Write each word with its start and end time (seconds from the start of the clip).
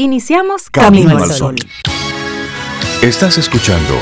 Iniciamos 0.00 0.70
Camino, 0.70 1.18
al 1.18 1.32
Sol. 1.32 1.56
Estás 3.02 3.36
escuchando 3.36 3.96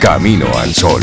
Camino 0.00 0.46
al 0.56 0.72
Sol. 0.74 1.02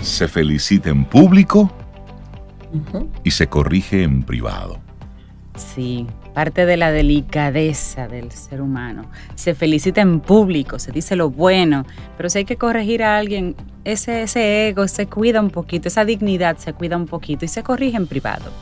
Se 0.00 0.28
felicita 0.28 0.88
en 0.88 1.04
público 1.04 1.70
y 3.22 3.30
se 3.30 3.50
corrige 3.50 4.02
en 4.02 4.22
privado. 4.22 4.80
Sí, 5.58 6.06
parte 6.34 6.66
de 6.66 6.76
la 6.76 6.92
delicadeza 6.92 8.06
del 8.06 8.30
ser 8.30 8.62
humano. 8.62 9.10
Se 9.34 9.54
felicita 9.54 10.00
en 10.00 10.20
público, 10.20 10.78
se 10.78 10.92
dice 10.92 11.16
lo 11.16 11.30
bueno, 11.30 11.84
pero 12.16 12.30
si 12.30 12.38
hay 12.38 12.44
que 12.44 12.56
corregir 12.56 13.02
a 13.02 13.18
alguien, 13.18 13.56
ese, 13.84 14.22
ese 14.22 14.68
ego 14.68 14.86
se 14.86 15.06
cuida 15.06 15.40
un 15.40 15.50
poquito, 15.50 15.88
esa 15.88 16.04
dignidad 16.04 16.56
se 16.58 16.72
cuida 16.72 16.96
un 16.96 17.06
poquito 17.06 17.44
y 17.44 17.48
se 17.48 17.62
corrige 17.62 17.96
en 17.96 18.06
privado. 18.06 18.52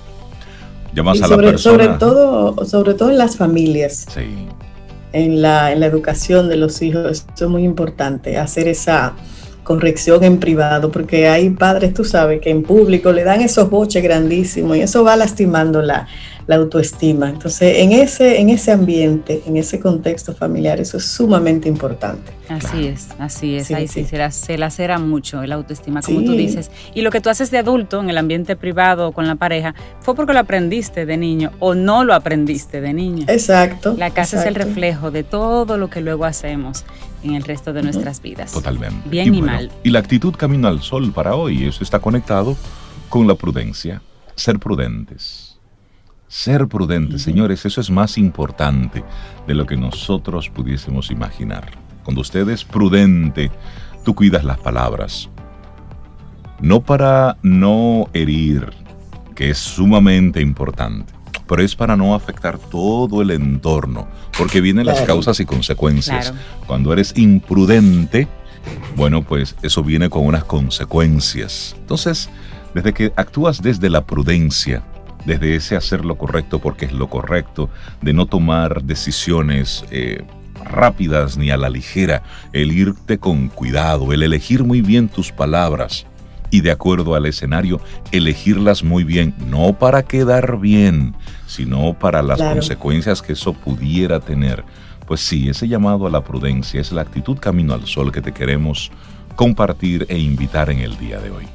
Llamas 0.94 1.20
a 1.20 1.28
sobre, 1.28 1.46
la 1.46 1.52
persona. 1.52 1.84
Sobre 1.84 1.98
todo, 1.98 2.64
sobre 2.64 2.94
todo 2.94 3.10
en 3.10 3.18
las 3.18 3.36
familias. 3.36 4.06
Sí. 4.08 4.46
En 5.12 5.40
la, 5.40 5.72
en 5.72 5.80
la 5.80 5.86
educación 5.86 6.48
de 6.48 6.56
los 6.56 6.82
hijos, 6.82 7.26
eso 7.34 7.44
es 7.44 7.50
muy 7.50 7.64
importante, 7.64 8.36
hacer 8.38 8.68
esa 8.68 9.14
corrección 9.66 10.22
en 10.22 10.38
privado, 10.38 10.92
porque 10.92 11.26
hay 11.26 11.50
padres, 11.50 11.92
tú 11.92 12.04
sabes, 12.04 12.40
que 12.40 12.50
en 12.50 12.62
público 12.62 13.10
le 13.10 13.24
dan 13.24 13.40
esos 13.40 13.68
boches 13.68 14.00
grandísimos 14.00 14.76
y 14.76 14.82
eso 14.82 15.02
va 15.02 15.16
lastimando 15.16 15.82
la, 15.82 16.06
la 16.46 16.54
autoestima. 16.54 17.28
Entonces, 17.28 17.78
en 17.78 17.90
ese, 17.90 18.40
en 18.40 18.50
ese 18.50 18.70
ambiente, 18.70 19.42
en 19.44 19.56
ese 19.56 19.80
contexto 19.80 20.32
familiar, 20.32 20.78
eso 20.78 20.98
es 20.98 21.06
sumamente 21.06 21.68
importante. 21.68 22.30
Así 22.48 22.86
es, 22.86 23.08
así 23.18 23.56
es. 23.56 23.72
Ahí 23.72 23.88
sí, 23.88 24.04
Se, 24.04 24.16
la, 24.16 24.30
se, 24.30 24.56
lacera 24.56 25.00
mucho 25.00 25.42
el 25.42 25.50
autoestima, 25.50 26.00
como 26.00 26.22
tú 26.22 26.34
dices. 26.34 26.70
Y 26.94 27.00
lo 27.02 27.10
que 27.10 27.20
tú 27.20 27.28
haces 27.28 27.50
de 27.50 27.58
adulto 27.58 28.00
en 28.00 28.08
el 28.08 28.18
ambiente 28.18 28.54
privado 28.54 29.10
con 29.10 29.26
la 29.26 29.34
pareja 29.34 29.74
fue 29.98 30.14
porque 30.14 30.32
lo 30.32 30.38
aprendiste 30.38 31.06
de 31.06 31.16
niño 31.16 31.50
o 31.58 31.74
no 31.74 32.04
lo 32.04 32.14
aprendiste 32.14 32.80
de 32.80 32.92
niño. 32.92 33.24
Exacto. 33.26 33.96
La 33.98 34.10
casa 34.10 34.38
es 34.38 34.46
el 34.46 34.54
reflejo 34.54 35.10
de 35.10 35.24
todo 35.24 35.76
lo 35.76 35.90
que 35.90 36.00
luego 36.00 36.24
hacemos 36.24 36.84
en 37.26 37.34
el 37.34 37.42
resto 37.42 37.72
de 37.72 37.82
nuestras 37.82 38.22
vidas. 38.22 38.52
Totalmente. 38.52 39.08
Bien 39.08 39.34
y, 39.34 39.42
mal. 39.42 39.70
Y 39.84 39.90
la 39.90 39.98
actitud 39.98 40.34
camino 40.34 40.68
al 40.68 40.80
sol 40.82 41.12
para 41.12 41.34
hoy, 41.34 41.64
eso 41.64 41.84
está 41.84 41.98
conectado 41.98 42.56
con 43.08 43.26
la 43.26 43.34
prudencia, 43.34 44.02
ser 44.34 44.58
prudentes 44.58 45.56
ser 46.28 46.66
prudentes, 46.66 47.22
señores, 47.22 47.64
eso 47.64 47.80
es 47.80 47.90
más 47.90 48.18
importante 48.18 49.04
de 49.46 49.54
lo 49.54 49.66
que 49.66 49.76
nosotros 49.76 50.50
pudiésemos 50.50 51.10
imaginar. 51.10 51.70
Cuando 52.04 52.20
usted 52.20 52.48
es 52.48 52.64
prudente, 52.64 53.50
tú 54.04 54.14
cuidas 54.14 54.44
las 54.44 54.58
palabras. 54.58 55.28
No 56.60 56.80
para 56.80 57.36
no 57.42 58.08
herir, 58.12 58.70
que 59.34 59.50
es 59.50 59.58
sumamente 59.58 60.40
importante, 60.40 61.12
pero 61.48 61.62
es 61.62 61.74
para 61.76 61.96
no 61.96 62.14
afectar 62.14 62.58
todo 62.58 63.22
el 63.22 63.30
entorno, 63.30 64.08
porque 64.36 64.60
vienen 64.60 64.86
las 64.86 65.02
causas 65.02 65.40
y 65.40 65.44
consecuencias. 65.44 66.32
Cuando 66.66 66.92
eres 66.92 67.16
imprudente, 67.16 68.28
bueno, 68.96 69.22
pues 69.22 69.56
eso 69.62 69.82
viene 69.82 70.10
con 70.10 70.26
unas 70.26 70.44
consecuencias. 70.44 71.76
Entonces, 71.78 72.28
desde 72.74 72.92
que 72.92 73.12
actúas 73.16 73.62
desde 73.62 73.90
la 73.90 74.04
prudencia, 74.04 74.82
desde 75.24 75.56
ese 75.56 75.76
hacer 75.76 76.04
lo 76.04 76.16
correcto 76.16 76.60
porque 76.60 76.86
es 76.86 76.92
lo 76.92 77.08
correcto, 77.08 77.70
de 78.02 78.12
no 78.12 78.26
tomar 78.26 78.82
decisiones 78.82 79.84
eh, 79.90 80.24
rápidas 80.64 81.36
ni 81.36 81.50
a 81.50 81.56
la 81.56 81.70
ligera, 81.70 82.22
el 82.52 82.72
irte 82.72 83.18
con 83.18 83.48
cuidado, 83.48 84.12
el 84.12 84.22
elegir 84.22 84.64
muy 84.64 84.82
bien 84.82 85.08
tus 85.08 85.32
palabras 85.32 86.06
y 86.50 86.60
de 86.60 86.70
acuerdo 86.70 87.14
al 87.14 87.26
escenario, 87.26 87.80
elegirlas 88.12 88.82
muy 88.82 89.04
bien, 89.04 89.34
no 89.38 89.78
para 89.78 90.02
quedar 90.02 90.58
bien, 90.58 91.14
sino 91.46 91.94
para 91.94 92.22
las 92.22 92.40
consecuencias 92.40 93.22
que 93.22 93.32
eso 93.32 93.52
pudiera 93.52 94.20
tener. 94.20 94.64
Pues 95.06 95.20
sí, 95.20 95.48
ese 95.48 95.68
llamado 95.68 96.06
a 96.06 96.10
la 96.10 96.24
prudencia 96.24 96.80
es 96.80 96.92
la 96.92 97.02
actitud 97.02 97.38
camino 97.38 97.74
al 97.74 97.86
sol 97.86 98.10
que 98.10 98.20
te 98.20 98.32
queremos 98.32 98.90
compartir 99.36 100.06
e 100.08 100.18
invitar 100.18 100.70
en 100.70 100.80
el 100.80 100.98
día 100.98 101.20
de 101.20 101.30
hoy. 101.30 101.46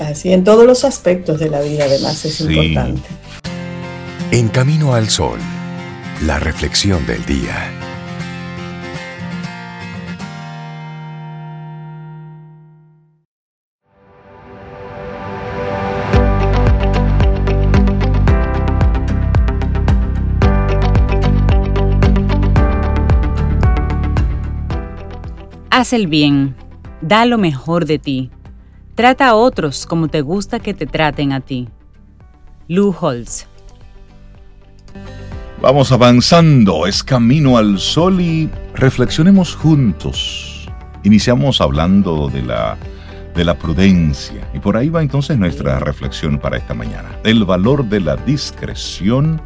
Así 0.00 0.32
en 0.32 0.42
todos 0.42 0.66
los 0.66 0.84
aspectos 0.84 1.38
de 1.38 1.50
la 1.50 1.60
vida 1.60 1.84
además 1.84 2.24
es 2.24 2.40
importante. 2.40 3.08
En 4.32 4.48
Camino 4.48 4.94
al 4.94 5.10
Sol, 5.10 5.38
la 6.22 6.38
reflexión 6.40 7.06
del 7.06 7.24
día. 7.26 7.91
Haz 25.82 25.92
el 25.94 26.06
bien, 26.06 26.54
da 27.00 27.24
lo 27.24 27.38
mejor 27.38 27.86
de 27.86 27.98
ti 27.98 28.30
Trata 28.94 29.26
a 29.26 29.34
otros 29.34 29.84
como 29.84 30.06
te 30.06 30.20
gusta 30.20 30.60
que 30.60 30.74
te 30.74 30.86
traten 30.86 31.32
a 31.32 31.40
ti. 31.40 31.68
Lou 32.68 32.94
Holtz. 33.00 33.48
Vamos 35.60 35.90
avanzando, 35.90 36.86
es 36.86 37.02
camino 37.02 37.56
al 37.56 37.80
sol 37.80 38.20
y 38.20 38.48
reflexionemos 38.76 39.56
juntos. 39.56 40.68
Iniciamos 41.02 41.60
hablando 41.60 42.28
de 42.28 42.42
la, 42.42 42.78
de 43.34 43.44
la 43.44 43.58
prudencia 43.58 44.48
y 44.54 44.60
por 44.60 44.76
ahí 44.76 44.88
va 44.88 45.02
entonces 45.02 45.36
nuestra 45.36 45.80
reflexión 45.80 46.38
para 46.38 46.58
esta 46.58 46.74
mañana. 46.74 47.08
El 47.24 47.44
valor 47.44 47.86
de 47.86 47.98
la 47.98 48.14
discreción 48.14 49.42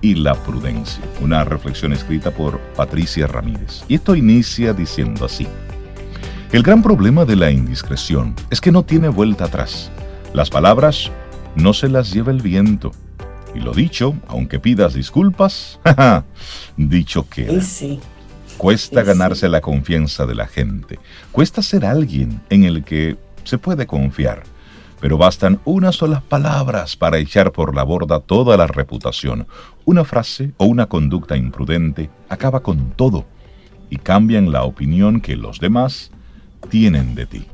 y 0.00 0.14
la 0.14 0.32
prudencia. 0.32 1.04
Una 1.20 1.44
reflexión 1.44 1.92
escrita 1.92 2.30
por 2.30 2.58
Patricia 2.74 3.26
Ramírez. 3.26 3.84
Y 3.86 3.96
esto 3.96 4.16
inicia 4.16 4.72
diciendo 4.72 5.26
así. 5.26 5.46
El 6.54 6.62
gran 6.62 6.84
problema 6.84 7.24
de 7.24 7.34
la 7.34 7.50
indiscreción 7.50 8.36
es 8.48 8.60
que 8.60 8.70
no 8.70 8.84
tiene 8.84 9.08
vuelta 9.08 9.46
atrás. 9.46 9.90
Las 10.32 10.50
palabras 10.50 11.10
no 11.56 11.72
se 11.72 11.88
las 11.88 12.12
lleva 12.12 12.30
el 12.30 12.42
viento. 12.42 12.92
Y 13.56 13.58
lo 13.58 13.72
dicho, 13.72 14.14
aunque 14.28 14.60
pidas 14.60 14.94
disculpas, 14.94 15.80
dicho 16.76 17.28
que 17.28 17.60
Cuesta 18.56 19.02
ganarse 19.02 19.48
la 19.48 19.60
confianza 19.60 20.26
de 20.26 20.36
la 20.36 20.46
gente. 20.46 21.00
Cuesta 21.32 21.60
ser 21.60 21.84
alguien 21.84 22.40
en 22.50 22.62
el 22.62 22.84
que 22.84 23.16
se 23.42 23.58
puede 23.58 23.88
confiar. 23.88 24.44
Pero 25.00 25.18
bastan 25.18 25.58
unas 25.64 25.96
solas 25.96 26.22
palabras 26.22 26.94
para 26.94 27.18
echar 27.18 27.50
por 27.50 27.74
la 27.74 27.82
borda 27.82 28.20
toda 28.20 28.56
la 28.56 28.68
reputación. 28.68 29.48
Una 29.84 30.04
frase 30.04 30.52
o 30.58 30.66
una 30.66 30.86
conducta 30.86 31.36
imprudente 31.36 32.10
acaba 32.28 32.60
con 32.60 32.92
todo 32.92 33.26
y 33.90 33.96
cambian 33.96 34.52
la 34.52 34.62
opinión 34.62 35.20
que 35.20 35.34
los 35.34 35.58
demás 35.58 36.12
tienen 36.68 37.14
de 37.14 37.26
ti. 37.26 37.46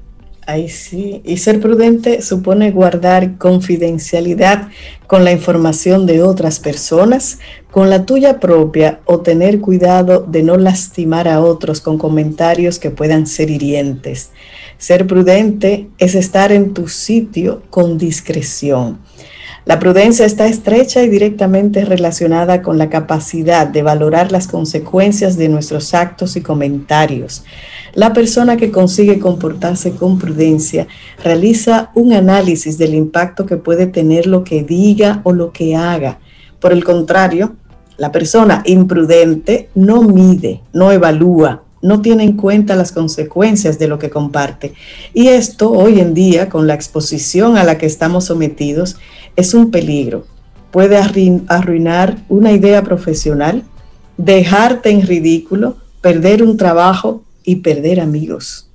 Ay, 0.46 0.68
sí. 0.68 1.20
Y 1.24 1.36
ser 1.36 1.60
prudente 1.60 2.22
supone 2.22 2.72
guardar 2.72 3.38
confidencialidad 3.38 4.68
con 5.06 5.24
la 5.24 5.30
información 5.30 6.06
de 6.06 6.24
otras 6.24 6.58
personas, 6.58 7.38
con 7.70 7.88
la 7.88 8.04
tuya 8.04 8.40
propia 8.40 9.00
o 9.04 9.20
tener 9.20 9.60
cuidado 9.60 10.26
de 10.26 10.42
no 10.42 10.56
lastimar 10.56 11.28
a 11.28 11.40
otros 11.40 11.80
con 11.80 11.98
comentarios 11.98 12.80
que 12.80 12.90
puedan 12.90 13.28
ser 13.28 13.48
hirientes. 13.48 14.30
Ser 14.76 15.06
prudente 15.06 15.88
es 15.98 16.16
estar 16.16 16.50
en 16.50 16.74
tu 16.74 16.88
sitio 16.88 17.62
con 17.70 17.96
discreción. 17.96 18.98
La 19.70 19.78
prudencia 19.78 20.26
está 20.26 20.48
estrecha 20.48 21.04
y 21.04 21.08
directamente 21.08 21.84
relacionada 21.84 22.60
con 22.60 22.76
la 22.76 22.90
capacidad 22.90 23.68
de 23.68 23.84
valorar 23.84 24.32
las 24.32 24.48
consecuencias 24.48 25.36
de 25.36 25.48
nuestros 25.48 25.94
actos 25.94 26.34
y 26.34 26.40
comentarios. 26.40 27.44
La 27.94 28.12
persona 28.12 28.56
que 28.56 28.72
consigue 28.72 29.20
comportarse 29.20 29.92
con 29.92 30.18
prudencia 30.18 30.88
realiza 31.22 31.92
un 31.94 32.12
análisis 32.12 32.78
del 32.78 32.96
impacto 32.96 33.46
que 33.46 33.58
puede 33.58 33.86
tener 33.86 34.26
lo 34.26 34.42
que 34.42 34.64
diga 34.64 35.20
o 35.22 35.32
lo 35.32 35.52
que 35.52 35.76
haga. 35.76 36.18
Por 36.58 36.72
el 36.72 36.82
contrario, 36.82 37.54
la 37.96 38.10
persona 38.10 38.64
imprudente 38.66 39.68
no 39.76 40.02
mide, 40.02 40.62
no 40.72 40.90
evalúa, 40.90 41.62
no 41.82 42.02
tiene 42.02 42.24
en 42.24 42.36
cuenta 42.36 42.76
las 42.76 42.92
consecuencias 42.92 43.78
de 43.78 43.88
lo 43.88 43.98
que 43.98 44.10
comparte. 44.10 44.74
Y 45.14 45.28
esto 45.28 45.70
hoy 45.70 46.00
en 46.00 46.12
día, 46.12 46.48
con 46.48 46.66
la 46.66 46.74
exposición 46.74 47.56
a 47.56 47.64
la 47.64 47.78
que 47.78 47.86
estamos 47.86 48.26
sometidos, 48.26 48.96
es 49.36 49.54
un 49.54 49.70
peligro. 49.70 50.26
Puede 50.70 50.98
arruinar 51.48 52.18
una 52.28 52.52
idea 52.52 52.82
profesional, 52.82 53.64
dejarte 54.16 54.90
en 54.90 55.06
ridículo, 55.06 55.78
perder 56.00 56.42
un 56.42 56.56
trabajo 56.56 57.24
y 57.44 57.56
perder 57.56 58.00
amigos. 58.00 58.70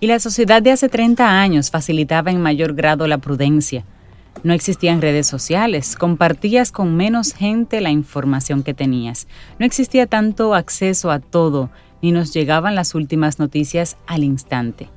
Y 0.00 0.06
la 0.06 0.18
sociedad 0.18 0.60
de 0.60 0.70
hace 0.70 0.88
30 0.88 1.40
años 1.40 1.70
facilitaba 1.70 2.30
en 2.30 2.40
mayor 2.40 2.74
grado 2.74 3.06
la 3.06 3.18
prudencia. 3.18 3.84
No 4.42 4.52
existían 4.52 5.00
redes 5.00 5.26
sociales, 5.26 5.96
compartías 5.96 6.72
con 6.72 6.94
menos 6.94 7.32
gente 7.32 7.80
la 7.80 7.90
información 7.90 8.62
que 8.62 8.74
tenías. 8.74 9.26
No 9.58 9.64
existía 9.64 10.06
tanto 10.06 10.54
acceso 10.54 11.10
a 11.10 11.20
todo, 11.20 11.70
ni 12.02 12.12
nos 12.12 12.34
llegaban 12.34 12.74
las 12.74 12.94
últimas 12.94 13.38
noticias 13.38 13.96
al 14.06 14.24
instante. 14.24 14.90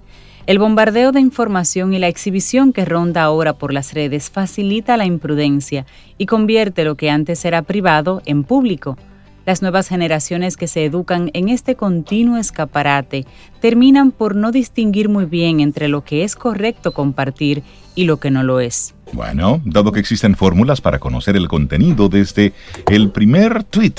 El 0.47 0.59
bombardeo 0.59 1.11
de 1.11 1.19
información 1.19 1.93
y 1.93 1.99
la 1.99 2.07
exhibición 2.07 2.71
que 2.71 2.85
ronda 2.85 3.21
ahora 3.23 3.57
por 3.57 3.73
las 3.73 3.93
redes 3.93 4.29
facilita 4.29 4.95
la 4.95 5.05
imprudencia 5.05 5.85
y 6.17 6.25
convierte 6.25 6.85
lo 6.85 6.95
que 6.95 7.09
antes 7.09 7.43
era 7.43 7.63
privado 7.63 8.21
en 8.25 8.45
público. 8.45 8.97
Las 9.45 9.61
nuevas 9.61 9.89
generaciones 9.89 10.55
que 10.55 10.67
se 10.67 10.85
educan 10.85 11.31
en 11.33 11.49
este 11.49 11.75
continuo 11.75 12.37
escaparate 12.37 13.25
terminan 13.59 14.11
por 14.11 14.37
no 14.37 14.53
distinguir 14.53 15.09
muy 15.09 15.25
bien 15.25 15.59
entre 15.59 15.89
lo 15.89 16.05
que 16.05 16.23
es 16.23 16.37
correcto 16.37 16.93
compartir 16.93 17.61
y 17.93 18.05
lo 18.05 18.15
que 18.21 18.31
no 18.31 18.41
lo 18.41 18.61
es. 18.61 18.95
Bueno, 19.11 19.59
dado 19.65 19.91
que 19.91 19.99
existen 19.99 20.37
fórmulas 20.37 20.79
para 20.79 20.99
conocer 20.99 21.35
el 21.35 21.49
contenido 21.49 22.07
desde 22.07 22.53
el 22.89 23.11
primer 23.11 23.65
tweet 23.65 23.95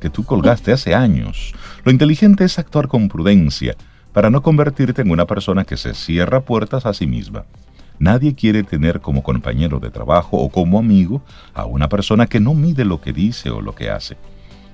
que 0.00 0.08
tú 0.08 0.24
colgaste 0.24 0.72
hace 0.72 0.94
años, 0.94 1.52
lo 1.84 1.92
inteligente 1.92 2.44
es 2.44 2.58
actuar 2.58 2.88
con 2.88 3.10
prudencia 3.10 3.76
para 4.12 4.30
no 4.30 4.42
convertirte 4.42 5.02
en 5.02 5.10
una 5.10 5.26
persona 5.26 5.64
que 5.64 5.76
se 5.76 5.94
cierra 5.94 6.40
puertas 6.40 6.86
a 6.86 6.94
sí 6.94 7.06
misma. 7.06 7.44
Nadie 7.98 8.34
quiere 8.34 8.62
tener 8.62 9.00
como 9.00 9.22
compañero 9.22 9.78
de 9.78 9.90
trabajo 9.90 10.38
o 10.38 10.48
como 10.48 10.78
amigo 10.78 11.22
a 11.52 11.66
una 11.66 11.88
persona 11.88 12.26
que 12.26 12.40
no 12.40 12.54
mide 12.54 12.84
lo 12.84 13.00
que 13.00 13.12
dice 13.12 13.50
o 13.50 13.60
lo 13.60 13.74
que 13.74 13.90
hace. 13.90 14.16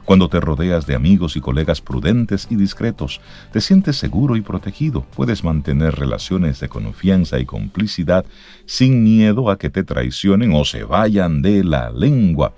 Cuando 0.04 0.28
te 0.28 0.38
rodeas 0.38 0.86
de 0.86 0.94
amigos 0.94 1.36
y 1.36 1.40
colegas 1.40 1.80
prudentes 1.80 2.46
y 2.48 2.54
discretos, 2.54 3.20
te 3.52 3.60
sientes 3.60 3.96
seguro 3.96 4.36
y 4.36 4.40
protegido. 4.40 5.04
Puedes 5.16 5.42
mantener 5.42 5.96
relaciones 5.96 6.60
de 6.60 6.68
confianza 6.68 7.40
y 7.40 7.44
complicidad 7.44 8.24
sin 8.66 9.02
miedo 9.02 9.50
a 9.50 9.58
que 9.58 9.68
te 9.68 9.82
traicionen 9.82 10.54
o 10.54 10.64
se 10.64 10.84
vayan 10.84 11.42
de 11.42 11.64
la 11.64 11.90
lengua. 11.90 12.54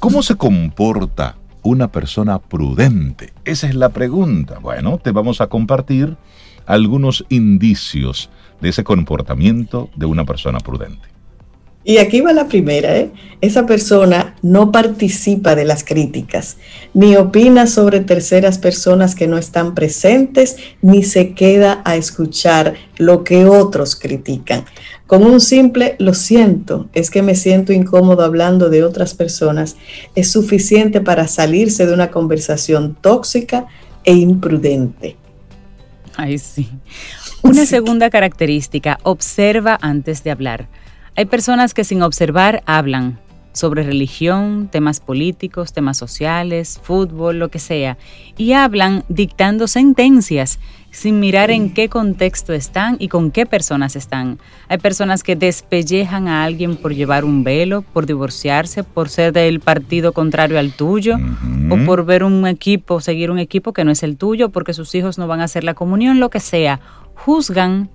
¿Cómo 0.00 0.22
se 0.22 0.36
comporta 0.36 1.36
una 1.64 1.88
persona 1.88 2.38
prudente? 2.38 3.32
Esa 3.44 3.66
es 3.66 3.74
la 3.74 3.88
pregunta. 3.88 4.60
Bueno, 4.60 4.98
te 4.98 5.10
vamos 5.10 5.40
a 5.40 5.48
compartir 5.48 6.16
algunos 6.66 7.24
indicios 7.28 8.30
de 8.60 8.68
ese 8.68 8.84
comportamiento 8.84 9.90
de 9.96 10.06
una 10.06 10.24
persona 10.24 10.60
prudente. 10.60 11.13
Y 11.86 11.98
aquí 11.98 12.22
va 12.22 12.32
la 12.32 12.48
primera, 12.48 12.96
¿eh? 12.96 13.10
esa 13.42 13.66
persona 13.66 14.36
no 14.40 14.72
participa 14.72 15.54
de 15.54 15.66
las 15.66 15.84
críticas, 15.84 16.56
ni 16.94 17.14
opina 17.14 17.66
sobre 17.66 18.00
terceras 18.00 18.56
personas 18.56 19.14
que 19.14 19.26
no 19.26 19.36
están 19.36 19.74
presentes, 19.74 20.56
ni 20.80 21.02
se 21.02 21.34
queda 21.34 21.82
a 21.84 21.96
escuchar 21.96 22.74
lo 22.96 23.22
que 23.22 23.44
otros 23.44 23.96
critican. 23.96 24.64
Con 25.06 25.24
un 25.24 25.42
simple 25.42 25.96
lo 25.98 26.14
siento, 26.14 26.88
es 26.94 27.10
que 27.10 27.20
me 27.20 27.34
siento 27.34 27.74
incómodo 27.74 28.24
hablando 28.24 28.70
de 28.70 28.82
otras 28.82 29.12
personas, 29.12 29.76
es 30.14 30.32
suficiente 30.32 31.02
para 31.02 31.28
salirse 31.28 31.84
de 31.84 31.92
una 31.92 32.10
conversación 32.10 32.96
tóxica 32.98 33.66
e 34.04 34.14
imprudente. 34.14 35.16
Ay, 36.16 36.38
sí. 36.38 36.70
Una 37.42 37.66
segunda 37.66 38.08
característica, 38.08 38.98
observa 39.02 39.78
antes 39.82 40.24
de 40.24 40.30
hablar. 40.30 40.68
Hay 41.16 41.26
personas 41.26 41.74
que 41.74 41.84
sin 41.84 42.02
observar 42.02 42.64
hablan 42.66 43.20
sobre 43.52 43.84
religión, 43.84 44.68
temas 44.70 44.98
políticos, 44.98 45.72
temas 45.72 45.96
sociales, 45.96 46.80
fútbol, 46.82 47.38
lo 47.38 47.50
que 47.50 47.60
sea, 47.60 47.96
y 48.36 48.54
hablan 48.54 49.04
dictando 49.08 49.68
sentencias 49.68 50.58
sin 50.90 51.20
mirar 51.20 51.52
en 51.52 51.72
qué 51.72 51.88
contexto 51.88 52.52
están 52.52 52.96
y 52.98 53.06
con 53.06 53.30
qué 53.30 53.46
personas 53.46 53.94
están. 53.94 54.40
Hay 54.66 54.78
personas 54.78 55.22
que 55.22 55.36
despellejan 55.36 56.26
a 56.26 56.42
alguien 56.42 56.76
por 56.76 56.92
llevar 56.92 57.24
un 57.24 57.44
velo, 57.44 57.82
por 57.82 58.06
divorciarse, 58.06 58.82
por 58.82 59.08
ser 59.08 59.32
del 59.32 59.60
partido 59.60 60.12
contrario 60.12 60.58
al 60.58 60.72
tuyo, 60.72 61.16
o 61.70 61.76
por 61.86 62.04
ver 62.04 62.24
un 62.24 62.44
equipo, 62.48 63.00
seguir 63.00 63.30
un 63.30 63.38
equipo 63.38 63.72
que 63.72 63.84
no 63.84 63.92
es 63.92 64.02
el 64.02 64.16
tuyo, 64.16 64.48
porque 64.48 64.72
sus 64.72 64.92
hijos 64.96 65.16
no 65.16 65.28
van 65.28 65.40
a 65.40 65.44
hacer 65.44 65.62
la 65.62 65.74
comunión, 65.74 66.18
lo 66.18 66.28
que 66.28 66.40
sea. 66.40 66.80
Juzgan 67.14 67.88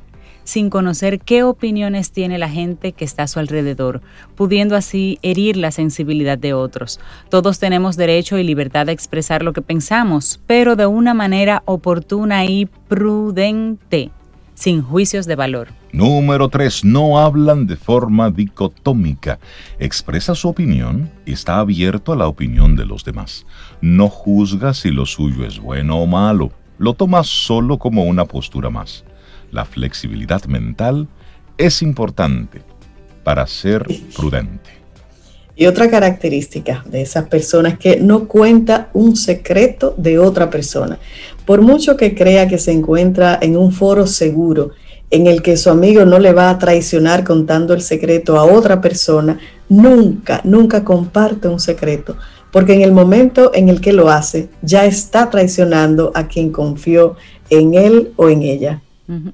sin 0.49 0.71
conocer 0.71 1.19
qué 1.19 1.43
opiniones 1.43 2.11
tiene 2.11 2.39
la 2.39 2.49
gente 2.49 2.91
que 2.91 3.05
está 3.05 3.23
a 3.23 3.27
su 3.27 3.37
alrededor, 3.37 4.01
pudiendo 4.35 4.75
así 4.75 5.19
herir 5.21 5.55
la 5.55 5.69
sensibilidad 5.69 6.39
de 6.39 6.53
otros. 6.53 6.99
Todos 7.29 7.59
tenemos 7.59 7.97
derecho 7.97 8.35
y 8.37 8.43
libertad 8.43 8.87
de 8.87 8.91
expresar 8.91 9.43
lo 9.43 9.53
que 9.53 9.61
pensamos, 9.61 10.41
pero 10.47 10.75
de 10.75 10.87
una 10.87 11.13
manera 11.13 11.61
oportuna 11.65 12.45
y 12.45 12.65
prudente, 12.65 14.09
sin 14.55 14.81
juicios 14.81 15.27
de 15.27 15.35
valor. 15.35 15.67
Número 15.91 16.49
3. 16.49 16.83
No 16.83 17.19
hablan 17.19 17.67
de 17.67 17.75
forma 17.75 18.31
dicotómica. 18.31 19.37
Expresa 19.77 20.33
su 20.33 20.49
opinión 20.49 21.11
y 21.27 21.33
está 21.33 21.59
abierto 21.59 22.11
a 22.11 22.15
la 22.15 22.27
opinión 22.27 22.75
de 22.75 22.87
los 22.87 23.03
demás. 23.03 23.45
No 23.81 24.07
juzga 24.07 24.73
si 24.73 24.89
lo 24.89 25.05
suyo 25.05 25.45
es 25.45 25.59
bueno 25.59 25.99
o 25.99 26.07
malo. 26.07 26.51
Lo 26.79 26.95
toma 26.95 27.23
solo 27.23 27.77
como 27.77 28.03
una 28.03 28.25
postura 28.25 28.71
más 28.71 29.05
la 29.51 29.65
flexibilidad 29.65 30.45
mental 30.45 31.07
es 31.57 31.81
importante 31.81 32.61
para 33.23 33.45
ser 33.47 33.85
prudente. 34.15 34.79
Y 35.55 35.65
otra 35.65 35.89
característica 35.89 36.85
de 36.87 37.01
esas 37.01 37.27
personas 37.27 37.73
es 37.73 37.79
que 37.79 37.99
no 37.99 38.29
cuenta 38.29 38.89
un 38.93 39.17
secreto 39.17 39.93
de 39.97 40.17
otra 40.17 40.49
persona. 40.49 40.97
Por 41.45 41.61
mucho 41.61 41.97
que 41.97 42.15
crea 42.15 42.47
que 42.47 42.57
se 42.57 42.71
encuentra 42.71 43.37
en 43.41 43.57
un 43.57 43.73
foro 43.73 44.07
seguro 44.07 44.71
en 45.11 45.27
el 45.27 45.41
que 45.41 45.57
su 45.57 45.69
amigo 45.69 46.05
no 46.05 46.17
le 46.17 46.31
va 46.31 46.49
a 46.49 46.57
traicionar 46.57 47.23
contando 47.23 47.73
el 47.73 47.81
secreto 47.81 48.37
a 48.37 48.45
otra 48.45 48.79
persona, 48.79 49.39
nunca, 49.67 50.39
nunca 50.43 50.83
comparte 50.83 51.47
un 51.47 51.59
secreto, 51.59 52.15
porque 52.51 52.73
en 52.73 52.81
el 52.81 52.91
momento 52.91 53.51
en 53.53 53.69
el 53.69 53.81
que 53.81 53.91
lo 53.91 54.09
hace, 54.09 54.49
ya 54.61 54.85
está 54.85 55.29
traicionando 55.29 56.11
a 56.15 56.27
quien 56.27 56.51
confió 56.51 57.15
en 57.49 57.73
él 57.73 58.13
o 58.15 58.29
en 58.29 58.43
ella. 58.43 58.81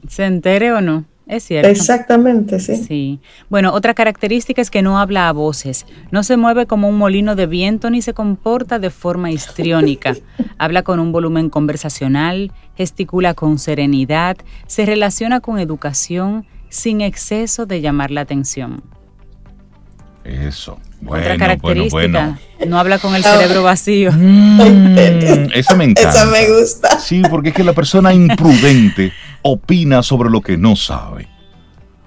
¿Se 0.08 0.26
entere 0.26 0.72
o 0.72 0.82
no? 0.82 1.06
Es 1.28 1.44
cierto. 1.44 1.70
Exactamente, 1.70 2.60
sí. 2.60 2.76
Sí. 2.76 3.20
Bueno, 3.50 3.74
otra 3.74 3.96
característica 3.96 4.62
es 4.62 4.70
que 4.70 4.84
no 4.84 5.00
habla 5.00 5.28
a 5.28 5.32
voces, 5.32 5.88
no 6.12 6.22
se 6.24 6.38
mueve 6.38 6.68
como 6.68 6.88
un 6.88 6.98
molino 6.98 7.36
de 7.36 7.48
viento 7.48 7.90
ni 7.90 8.04
se 8.04 8.14
comporta 8.14 8.78
de 8.78 8.92
forma 8.92 9.32
histriónica. 9.32 10.16
habla 10.60 10.84
con 10.84 11.00
un 11.00 11.12
volumen 11.12 11.50
conversacional, 11.50 12.52
gesticula 12.78 13.34
con 13.34 13.58
serenidad, 13.58 14.38
se 14.68 14.86
relaciona 14.86 15.40
con 15.40 15.58
educación 15.58 16.46
sin 16.70 17.02
exceso 17.02 17.66
de 17.66 17.82
llamar 17.82 18.12
la 18.12 18.22
atención. 18.22 18.84
Eso. 20.24 20.80
Otra 21.06 21.38
característica, 21.38 22.40
no 22.68 22.80
habla 22.80 22.98
con 22.98 23.16
el 23.16 23.24
cerebro 23.24 23.64
vacío. 23.64 24.12
Mm, 24.12 25.50
esa 25.54 25.76
me 25.76 25.86
encanta. 25.86 26.10
Esa 26.10 26.26
me 26.26 26.50
gusta. 26.50 27.00
Sí, 27.00 27.22
porque 27.30 27.50
es 27.50 27.56
que 27.56 27.64
la 27.64 27.74
persona 27.74 28.14
imprudente 28.14 29.12
opina 29.48 30.02
sobre 30.02 30.32
lo 30.32 30.42
que 30.42 30.58
no 30.58 30.76
sabe, 30.76 31.28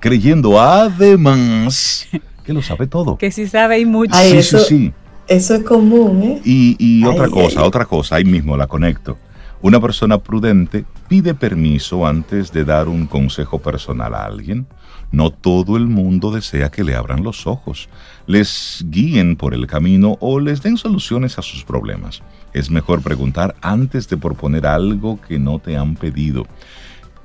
creyendo 0.00 0.60
además 0.60 2.08
que 2.44 2.52
lo 2.52 2.62
sabe 2.62 2.88
todo. 2.88 3.16
Que 3.16 3.30
sí 3.30 3.46
sabe 3.46 3.78
y 3.78 3.86
mucho. 3.86 4.12
sí, 4.12 4.36
eso, 4.36 4.58
sí, 4.58 4.92
Eso 5.28 5.54
es 5.54 5.62
común, 5.62 6.20
¿eh? 6.24 6.40
Y, 6.44 7.04
otra 7.04 7.28
cosa, 7.28 7.62
otra 7.62 7.84
cosa, 7.84 8.16
ahí 8.16 8.24
mismo 8.24 8.56
la 8.56 8.66
conecto. 8.66 9.16
Una 9.62 9.80
persona 9.80 10.18
prudente 10.18 10.84
pide 11.06 11.32
permiso 11.32 12.08
antes 12.08 12.50
de 12.50 12.64
dar 12.64 12.88
un 12.88 13.06
consejo 13.06 13.60
personal 13.60 14.16
a 14.16 14.24
alguien. 14.24 14.66
No 15.12 15.30
todo 15.30 15.76
el 15.76 15.86
mundo 15.86 16.32
desea 16.32 16.70
que 16.70 16.82
le 16.82 16.96
abran 16.96 17.22
los 17.22 17.46
ojos, 17.46 17.88
les 18.26 18.84
guíen 18.88 19.36
por 19.36 19.54
el 19.54 19.68
camino 19.68 20.16
o 20.20 20.40
les 20.40 20.60
den 20.60 20.76
soluciones 20.76 21.38
a 21.38 21.42
sus 21.42 21.64
problemas. 21.64 22.20
Es 22.52 22.68
mejor 22.68 23.00
preguntar 23.00 23.54
antes 23.62 24.08
de 24.08 24.16
proponer 24.16 24.66
algo 24.66 25.20
que 25.20 25.38
no 25.38 25.60
te 25.60 25.76
han 25.76 25.94
pedido. 25.94 26.46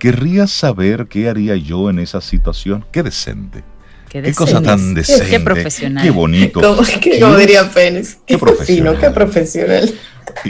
¿Querrías 0.03 0.51
saber 0.51 1.07
qué 1.07 1.29
haría 1.29 1.55
yo 1.55 1.89
en 1.89 1.97
esa 1.97 2.19
situación? 2.19 2.83
Qué 2.91 3.03
decente. 3.03 3.63
Qué, 4.09 4.33
cosa 4.33 4.61
tan 4.61 4.93
decente. 4.93 5.29
Qué 5.29 5.39
profesional. 5.39 6.03
Qué 6.03 6.11
bonito. 6.11 6.59
Como, 6.59 7.37
diría 7.37 7.71
Pérez. 7.71 8.17
Qué 8.27 8.37
profesional. 8.37 8.99
qué 8.99 9.09
profesional. 9.11 9.93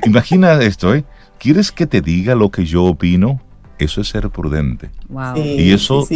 Imagina 0.07 0.60
esto, 0.63 0.95
¿eh? 0.95 1.05
¿Quieres 1.38 1.72
que 1.72 1.86
te 1.86 2.01
diga 2.01 2.33
lo 2.33 2.50
que 2.50 2.65
yo 2.65 2.86
opino? 2.86 3.43
Eso 3.80 4.01
es 4.01 4.08
ser 4.08 4.30
prudente. 4.30 4.89
Wow. 5.10 5.36
y 5.38 5.72
eso 5.72 6.08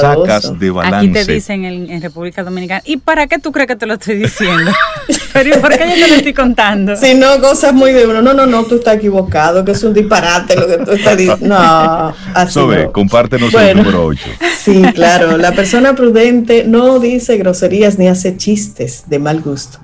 sacas 0.00 0.58
de 0.58 0.70
balance. 0.70 0.96
Aquí 0.96 1.26
te 1.26 1.32
dicen 1.32 1.64
en, 1.64 2.02
República 2.02 2.42
Dominicana, 2.42 2.82
¿y 2.84 2.98
para 2.98 3.26
qué 3.26 3.38
tú 3.38 3.52
crees 3.52 3.68
que 3.68 3.76
te 3.76 3.86
lo 3.86 3.94
estoy 3.94 4.16
diciendo? 4.16 4.70
Pero 5.32 5.60
¿por 5.60 5.70
qué 5.70 5.84
yo 5.88 5.94
te 5.94 6.08
lo 6.08 6.14
estoy 6.16 6.34
contando? 6.34 6.96
Si 6.96 7.14
no, 7.14 7.40
cosas 7.40 7.74
muy 7.74 7.92
de 7.92 8.06
uno. 8.06 8.22
No, 8.22 8.32
no, 8.32 8.46
no, 8.46 8.64
tú 8.64 8.76
estás 8.76 8.96
equivocado, 8.96 9.64
que 9.64 9.72
es 9.72 9.82
un 9.82 9.92
disparate 9.92 10.56
lo 10.56 10.66
que 10.66 10.78
tú 10.78 10.92
estás 10.92 11.16
diciendo. 11.16 11.46
No, 11.56 12.14
así 12.34 12.54
Sobe, 12.54 12.90
compártenos 12.90 13.52
el 13.54 13.76
número 13.76 14.06
8. 14.06 14.22
Sí, 14.58 14.82
claro. 14.94 15.36
La 15.36 15.52
persona 15.52 15.94
prudente 15.94 16.64
no 16.66 16.98
dice 16.98 17.36
groserías 17.36 17.98
ni 17.98 18.08
hace 18.08 18.36
chistes 18.36 19.04
de 19.08 19.18
mal 19.18 19.40
gusto. 19.40 19.78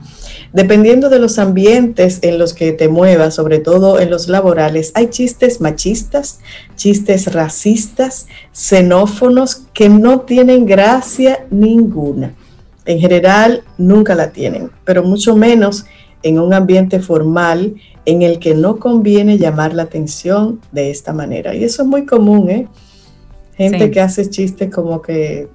Dependiendo 0.52 1.08
de 1.08 1.18
los 1.18 1.38
ambientes 1.38 2.18
en 2.20 2.38
los 2.38 2.52
que 2.52 2.72
te 2.72 2.88
muevas, 2.88 3.34
sobre 3.34 3.58
todo 3.58 3.98
en 3.98 4.10
los 4.10 4.28
laborales, 4.28 4.92
hay 4.94 5.06
chistes 5.06 5.62
machistas, 5.62 6.40
chistes 6.76 7.32
racistas, 7.32 8.26
xenófonos 8.52 9.62
que 9.72 9.88
no 9.88 10.20
tienen 10.20 10.66
gracia 10.66 11.46
ninguna. 11.50 12.34
En 12.84 13.00
general, 13.00 13.62
nunca 13.78 14.14
la 14.14 14.32
tienen, 14.32 14.70
pero 14.84 15.02
mucho 15.02 15.36
menos 15.36 15.86
en 16.22 16.38
un 16.38 16.52
ambiente 16.52 17.00
formal 17.00 17.74
en 18.04 18.22
el 18.22 18.38
que 18.38 18.54
no 18.54 18.78
conviene 18.78 19.38
llamar 19.38 19.72
la 19.72 19.84
atención 19.84 20.60
de 20.70 20.90
esta 20.90 21.12
manera. 21.12 21.54
Y 21.54 21.64
eso 21.64 21.82
es 21.82 21.88
muy 21.88 22.04
común, 22.04 22.50
¿eh? 22.50 22.68
Gente 23.56 23.90
que 23.90 24.00
hace 24.00 24.28
chistes 24.28 24.70
como 24.70 25.00
que 25.00 25.48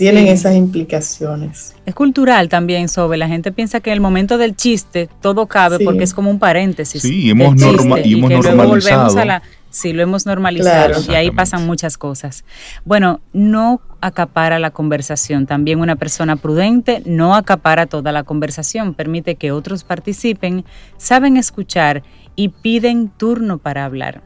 tienen 0.00 0.28
esas 0.28 0.56
implicaciones. 0.56 1.74
Es 1.84 1.94
cultural 1.94 2.48
también, 2.48 2.88
sobre 2.88 3.18
La 3.18 3.28
gente 3.28 3.52
piensa 3.52 3.80
que 3.80 3.90
en 3.90 3.94
el 3.94 4.00
momento 4.00 4.38
del 4.38 4.56
chiste 4.56 5.10
todo 5.20 5.46
cabe 5.46 5.78
porque 5.84 6.04
es 6.04 6.14
como 6.14 6.30
un 6.30 6.38
paréntesis. 6.38 7.02
Sí, 7.02 7.26
y 7.26 7.30
hemos, 7.30 7.54
y 8.02 8.14
hemos 8.14 8.30
normalizado. 8.30 9.42
sí, 9.68 9.92
lo 9.92 10.00
hemos 10.00 10.24
normalizado 10.24 11.02
y 11.06 11.14
ahí 11.16 11.30
pasan 11.30 11.66
muchas 11.66 11.98
cosas. 11.98 12.46
Bueno, 12.86 13.20
no 13.34 13.82
acapara 14.00 14.58
la 14.58 14.70
conversación. 14.70 15.44
También 15.44 15.80
una 15.80 15.96
persona 15.96 16.36
prudente 16.36 17.02
no 17.04 17.34
acapara 17.34 17.84
toda 17.84 18.10
la 18.10 18.22
conversación, 18.22 18.94
permite 18.94 19.34
que 19.34 19.52
otros 19.52 19.84
participen, 19.84 20.64
saben 20.96 21.36
escuchar 21.36 22.04
y 22.36 22.48
piden 22.48 23.10
turno 23.10 23.58
para 23.58 23.84
hablar. 23.84 24.22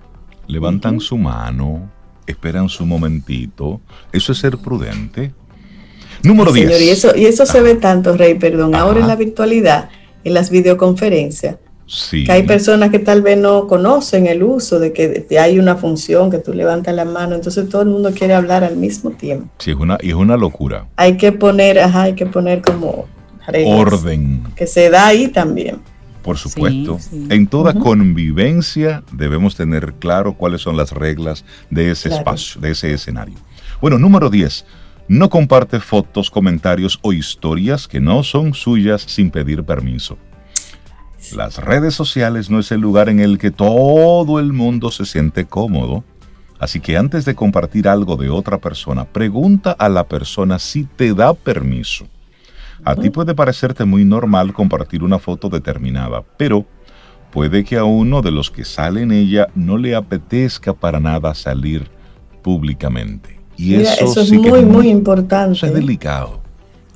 Levantan 0.46 1.00
su 1.00 1.18
mano, 1.18 1.90
esperan 2.28 2.68
su 2.68 2.86
momentito. 2.86 3.80
Eso 4.12 4.30
es 4.30 4.38
ser 4.38 4.58
prudente. 4.58 5.34
Número 6.24 6.52
10. 6.52 6.80
y 6.80 6.88
eso, 6.88 7.16
y 7.16 7.26
eso 7.26 7.46
se 7.46 7.60
ve 7.60 7.74
tanto, 7.74 8.16
Rey, 8.16 8.34
perdón, 8.34 8.74
ahora 8.74 9.00
en 9.00 9.06
la 9.06 9.16
virtualidad, 9.16 9.90
en 10.24 10.34
las 10.34 10.50
videoconferencias. 10.50 11.56
Que 12.10 12.32
hay 12.32 12.44
personas 12.44 12.90
que 12.90 12.98
tal 12.98 13.20
vez 13.20 13.36
no 13.36 13.66
conocen 13.66 14.26
el 14.26 14.42
uso 14.42 14.78
de 14.80 14.92
que 14.92 15.38
hay 15.38 15.58
una 15.58 15.76
función 15.76 16.30
que 16.30 16.38
tú 16.38 16.54
levantas 16.54 16.94
la 16.94 17.04
mano, 17.04 17.34
entonces 17.34 17.68
todo 17.68 17.82
el 17.82 17.88
mundo 17.88 18.10
quiere 18.12 18.34
hablar 18.34 18.64
al 18.64 18.76
mismo 18.76 19.10
tiempo. 19.10 19.48
Sí, 19.58 19.72
es 19.72 19.76
una, 19.76 19.96
es 19.96 20.14
una 20.14 20.36
locura. 20.36 20.86
Hay 20.96 21.18
que 21.18 21.30
poner, 21.32 21.78
ajá, 21.78 22.04
hay 22.04 22.14
que 22.14 22.24
poner 22.24 22.62
como 22.62 23.06
orden. 23.66 24.44
Que 24.56 24.66
se 24.66 24.88
da 24.88 25.08
ahí 25.08 25.28
también. 25.28 25.80
Por 26.22 26.38
supuesto. 26.38 26.98
En 27.28 27.46
toda 27.46 27.74
convivencia 27.74 29.02
debemos 29.12 29.56
tener 29.56 29.92
claro 29.98 30.32
cuáles 30.32 30.62
son 30.62 30.78
las 30.78 30.92
reglas 30.92 31.44
de 31.68 31.90
ese 31.90 32.08
espacio, 32.08 32.62
de 32.62 32.70
ese 32.70 32.94
escenario. 32.94 33.34
Bueno, 33.82 33.98
número 33.98 34.30
10. 34.30 34.64
No 35.06 35.28
comparte 35.28 35.80
fotos, 35.80 36.30
comentarios 36.30 36.98
o 37.02 37.12
historias 37.12 37.86
que 37.86 38.00
no 38.00 38.22
son 38.22 38.54
suyas 38.54 39.02
sin 39.02 39.30
pedir 39.30 39.62
permiso. 39.62 40.16
Las 41.36 41.58
redes 41.58 41.94
sociales 41.94 42.48
no 42.48 42.58
es 42.58 42.72
el 42.72 42.80
lugar 42.80 43.08
en 43.10 43.20
el 43.20 43.38
que 43.38 43.50
todo 43.50 44.40
el 44.40 44.52
mundo 44.52 44.90
se 44.90 45.04
siente 45.04 45.44
cómodo. 45.44 46.04
Así 46.58 46.80
que 46.80 46.96
antes 46.96 47.26
de 47.26 47.34
compartir 47.34 47.86
algo 47.88 48.16
de 48.16 48.30
otra 48.30 48.58
persona, 48.58 49.04
pregunta 49.04 49.72
a 49.72 49.88
la 49.90 50.04
persona 50.04 50.58
si 50.58 50.84
te 50.84 51.12
da 51.12 51.34
permiso. 51.34 52.06
A 52.84 52.94
ti 52.96 53.10
puede 53.10 53.34
parecerte 53.34 53.84
muy 53.84 54.04
normal 54.04 54.52
compartir 54.52 55.02
una 55.02 55.18
foto 55.18 55.48
determinada, 55.50 56.22
pero 56.38 56.64
puede 57.30 57.64
que 57.64 57.76
a 57.76 57.84
uno 57.84 58.22
de 58.22 58.30
los 58.30 58.50
que 58.50 58.64
sale 58.64 59.02
en 59.02 59.12
ella 59.12 59.48
no 59.54 59.76
le 59.76 59.94
apetezca 59.94 60.72
para 60.72 61.00
nada 61.00 61.34
salir 61.34 61.90
públicamente. 62.42 63.33
Y 63.56 63.76
eso, 63.76 64.20
es 64.20 64.32
muy, 64.32 64.64
muy 64.64 64.88
importante. 64.88 65.56
Eso 65.56 65.66
es 65.66 65.74
delicado. 65.74 66.44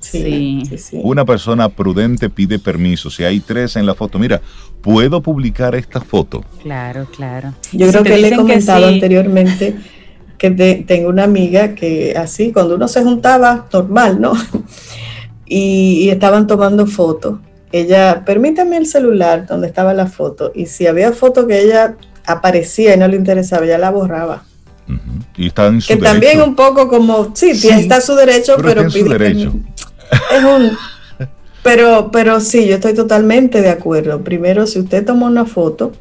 Sí, 0.00 0.62
Una 0.92 1.24
persona 1.24 1.68
prudente 1.68 2.30
pide 2.30 2.58
permiso. 2.58 3.10
Si 3.10 3.24
hay 3.24 3.40
tres 3.40 3.76
en 3.76 3.84
la 3.84 3.94
foto, 3.94 4.18
mira, 4.18 4.40
¿puedo 4.80 5.20
publicar 5.20 5.74
esta 5.74 6.00
foto? 6.00 6.44
Claro, 6.62 7.06
claro. 7.14 7.52
Yo 7.72 7.88
creo 7.88 8.04
que 8.04 8.18
le 8.18 8.28
he 8.28 8.36
comentado 8.36 8.86
anteriormente 8.86 9.76
que 10.38 10.84
tengo 10.86 11.08
una 11.08 11.24
amiga 11.24 11.74
que 11.74 12.14
así, 12.16 12.52
cuando 12.52 12.76
uno 12.76 12.86
se 12.86 13.02
juntaba, 13.02 13.66
normal, 13.72 14.20
¿no? 14.20 14.34
y, 15.46 16.08
estaban 16.10 16.46
tomando 16.46 16.86
fotos. 16.86 17.40
Ella, 17.72 18.22
permítame 18.24 18.76
el 18.76 18.86
celular 18.86 19.46
donde 19.46 19.66
estaba 19.66 19.92
la 19.92 20.06
foto, 20.06 20.52
y 20.54 20.66
si 20.66 20.86
había 20.86 21.12
foto 21.12 21.46
que 21.46 21.60
ella 21.60 21.96
aparecía 22.24 22.94
y 22.94 22.98
no 22.98 23.08
le 23.08 23.16
interesaba, 23.16 23.64
ella 23.64 23.78
la 23.78 23.90
borraba. 23.90 24.44
Y 25.36 25.48
está 25.48 25.66
en 25.66 25.80
su 25.80 25.88
que 25.88 25.96
también 25.96 26.40
un 26.40 26.54
poco 26.54 26.88
como, 26.88 27.32
sí, 27.34 27.50
está 27.50 28.00
su 28.00 28.14
derecho, 28.14 28.56
pero, 28.62 28.88
su 28.90 29.04
derecho. 29.04 29.52
Es 30.32 30.42
un, 30.42 30.76
pero, 31.62 32.10
pero 32.10 32.40
sí, 32.40 32.66
yo 32.66 32.76
estoy 32.76 32.94
totalmente 32.94 33.60
de 33.60 33.68
acuerdo. 33.68 34.22
Primero, 34.22 34.66
si 34.66 34.78
usted 34.78 35.04
toma 35.04 35.26
una 35.26 35.44
foto, 35.44 35.92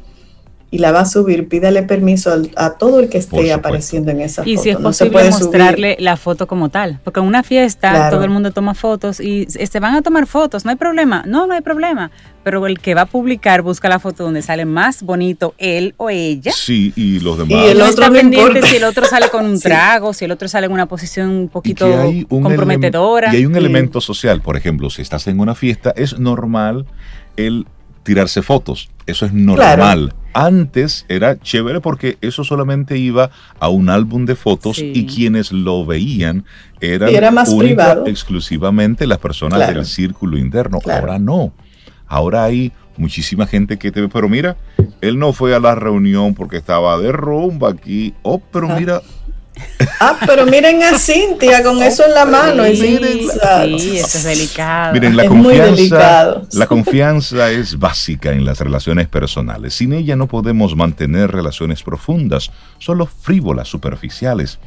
y 0.70 0.78
la 0.78 0.92
va 0.92 1.00
a 1.00 1.04
subir, 1.06 1.48
pídale 1.48 1.82
permiso 1.82 2.30
a, 2.56 2.70
todo 2.74 3.00
el 3.00 3.08
que 3.08 3.18
esté 3.18 3.52
apareciendo 3.52 4.10
en 4.10 4.20
esa 4.20 4.42
foto. 4.42 4.50
Y 4.50 4.58
si 4.58 4.70
es 4.70 4.76
posible 4.76 5.30
mostrarle 5.30 5.96
la 5.98 6.16
foto 6.16 6.46
como 6.46 6.68
tal, 6.68 7.00
porque 7.04 7.20
en 7.20 7.26
una 7.26 7.42
fiesta 7.42 8.10
todo 8.10 8.22
el 8.24 8.30
mundo 8.30 8.50
toma 8.50 8.74
fotos 8.74 9.18
y 9.18 9.46
se 9.46 9.80
van 9.80 9.94
a 9.94 10.02
tomar 10.02 10.26
fotos, 10.26 10.66
no 10.66 10.70
hay 10.70 10.76
problema, 10.76 11.24
no, 11.26 11.46
no 11.46 11.54
hay 11.54 11.62
problema, 11.62 12.10
pero 12.44 12.66
el 12.66 12.80
que 12.80 12.94
va 12.94 13.02
a 13.02 13.06
publicar 13.06 13.62
busca 13.62 13.88
la 13.88 13.98
foto 13.98 14.24
donde 14.24 14.42
sale 14.42 14.66
más 14.66 15.02
bonito 15.02 15.54
él 15.56 15.94
o 15.96 16.10
ella. 16.10 16.52
Sí, 16.52 16.92
y 16.96 17.20
los 17.20 17.38
demás. 17.38 17.64
Y 17.64 17.68
el 17.68 17.80
otro 17.80 17.90
está 17.90 18.10
pendiente 18.10 18.62
si 18.62 18.76
el 18.76 18.84
otro 18.84 19.06
sale 19.06 19.30
con 19.30 19.46
un 19.46 19.58
trago, 19.60 20.12
si 20.12 20.26
el 20.26 20.32
otro 20.32 20.48
sale 20.48 20.66
en 20.66 20.72
una 20.72 20.86
posición 20.86 21.30
un 21.30 21.48
poquito 21.48 21.88
comprometedora. 22.28 23.32
Y 23.32 23.38
hay 23.38 23.46
un 23.46 23.56
elemento 23.56 24.02
social, 24.02 24.42
por 24.42 24.56
ejemplo, 24.56 24.90
si 24.90 25.00
estás 25.00 25.26
en 25.28 25.40
una 25.40 25.54
fiesta, 25.54 25.94
es 25.96 26.18
normal 26.18 26.84
el 27.36 27.66
tirarse 28.08 28.40
fotos. 28.40 28.88
Eso 29.04 29.26
es 29.26 29.34
normal. 29.34 30.14
Antes 30.32 31.04
era 31.10 31.38
chévere 31.38 31.82
porque 31.82 32.16
eso 32.22 32.42
solamente 32.42 32.96
iba 32.96 33.30
a 33.60 33.68
un 33.68 33.90
álbum 33.90 34.24
de 34.24 34.34
fotos 34.34 34.78
y 34.78 35.04
quienes 35.04 35.52
lo 35.52 35.84
veían 35.84 36.46
eran 36.80 37.10
era 37.10 37.30
más 37.30 37.52
exclusivamente 38.06 39.06
las 39.06 39.18
personas 39.18 39.68
del 39.68 39.84
círculo 39.84 40.38
interno. 40.38 40.78
Ahora 40.90 41.18
no. 41.18 41.52
Ahora 42.06 42.44
hay 42.44 42.72
muchísima 42.96 43.46
gente 43.46 43.78
que 43.78 43.92
te 43.92 44.00
ve, 44.00 44.08
pero 44.08 44.26
mira, 44.30 44.56
él 45.02 45.18
no 45.18 45.34
fue 45.34 45.54
a 45.54 45.60
la 45.60 45.74
reunión 45.74 46.34
porque 46.34 46.56
estaba 46.56 46.98
de 46.98 47.12
rumba 47.12 47.68
aquí. 47.68 48.14
Oh, 48.22 48.40
pero 48.40 48.68
mira, 48.68 49.02
Ah, 49.04 49.17
pero 50.26 50.46
miren 50.46 50.82
a 50.82 50.98
Cintia 50.98 51.62
con 51.62 51.82
eso 51.82 52.04
en 52.04 52.14
la 52.14 52.24
mano. 52.24 52.64
Sí, 52.64 53.98
eso 53.98 54.18
es 54.18 54.24
delicado. 54.24 54.92
Miren, 54.92 55.16
la 55.16 55.26
confianza, 55.26 56.42
la 56.52 56.66
confianza 56.66 57.50
es 57.50 57.78
básica 57.78 58.32
en 58.32 58.44
las 58.44 58.60
relaciones 58.60 59.08
personales. 59.08 59.74
Sin 59.74 59.92
ella 59.92 60.16
no 60.16 60.26
podemos 60.26 60.76
mantener 60.76 61.30
relaciones 61.30 61.82
profundas, 61.82 62.50
solo 62.78 63.06
frívolas, 63.06 63.68
superficiales, 63.68 64.58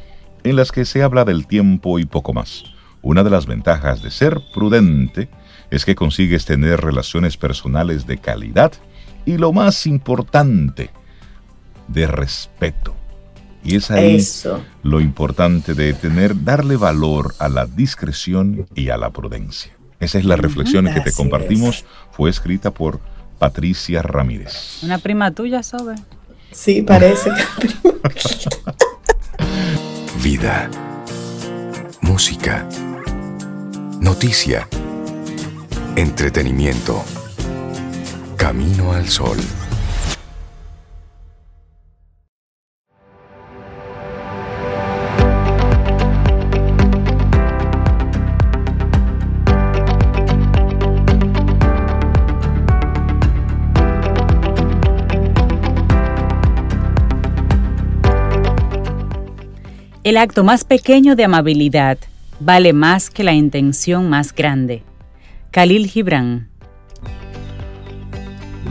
en 0.44 0.56
las 0.56 0.72
que 0.72 0.84
se 0.84 1.02
habla 1.02 1.24
del 1.24 1.46
tiempo 1.46 1.98
y 1.98 2.04
poco 2.04 2.32
más. 2.32 2.64
Una 3.00 3.24
de 3.24 3.30
las 3.30 3.46
ventajas 3.46 4.02
de 4.02 4.10
ser 4.10 4.40
prudente 4.54 5.28
es 5.70 5.84
que 5.84 5.94
consigues 5.94 6.44
tener 6.44 6.80
relaciones 6.80 7.36
personales 7.36 8.06
de 8.06 8.18
calidad 8.18 8.72
y 9.24 9.38
lo 9.38 9.52
más 9.52 9.86
importante, 9.86 10.90
de 11.88 12.06
respeto. 12.06 12.94
Y 13.64 13.76
es 13.76 13.90
ahí 13.90 14.22
lo 14.82 15.00
importante 15.00 15.74
de 15.74 15.94
tener, 15.94 16.44
darle 16.44 16.76
valor 16.76 17.34
a 17.38 17.48
la 17.48 17.66
discreción 17.66 18.66
y 18.74 18.88
a 18.88 18.96
la 18.96 19.10
prudencia. 19.10 19.72
Esa 20.00 20.18
es 20.18 20.24
la 20.24 20.34
reflexión 20.34 20.92
que 20.92 21.00
te 21.00 21.12
compartimos. 21.12 21.84
Fue 22.10 22.28
escrita 22.28 22.72
por 22.72 22.98
Patricia 23.38 24.02
Ramírez. 24.02 24.82
Una 24.82 24.98
prima 24.98 25.30
tuya, 25.30 25.62
Sobe. 25.62 25.94
Sí, 26.50 26.82
parece. 26.82 27.30
Vida. 30.22 30.68
Música. 32.00 32.68
Noticia. 34.00 34.68
Entretenimiento. 35.94 37.04
Camino 38.36 38.92
al 38.92 39.08
sol. 39.08 39.38
El 60.04 60.16
acto 60.16 60.42
más 60.42 60.64
pequeño 60.64 61.14
de 61.14 61.24
amabilidad 61.24 61.96
vale 62.40 62.72
más 62.72 63.08
que 63.08 63.22
la 63.22 63.34
intención 63.34 64.10
más 64.10 64.34
grande. 64.34 64.82
Khalil 65.52 65.86
Gibran. 65.86 66.48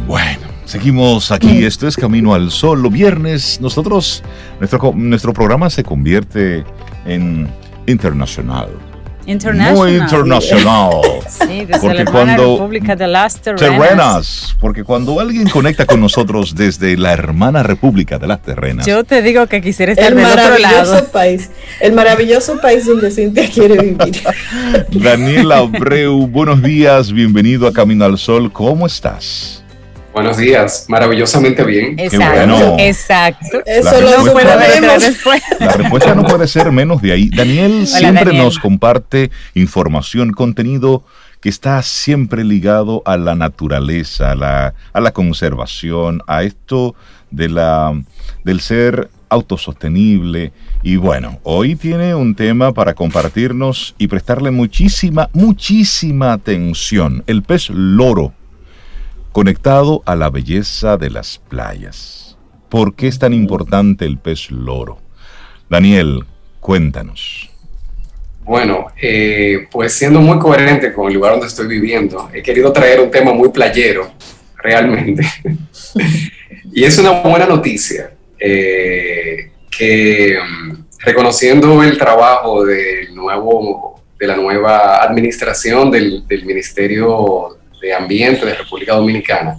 Bueno, 0.07 0.47
seguimos 0.65 1.31
aquí. 1.31 1.63
Esto 1.63 1.88
es 1.88 1.95
Camino 1.95 2.33
al 2.33 2.51
Sol. 2.51 2.81
Los 2.81 2.91
viernes, 2.91 3.61
nosotros, 3.61 4.23
nuestro, 4.59 4.91
nuestro 4.93 5.33
programa 5.33 5.69
se 5.69 5.85
convierte 5.85 6.65
en 7.05 7.47
internacional 7.88 8.90
muy 9.25 9.96
internacional. 9.96 11.01
sí, 11.30 11.66
desde 11.66 11.80
porque 11.80 12.04
la 12.04 12.12
cuando, 12.12 12.58
República 12.58 12.96
de 12.96 13.08
las 13.08 13.40
Terrenas. 13.42 14.56
Porque 14.60 14.84
cuando 14.84 15.20
alguien 15.20 15.50
conecta 15.50 15.86
con 15.86 16.01
nosotros 16.01 16.56
desde 16.56 16.98
la 16.98 17.13
hermana 17.13 17.63
República 17.63 18.18
de 18.20 18.28
las 18.28 18.42
Terrenas. 18.42 18.86
Yo 18.86 19.04
te 19.04 19.22
digo 19.22 19.48
que 19.48 19.62
quisiera 19.62 19.92
estar 19.92 20.12
el 20.12 20.16
del 20.16 20.25
otro 20.25 20.58
lado. 20.60 21.06
País, 21.12 21.50
el 21.80 21.94
maravilloso 21.94 22.60
país 22.60 22.86
donde 22.86 23.12
Cintia 23.12 23.50
quiere 23.50 23.78
vivir. 23.78 24.22
Daniela 24.92 25.58
Abreu, 25.58 26.28
buenos 26.28 26.62
días, 26.62 27.12
bienvenido 27.12 27.68
a 27.68 27.74
Camino 27.74 28.06
al 28.06 28.18
Sol. 28.18 28.51
¿Cómo 28.51 28.86
estás? 28.86 29.61
Buenos 30.13 30.38
días, 30.38 30.86
maravillosamente 30.89 31.63
bien. 31.63 31.98
Exacto, 31.98 32.75
exacto. 32.80 33.62
Eso 33.65 34.01
lo 34.01 34.10
sabemos. 34.10 35.13
La 35.60 35.74
respuesta 35.74 36.13
no 36.15 36.24
puede 36.25 36.48
ser 36.48 36.70
menos 36.72 37.01
de 37.01 37.13
ahí. 37.13 37.30
Daniel 37.30 37.88
siempre 37.88 38.34
nos 38.34 38.60
comparte 38.60 39.32
información, 39.53 40.32
contenido 40.32 41.06
que 41.39 41.50
está 41.50 41.82
siempre 41.82 42.44
ligado 42.44 43.01
a 43.06 43.15
la 43.18 43.36
naturaleza, 43.36 44.32
a 44.32 44.36
la, 44.36 44.74
a 44.94 45.00
la 45.00 45.12
conservación, 45.12 46.22
a 46.27 46.44
esto 46.44 46.94
de 47.32 47.50
la, 47.50 47.94
del 48.44 48.60
ser 48.60 49.10
autosostenible. 49.30 50.51
Y 50.84 50.98
bueno, 50.98 51.39
hoy 51.44 51.75
tiene 51.75 52.13
un 52.15 52.36
tema 52.36 52.74
para 52.74 52.94
compartirnos 52.94 53.96
y 53.98 54.08
prestarle 54.08 54.51
muchísima, 54.51 55.30
muchísima 55.34 56.34
atención. 56.34 57.24
El 57.27 57.44
pez 57.44 57.70
loro 57.70 58.34
conectado 59.31 60.03
a 60.05 60.15
la 60.15 60.29
belleza 60.29 60.97
de 60.97 61.09
las 61.09 61.38
playas. 61.38 62.38
¿Por 62.69 62.95
qué 62.95 63.07
es 63.07 63.19
tan 63.19 63.33
importante 63.33 64.05
el 64.05 64.17
pez 64.17 64.51
loro? 64.51 65.00
Daniel, 65.69 66.25
cuéntanos. 66.59 67.50
Bueno, 68.43 68.88
eh, 69.01 69.67
pues 69.71 69.93
siendo 69.93 70.19
muy 70.19 70.39
coherente 70.39 70.93
con 70.93 71.07
el 71.07 71.13
lugar 71.13 71.33
donde 71.33 71.47
estoy 71.47 71.67
viviendo, 71.67 72.29
he 72.33 72.41
querido 72.41 72.73
traer 72.73 73.00
un 73.00 73.11
tema 73.11 73.33
muy 73.33 73.50
playero, 73.50 74.11
realmente. 74.57 75.23
y 76.73 76.83
es 76.83 76.97
una 76.97 77.21
buena 77.21 77.45
noticia 77.45 78.11
eh, 78.39 79.51
que 79.69 80.38
mm, 80.38 80.83
reconociendo 81.00 81.83
el 81.83 81.97
trabajo 81.97 82.65
del 82.65 83.13
nuevo, 83.15 84.01
de 84.19 84.27
la 84.27 84.35
nueva 84.35 85.03
administración 85.03 85.91
del, 85.91 86.27
del 86.27 86.45
Ministerio 86.45 87.61
de 87.81 87.93
Ambiente 87.93 88.45
de 88.45 88.53
República 88.53 88.93
Dominicana, 88.93 89.57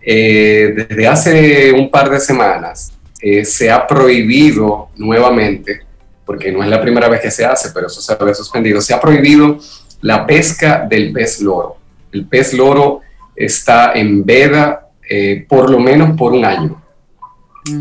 eh, 0.00 0.72
desde 0.76 1.08
hace 1.08 1.72
un 1.72 1.90
par 1.90 2.08
de 2.08 2.20
semanas 2.20 2.92
eh, 3.20 3.44
se 3.44 3.68
ha 3.70 3.84
prohibido 3.86 4.90
nuevamente, 4.96 5.80
porque 6.24 6.52
no 6.52 6.62
es 6.62 6.68
la 6.68 6.80
primera 6.80 7.08
vez 7.08 7.20
que 7.20 7.30
se 7.30 7.44
hace, 7.44 7.70
pero 7.70 7.88
eso 7.88 8.00
se 8.00 8.12
había 8.12 8.34
suspendido, 8.34 8.80
se 8.80 8.94
ha 8.94 9.00
prohibido 9.00 9.58
la 10.02 10.24
pesca 10.24 10.86
del 10.88 11.12
pez 11.12 11.40
loro. 11.40 11.76
El 12.12 12.26
pez 12.26 12.52
loro 12.52 13.00
está 13.34 13.94
en 13.94 14.24
veda 14.24 14.88
eh, 15.08 15.44
por 15.48 15.70
lo 15.70 15.80
menos 15.80 16.16
por 16.16 16.32
un 16.32 16.44
año. 16.44 16.80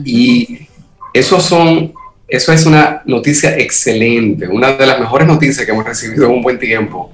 Y 0.04 0.68
eso, 1.14 1.40
son, 1.40 1.94
eso 2.28 2.52
es 2.52 2.66
una 2.66 3.04
noticia 3.06 3.56
excelente, 3.56 4.48
una 4.48 4.72
de 4.72 4.86
las 4.86 5.00
mejores 5.00 5.28
noticias 5.28 5.64
que 5.64 5.72
hemos 5.72 5.86
recibido 5.86 6.26
en 6.26 6.32
un 6.32 6.42
buen 6.42 6.58
tiempo 6.58 7.12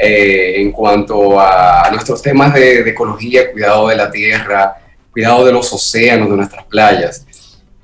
eh, 0.00 0.60
en 0.60 0.72
cuanto 0.72 1.38
a 1.40 1.88
nuestros 1.92 2.20
temas 2.20 2.52
de, 2.54 2.80
ecología, 2.80 3.52
cuidado 3.52 3.88
de 3.88 3.96
la 3.96 4.10
tierra, 4.10 4.76
cuidado 5.10 5.44
de 5.44 5.52
los 5.52 5.72
océanos, 5.72 6.30
de 6.30 6.36
nuestras 6.36 6.64
playas. 6.64 7.26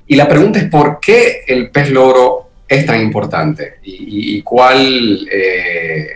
Y 0.07 0.15
la 0.15 0.27
pregunta 0.27 0.59
es 0.59 0.65
por 0.65 0.99
qué 0.99 1.43
el 1.47 1.69
pez 1.69 1.89
loro 1.89 2.49
es 2.67 2.85
tan 2.85 3.01
importante 3.01 3.75
y, 3.83 4.41
cuál, 4.41 5.27
eh, 5.31 6.07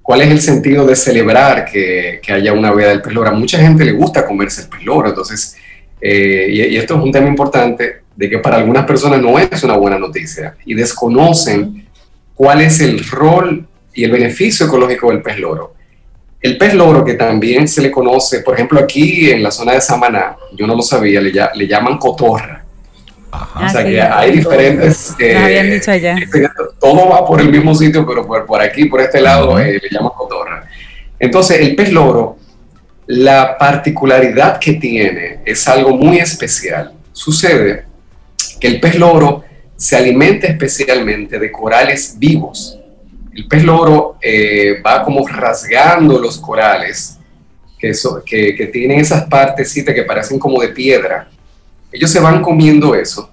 cuál 0.00 0.22
es 0.22 0.30
el 0.30 0.40
sentido 0.40 0.86
de 0.86 0.96
celebrar 0.96 1.66
que, 1.66 2.20
que, 2.22 2.32
haya 2.32 2.52
una 2.52 2.72
veda 2.72 2.90
del 2.90 3.02
pez 3.02 3.12
loro. 3.12 3.28
A 3.28 3.32
mucha 3.32 3.58
gente 3.58 3.84
le 3.84 3.92
gusta 3.92 4.26
comerse 4.26 4.62
el 4.62 4.68
pez 4.68 4.82
loro, 4.84 5.10
entonces, 5.10 5.56
eh, 6.00 6.46
y, 6.48 6.62
y 6.62 6.76
esto 6.76 6.96
es 6.96 7.02
un 7.02 7.12
tema 7.12 7.28
importante 7.28 8.02
de 8.16 8.30
que 8.30 8.38
para 8.38 8.56
algunas 8.56 8.86
personas 8.86 9.20
no 9.20 9.38
es 9.38 9.62
una 9.62 9.76
buena 9.76 9.98
noticia 9.98 10.56
y 10.64 10.74
desconocen 10.74 11.86
cuál 12.34 12.62
es 12.62 12.80
el 12.80 13.06
rol 13.06 13.66
y 13.94 14.04
el 14.04 14.10
beneficio 14.10 14.66
ecológico 14.66 15.10
del 15.10 15.22
pez 15.22 15.38
loro. 15.38 15.74
El 16.40 16.58
pez 16.58 16.74
loro, 16.74 17.04
que 17.04 17.14
también 17.14 17.68
se 17.68 17.80
le 17.80 17.90
conoce, 17.90 18.40
por 18.40 18.54
ejemplo, 18.54 18.80
aquí 18.80 19.30
en 19.30 19.42
la 19.42 19.50
zona 19.50 19.72
de 19.72 19.80
Samaná, 19.80 20.36
yo 20.52 20.66
no 20.66 20.74
lo 20.74 20.82
sabía, 20.82 21.20
le, 21.20 21.30
le 21.30 21.68
llaman 21.68 21.98
cotorra. 21.98 22.64
o 23.32 23.68
sea 23.68 23.84
que 23.84 24.00
hay 24.00 24.32
diferentes. 24.32 25.14
Eh, 25.20 25.36
habían 25.36 25.70
dicho 25.70 25.90
allá. 25.92 26.16
Este, 26.16 26.48
todo 26.80 27.08
va 27.08 27.24
por 27.24 27.40
el 27.40 27.48
mismo 27.48 27.74
sitio, 27.74 28.04
pero 28.04 28.26
por, 28.26 28.44
por 28.44 28.60
aquí, 28.60 28.86
por 28.86 29.00
este 29.00 29.20
lado, 29.20 29.58
eh, 29.60 29.78
le 29.80 29.88
llaman 29.88 30.12
cotorra. 30.16 30.68
Entonces, 31.18 31.60
el 31.60 31.76
pez 31.76 31.92
loro, 31.92 32.38
la 33.06 33.56
particularidad 33.56 34.58
que 34.58 34.74
tiene 34.74 35.40
es 35.44 35.68
algo 35.68 35.96
muy 35.96 36.18
especial. 36.18 36.92
Sucede 37.12 37.84
que 38.58 38.66
el 38.66 38.80
pez 38.80 38.96
loro 38.96 39.44
se 39.76 39.96
alimenta 39.96 40.48
especialmente 40.48 41.38
de 41.38 41.52
corales 41.52 42.16
vivos 42.18 42.78
el 43.34 43.46
pez 43.46 43.64
loro 43.64 44.16
eh, 44.20 44.82
va 44.84 45.02
como 45.02 45.26
rasgando 45.26 46.18
los 46.18 46.38
corales 46.38 47.18
que, 47.78 48.70
tienen 48.72 49.00
esas 49.00 49.24
partecitas 49.24 49.94
que 49.94 50.04
parecen 50.04 50.38
como 50.38 50.60
de 50.60 50.68
piedra. 50.68 51.28
Ellos 51.90 52.10
se 52.10 52.20
van 52.20 52.40
comiendo 52.42 52.94
eso 52.94 53.30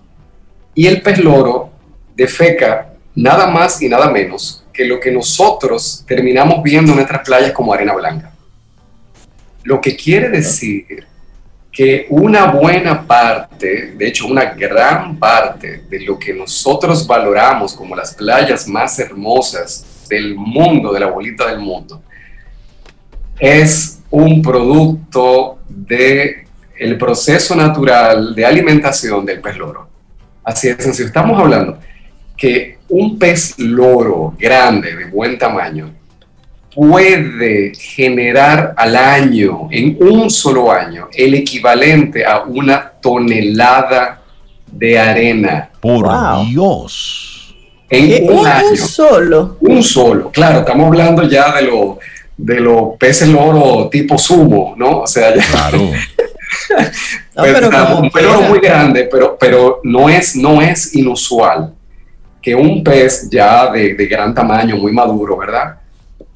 y 0.73 0.87
el 0.87 1.01
pez 1.01 1.19
loro 1.19 1.69
defeca 2.15 2.93
nada 3.15 3.47
más 3.47 3.81
y 3.81 3.89
nada 3.89 4.09
menos 4.09 4.63
que 4.73 4.85
lo 4.85 4.99
que 4.99 5.11
nosotros 5.11 6.03
terminamos 6.07 6.63
viendo 6.63 6.91
en 6.91 6.97
nuestras 6.97 7.21
playas 7.23 7.51
como 7.51 7.73
arena 7.73 7.93
blanca. 7.93 8.33
Lo 9.63 9.79
que 9.79 9.95
quiere 9.95 10.29
decir 10.29 11.05
que 11.71 12.07
una 12.09 12.47
buena 12.47 13.05
parte, 13.05 13.93
de 13.95 14.07
hecho 14.07 14.27
una 14.27 14.45
gran 14.53 15.17
parte 15.17 15.83
de 15.89 15.99
lo 16.01 16.17
que 16.17 16.33
nosotros 16.33 17.05
valoramos 17.05 17.73
como 17.73 17.95
las 17.95 18.13
playas 18.15 18.67
más 18.67 18.97
hermosas 18.99 20.07
del 20.09 20.35
mundo, 20.35 20.91
de 20.91 20.99
la 20.99 21.07
bolita 21.07 21.47
del 21.47 21.59
mundo, 21.59 22.01
es 23.39 24.01
un 24.09 24.41
producto 24.41 25.59
de 25.69 26.45
el 26.77 26.97
proceso 26.97 27.55
natural 27.55 28.33
de 28.33 28.45
alimentación 28.45 29.25
del 29.25 29.41
pez 29.41 29.57
loro. 29.57 29.89
Así 30.43 30.69
es 30.69 30.77
sencillo. 30.77 31.07
Estamos 31.07 31.39
hablando 31.39 31.77
que 32.35 32.79
un 32.87 33.19
pez 33.19 33.59
loro 33.59 34.33
grande, 34.39 34.95
de 34.95 35.05
buen 35.05 35.37
tamaño, 35.37 35.93
puede 36.79 37.73
generar 37.75 38.73
al 38.77 38.95
año, 38.95 39.67
en 39.69 39.97
un 39.99 40.29
solo 40.29 40.71
año, 40.71 41.09
el 41.13 41.33
equivalente 41.33 42.25
a 42.25 42.43
una 42.43 42.93
tonelada 43.01 44.21
de 44.71 44.97
arena. 44.97 45.69
Por 45.81 46.07
Dios. 46.47 47.53
En 47.89 48.31
un, 48.31 48.47
año. 48.47 48.77
solo. 48.77 49.57
Un 49.59 49.83
solo. 49.83 50.31
Claro, 50.31 50.59
estamos 50.59 50.87
hablando 50.87 51.23
ya 51.23 51.53
de 51.53 51.63
los 51.63 51.97
de 52.37 52.61
los 52.61 52.95
peces 52.97 53.27
loro 53.27 53.89
tipo 53.89 54.17
sumo, 54.17 54.73
¿no? 54.77 55.01
O 55.01 55.07
sea, 55.07 55.35
ya. 55.35 55.43
Claro. 55.51 55.81
un 55.81 55.91
pez 58.09 58.23
loro 58.23 58.41
muy 58.43 58.59
grande, 58.59 59.09
pero, 59.11 59.37
pero 59.37 59.81
no, 59.83 60.07
es, 60.07 60.37
no 60.37 60.61
es 60.61 60.95
inusual 60.95 61.73
que 62.41 62.55
un 62.55 62.81
pez 62.85 63.29
ya 63.29 63.69
de, 63.69 63.95
de 63.95 64.07
gran 64.07 64.33
tamaño, 64.33 64.77
muy 64.77 64.93
maduro, 64.93 65.35
¿verdad? 65.35 65.78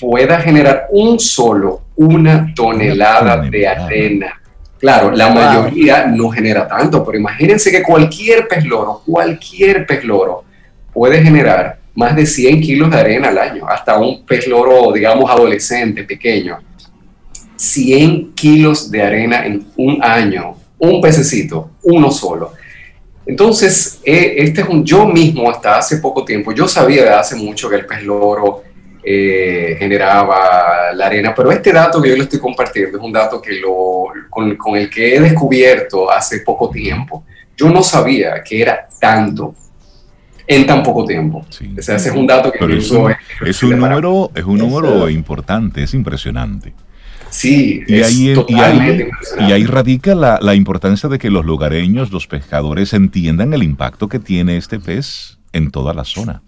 Pueda 0.03 0.37
generar 0.41 0.87
un 0.91 1.17
solo, 1.17 1.83
una 1.95 2.53
tonelada 2.53 3.37
de 3.37 3.65
arena. 3.65 4.41
Claro, 4.77 5.11
la 5.11 5.29
mayoría 5.29 6.07
no 6.07 6.29
genera 6.29 6.67
tanto, 6.67 7.05
pero 7.05 7.17
imagínense 7.17 7.71
que 7.71 7.81
cualquier 7.81 8.45
pez 8.49 8.65
loro, 8.65 9.01
cualquier 9.05 9.87
pez 9.87 10.03
loro 10.03 10.43
puede 10.91 11.23
generar 11.23 11.77
más 11.95 12.17
de 12.17 12.25
100 12.25 12.59
kilos 12.59 12.91
de 12.91 12.97
arena 12.97 13.29
al 13.29 13.37
año, 13.37 13.65
hasta 13.65 13.97
un 13.97 14.25
pez 14.25 14.45
loro, 14.45 14.91
digamos, 14.91 15.31
adolescente, 15.31 16.03
pequeño. 16.03 16.57
100 17.55 18.33
kilos 18.33 18.91
de 18.91 19.01
arena 19.03 19.45
en 19.45 19.65
un 19.77 20.03
año, 20.03 20.57
un 20.79 20.99
pececito, 20.99 21.71
uno 21.83 22.11
solo. 22.11 22.51
Entonces, 23.25 24.01
eh, 24.03 24.35
este 24.39 24.61
es 24.63 24.67
un, 24.67 24.83
yo 24.83 25.05
mismo 25.05 25.49
hasta 25.49 25.77
hace 25.77 25.97
poco 25.97 26.25
tiempo, 26.25 26.51
yo 26.51 26.67
sabía 26.67 27.03
de 27.03 27.09
hace 27.11 27.37
mucho 27.37 27.69
que 27.69 27.77
el 27.77 27.85
pez 27.85 28.03
loro 28.03 28.63
eh, 29.03 29.75
generaba 29.77 30.93
la 30.93 31.07
arena. 31.07 31.33
Pero 31.35 31.51
este 31.51 31.73
dato 31.73 32.01
que 32.01 32.09
yo 32.09 32.15
le 32.15 32.23
estoy 32.23 32.39
compartiendo 32.39 32.97
es 32.97 33.03
un 33.03 33.11
dato 33.11 33.41
que 33.41 33.59
lo, 33.59 34.05
con, 34.29 34.55
con, 34.55 34.77
el 34.77 34.89
que 34.89 35.15
he 35.15 35.19
descubierto 35.19 36.09
hace 36.09 36.39
poco 36.39 36.69
tiempo. 36.69 37.25
Yo 37.57 37.69
no 37.69 37.83
sabía 37.83 38.41
que 38.43 38.61
era 38.61 38.87
tanto 38.99 39.55
en 40.47 40.65
tan 40.65 40.83
poco 40.83 41.05
tiempo. 41.05 41.39
O 41.39 41.81
sea, 41.81 41.95
ese 41.95 42.09
es 42.09 42.15
un 42.15 42.27
dato 42.27 42.51
que 42.51 42.59
es 42.77 42.91
un, 42.91 43.13
es, 43.45 43.63
un 43.63 43.77
número, 43.77 44.31
es 44.35 44.43
un 44.43 44.57
número 44.57 45.09
importante, 45.09 45.83
es 45.83 45.93
impresionante. 45.93 46.73
Sí, 47.29 47.81
y, 47.87 48.01
ahí, 48.01 48.35
y, 48.47 48.59
ahí, 48.59 49.07
y 49.39 49.51
ahí, 49.51 49.65
radica 49.65 50.13
la, 50.13 50.37
la, 50.39 50.53
importancia 50.53 51.09
de 51.09 51.17
que 51.17 51.31
los 51.31 51.43
lugareños, 51.43 52.11
los 52.11 52.27
pescadores, 52.27 52.93
entiendan 52.93 53.53
el 53.53 53.63
impacto 53.63 54.07
que 54.07 54.19
tiene 54.19 54.55
este 54.55 54.79
pez 54.79 55.39
en 55.51 55.71
toda 55.71 55.95
la 55.95 56.03
zona. 56.03 56.43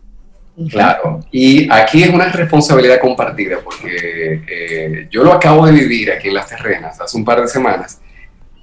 Claro, 0.69 1.19
y 1.31 1.67
aquí 1.69 2.03
es 2.03 2.09
una 2.09 2.29
responsabilidad 2.29 2.99
compartida 3.01 3.57
porque 3.61 4.41
eh, 4.47 5.07
yo 5.11 5.23
lo 5.23 5.33
acabo 5.33 5.65
de 5.65 5.73
vivir 5.73 6.11
aquí 6.11 6.29
en 6.29 6.35
las 6.35 6.47
terrenas 6.47 6.99
hace 7.01 7.17
un 7.17 7.25
par 7.25 7.41
de 7.41 7.47
semanas. 7.47 7.99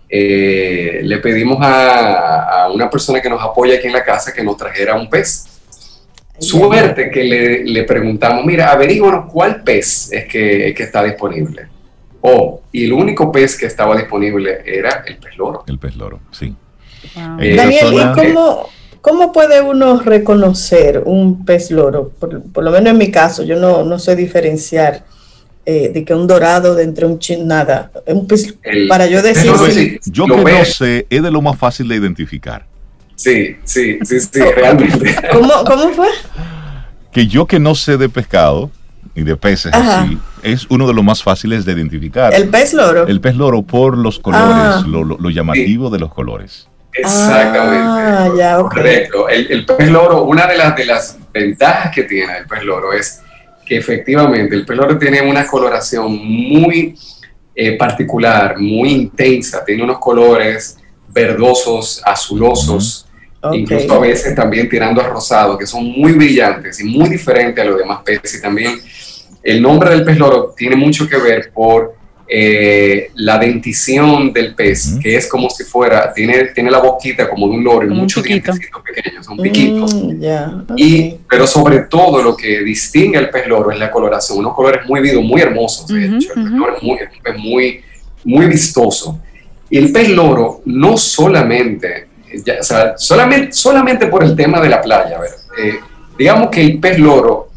Eh, 0.08 1.00
le 1.02 1.18
pedimos 1.18 1.58
a, 1.60 2.68
una 2.72 2.88
persona 2.88 3.20
que 3.20 3.28
nos 3.28 3.42
apoya 3.42 3.76
aquí 3.76 3.86
en 3.86 3.92
la 3.92 4.04
casa 4.04 4.32
que 4.32 4.42
nos 4.42 4.56
trajera 4.56 4.94
un 4.94 5.08
pez. 5.08 5.46
Suerte 6.38 7.10
que 7.10 7.24
le, 7.24 7.64
le 7.64 7.84
preguntamos, 7.84 8.44
mira, 8.44 8.70
averíguanos 8.72 9.30
cuál 9.30 9.62
pez 9.62 10.10
es 10.12 10.24
que, 10.24 10.74
que, 10.74 10.82
está 10.82 11.02
disponible. 11.04 11.68
Oh, 12.22 12.62
y 12.72 12.84
el 12.84 12.92
único 12.92 13.30
pez 13.30 13.56
que 13.56 13.66
estaba 13.66 13.96
disponible 13.96 14.62
era 14.64 15.04
el 15.06 15.18
pez 15.18 15.36
loro. 15.36 15.64
El 15.66 15.78
pez 15.78 15.94
loro, 15.96 16.20
sí. 16.30 16.54
Eh, 17.40 17.54
Daniel, 17.56 17.92
¿y 17.92 18.12
cómo, 18.14 18.70
cómo, 19.02 19.32
puede 19.32 19.60
uno 19.60 20.00
reconocer 20.00 21.02
un 21.04 21.44
pez 21.44 21.70
loro? 21.70 22.10
Por, 22.18 22.62
lo 22.64 22.70
menos 22.70 22.92
en 22.92 22.98
mi 22.98 23.10
caso, 23.10 23.42
yo 23.42 23.56
no, 23.56 23.84
no 23.84 23.98
sé 23.98 24.16
diferenciar 24.16 25.04
eh, 25.66 25.90
de 25.90 26.04
que 26.04 26.14
un 26.14 26.26
dorado 26.26 26.74
de 26.74 26.84
entre 26.84 27.04
un 27.04 27.18
chin, 27.18 27.46
nada. 27.46 27.90
Un 28.06 28.26
pez, 28.26 28.56
para 28.88 29.06
yo 29.06 29.20
decir... 29.20 29.52
yo 30.06 30.26
que 30.26 30.36
no 30.36 30.64
sé, 30.64 31.06
es 31.10 31.22
de 31.22 31.30
lo 31.30 31.42
más 31.42 31.58
fácil 31.58 31.88
de 31.88 31.96
identificar. 31.96 32.64
Sí, 33.14 33.56
sí, 33.64 33.98
sí, 34.02 34.20
sí, 34.20 34.40
realmente. 34.56 35.14
¿Cómo, 35.30 35.52
¿Cómo 35.66 35.90
fue? 35.90 36.08
Que 37.12 37.26
yo 37.26 37.46
que 37.46 37.60
no 37.60 37.74
sé 37.74 37.98
de 37.98 38.08
pescado, 38.08 38.70
y 39.14 39.22
de 39.22 39.36
peces 39.36 39.72
así, 39.74 40.18
es 40.42 40.66
uno 40.70 40.86
de 40.86 40.94
los 40.94 41.04
más 41.04 41.22
fáciles 41.22 41.64
de 41.64 41.72
identificar. 41.72 42.32
¿El 42.34 42.48
pez 42.48 42.72
loro? 42.72 43.06
El 43.06 43.20
pez 43.20 43.36
loro 43.36 43.62
por 43.62 43.98
los 43.98 44.18
colores, 44.18 44.46
ah. 44.48 44.84
lo, 44.86 45.30
llamativo 45.30 45.90
de 45.90 45.98
los 45.98 46.12
colores. 46.12 46.68
Exactamente. 46.92 47.78
Ah, 47.84 48.30
ya, 48.36 48.58
Correcto. 48.58 49.28
El, 49.28 49.64
pez 49.64 49.90
loro, 49.90 50.24
una 50.24 50.46
de 50.46 50.56
las, 50.56 50.76
de 50.76 50.84
las 50.84 51.18
ventajas 51.32 51.94
que 51.94 52.04
tiene 52.04 52.38
el 52.38 52.46
pez 52.46 52.62
loro 52.62 52.92
es 52.92 53.22
que 53.64 53.78
efectivamente 53.78 54.54
el 54.54 54.66
pez 54.66 54.76
loro 54.76 54.98
tiene 54.98 55.22
una 55.22 55.46
coloración 55.46 56.14
muy 56.14 56.94
eh, 57.54 57.76
particular, 57.76 58.58
muy 58.58 58.90
intensa, 58.90 59.64
tiene 59.64 59.84
unos 59.84 59.98
colores 59.98 60.78
verdosos, 61.08 62.02
azulosos, 62.04 63.06
incluso 63.52 63.92
a 63.94 63.98
veces 63.98 64.34
también 64.34 64.68
tirando 64.68 65.00
a 65.00 65.08
rosado, 65.08 65.58
que 65.58 65.66
son 65.66 65.84
muy 65.84 66.12
brillantes 66.12 66.80
y 66.80 66.84
muy 66.84 67.08
diferentes 67.08 67.62
a 67.62 67.68
los 67.68 67.78
demás 67.78 68.00
peces. 68.04 68.36
Y 68.38 68.42
también 68.42 68.80
el 69.42 69.60
nombre 69.60 69.90
del 69.90 70.04
pez 70.04 70.18
loro 70.18 70.54
tiene 70.56 70.76
mucho 70.76 71.08
que 71.08 71.16
ver 71.16 71.50
por 71.52 72.01
eh, 72.34 73.10
la 73.16 73.36
dentición 73.36 74.32
del 74.32 74.54
pez, 74.54 74.94
que 75.02 75.16
es 75.16 75.28
como 75.28 75.50
si 75.50 75.64
fuera, 75.64 76.14
tiene, 76.14 76.46
tiene 76.54 76.70
la 76.70 76.78
boquita 76.78 77.28
como 77.28 77.46
de 77.46 77.56
un 77.56 77.62
loro 77.62 77.86
y 77.86 77.90
muchos 77.90 78.22
dientes 78.24 78.58
pequeños, 78.58 79.26
son 79.26 79.36
piquitos. 79.36 79.92
Mm, 79.92 80.72
y, 80.74 81.16
pero 81.28 81.46
sobre 81.46 81.80
todo 81.80 82.22
lo 82.22 82.34
que 82.34 82.62
distingue 82.62 83.18
al 83.18 83.28
pez 83.28 83.46
loro 83.46 83.70
es 83.70 83.78
la 83.78 83.90
coloración, 83.90 84.38
unos 84.38 84.54
colores 84.54 84.80
muy 84.88 85.02
vivos, 85.02 85.22
muy 85.22 85.42
hermosos, 85.42 85.86
de 85.88 86.06
hecho. 86.06 86.30
El 86.34 86.44
pez 86.44 86.52
loro 86.52 86.76
es 86.78 86.82
muy, 86.82 86.98
es 87.00 87.38
muy, 87.38 87.80
muy 88.24 88.46
vistoso. 88.46 89.20
Y 89.68 89.76
el 89.76 89.92
pez 89.92 90.08
loro 90.08 90.62
no 90.64 90.96
solamente, 90.96 92.06
o 92.58 92.62
sea, 92.62 92.94
solamente, 92.96 93.52
solamente 93.52 94.06
por 94.06 94.24
el 94.24 94.34
tema 94.34 94.58
de 94.58 94.70
la 94.70 94.80
playa, 94.80 95.20
ver, 95.20 95.32
eh, 95.58 95.80
digamos 96.16 96.48
que 96.48 96.62
el 96.62 96.80
pez 96.80 96.98
loro 96.98 97.51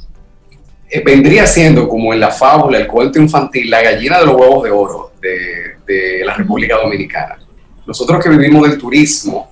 vendría 1.03 1.45
siendo 1.47 1.87
como 1.87 2.13
en 2.13 2.19
la 2.19 2.31
fábula, 2.31 2.77
el 2.77 2.87
cuento 2.87 3.19
infantil, 3.19 3.69
la 3.69 3.81
gallina 3.81 4.19
de 4.19 4.25
los 4.25 4.35
huevos 4.35 4.63
de 4.63 4.71
oro 4.71 5.11
de, 5.19 5.75
de 5.85 6.23
la 6.25 6.33
República 6.33 6.77
Dominicana. 6.77 7.37
Nosotros 7.85 8.23
que 8.23 8.29
vivimos 8.29 8.67
del 8.67 8.77
turismo, 8.77 9.49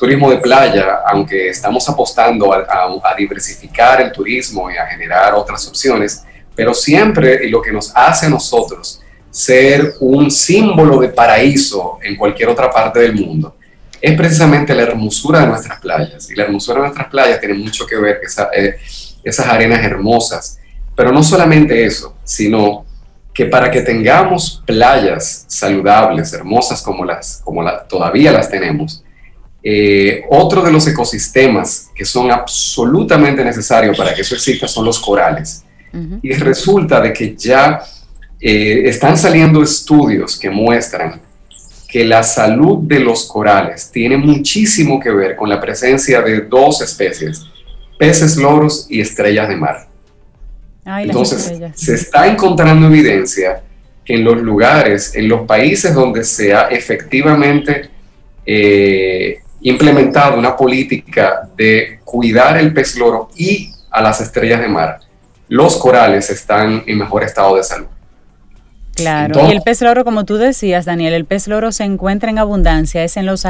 turismo 0.00 0.30
de 0.30 0.38
playa, 0.38 1.00
aunque 1.06 1.50
estamos 1.50 1.86
apostando 1.86 2.54
a, 2.54 3.14
diversificar 3.18 4.00
el 4.00 4.10
turismo 4.10 4.70
y 4.70 4.76
a 4.78 4.86
generar 4.86 5.34
otras 5.34 5.68
opciones, 5.68 6.24
pero 6.56 6.72
siempre 6.72 7.46
lo 7.50 7.60
que 7.60 7.70
nos 7.70 7.92
hace 7.94 8.24
a 8.24 8.30
nosotros 8.30 9.02
ser 9.30 9.96
un 10.00 10.30
símbolo 10.30 11.00
de 11.00 11.08
paraíso 11.10 11.98
en 12.02 12.16
cualquier 12.16 12.48
otra 12.48 12.70
parte 12.70 13.00
del 13.00 13.14
mundo, 13.14 13.56
es 14.00 14.16
precisamente 14.16 14.74
la 14.74 14.82
hermosura 14.82 15.40
de 15.40 15.48
nuestras 15.48 15.78
playas. 15.78 16.30
Y 16.30 16.34
la 16.34 16.44
hermosura 16.44 16.76
de 16.76 16.86
nuestras 16.86 17.08
playas 17.08 17.38
tiene 17.38 17.54
mucho 17.54 17.86
que 17.86 17.96
ver 17.96 18.20
con 18.20 18.46
eh, 18.56 18.76
esas 19.24 19.46
arenas 19.46 19.84
hermosas. 19.84 20.58
Pero 20.96 21.12
no 21.12 21.22
solamente 21.22 21.84
eso, 21.84 22.16
sino 22.24 22.84
que 23.32 23.46
para 23.46 23.70
que 23.70 23.82
tengamos 23.82 24.62
playas 24.66 25.44
saludables, 25.48 26.32
hermosas 26.32 26.82
como 26.82 27.04
las, 27.04 27.40
como 27.44 27.62
la, 27.62 27.86
todavía 27.86 28.32
las 28.32 28.50
tenemos, 28.50 29.02
eh, 29.62 30.24
otro 30.30 30.62
de 30.62 30.72
los 30.72 30.86
ecosistemas 30.86 31.90
que 31.94 32.04
son 32.04 32.30
absolutamente 32.30 33.44
necesarios 33.44 33.96
para 33.96 34.14
que 34.14 34.22
eso 34.22 34.34
exista 34.34 34.66
son 34.66 34.84
los 34.84 34.98
corales. 34.98 35.64
Y 36.22 36.32
resulta 36.34 37.00
de 37.00 37.12
que 37.12 37.34
ya 37.34 37.80
eh, 38.40 38.82
están 38.84 39.18
saliendo 39.18 39.60
estudios 39.60 40.38
que 40.38 40.48
muestran 40.48 41.20
que 41.88 42.04
la 42.04 42.22
salud 42.22 42.78
de 42.82 43.00
los 43.00 43.24
corales 43.24 43.90
tiene 43.90 44.16
muchísimo 44.16 45.00
que 45.00 45.10
ver 45.10 45.34
con 45.34 45.48
la 45.48 45.60
presencia 45.60 46.22
de 46.22 46.42
dos 46.42 46.80
especies, 46.80 47.44
peces 48.00 48.38
loros 48.38 48.86
y 48.88 49.02
estrellas 49.02 49.46
de 49.46 49.56
mar. 49.56 49.86
Entonces, 50.86 51.52
se 51.74 51.94
está 51.94 52.26
encontrando 52.26 52.86
evidencia 52.86 53.62
que 54.02 54.14
en 54.14 54.24
los 54.24 54.38
lugares, 54.40 55.14
en 55.14 55.28
los 55.28 55.42
países 55.42 55.92
donde 55.94 56.24
se 56.24 56.54
ha 56.54 56.68
efectivamente 56.68 57.90
eh, 58.46 59.40
implementado 59.60 60.38
una 60.38 60.56
política 60.56 61.46
de 61.54 62.00
cuidar 62.02 62.56
el 62.56 62.72
pez 62.72 62.96
loro 62.96 63.28
y 63.36 63.70
a 63.90 64.00
las 64.00 64.22
estrellas 64.22 64.62
de 64.62 64.68
mar, 64.68 65.00
los 65.48 65.76
corales 65.76 66.30
están 66.30 66.82
en 66.86 66.96
mejor 66.96 67.22
estado 67.22 67.56
de 67.56 67.64
salud. 67.64 67.88
Claro, 68.94 69.46
y 69.46 69.52
el 69.52 69.60
pez 69.60 69.82
loro, 69.82 70.04
como 70.04 70.24
tú 70.24 70.38
decías, 70.38 70.86
Daniel, 70.86 71.12
el 71.12 71.26
pez 71.26 71.48
loro 71.48 71.70
se 71.70 71.84
encuentra 71.84 72.30
en 72.30 72.38
abundancia, 72.38 73.04
es 73.04 73.18
en 73.18 73.26
los, 73.26 73.44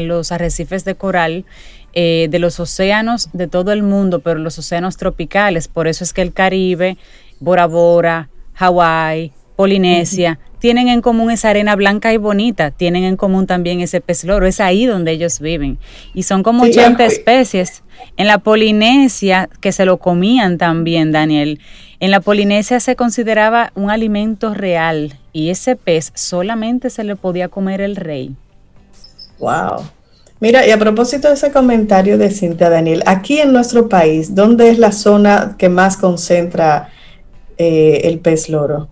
los 0.00 0.30
arrecifes 0.30 0.84
de 0.84 0.94
coral 0.94 1.46
eh, 1.94 2.28
de 2.30 2.38
los 2.38 2.60
océanos 2.60 3.28
de 3.32 3.46
todo 3.46 3.72
el 3.72 3.82
mundo, 3.82 4.20
pero 4.20 4.38
los 4.38 4.58
océanos 4.58 4.96
tropicales, 4.96 5.68
por 5.68 5.86
eso 5.86 6.04
es 6.04 6.12
que 6.12 6.22
el 6.22 6.32
Caribe, 6.32 6.96
Bora 7.40 7.66
Bora, 7.66 8.28
Hawái, 8.54 9.32
Polinesia, 9.56 10.38
tienen 10.58 10.88
en 10.88 11.02
común 11.02 11.30
esa 11.30 11.50
arena 11.50 11.76
blanca 11.76 12.12
y 12.12 12.16
bonita, 12.16 12.70
tienen 12.70 13.04
en 13.04 13.16
común 13.16 13.46
también 13.46 13.80
ese 13.80 14.00
pez 14.00 14.24
loro, 14.24 14.46
es 14.46 14.60
ahí 14.60 14.86
donde 14.86 15.12
ellos 15.12 15.38
viven. 15.38 15.78
Y 16.14 16.22
son 16.24 16.42
como 16.42 16.64
80 16.64 17.04
especies. 17.04 17.82
En 18.16 18.26
la 18.26 18.38
Polinesia, 18.38 19.48
que 19.60 19.72
se 19.72 19.84
lo 19.84 19.98
comían 19.98 20.58
también, 20.58 21.12
Daniel, 21.12 21.60
en 22.00 22.10
la 22.10 22.20
Polinesia 22.20 22.80
se 22.80 22.96
consideraba 22.96 23.72
un 23.74 23.90
alimento 23.90 24.54
real 24.54 25.14
y 25.32 25.50
ese 25.50 25.76
pez 25.76 26.12
solamente 26.14 26.90
se 26.90 27.04
le 27.04 27.14
podía 27.14 27.48
comer 27.48 27.80
el 27.80 27.96
rey. 27.96 28.34
Wow. 29.38 29.84
Mira, 30.40 30.66
y 30.66 30.70
a 30.70 30.78
propósito 30.78 31.28
de 31.28 31.34
ese 31.34 31.52
comentario 31.52 32.18
de 32.18 32.30
Cintia 32.30 32.68
Daniel, 32.68 33.02
aquí 33.06 33.40
en 33.40 33.52
nuestro 33.52 33.88
país, 33.88 34.34
¿dónde 34.34 34.70
es 34.70 34.78
la 34.78 34.92
zona 34.92 35.54
que 35.58 35.68
más 35.68 35.96
concentra 35.96 36.90
eh, 37.56 38.00
el 38.04 38.18
pez 38.18 38.48
loro? 38.48 38.88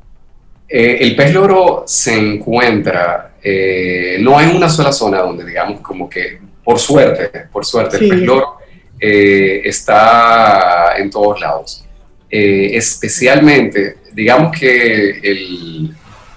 Eh, 0.69 0.99
el 1.01 1.17
pez 1.17 1.35
loro 1.35 1.83
se 1.87 2.15
encuentra, 2.17 3.33
eh, 3.43 4.19
no 4.21 4.39
hay 4.39 4.55
una 4.55 4.69
sola 4.69 4.93
zona 4.93 5.19
donde 5.19 5.45
digamos 5.45 5.81
como 5.81 6.09
que, 6.09 6.39
por 6.65 6.79
suerte, 6.79 7.31
por 7.53 7.67
suerte, 7.67 7.97
el 7.97 8.09
pez 8.09 8.21
loro 8.21 8.59
está 8.99 10.97
en 10.97 11.11
todos 11.11 11.41
lados. 11.41 11.85
Especialmente, 12.31 13.97
digamos 14.13 14.57
que 14.57 15.91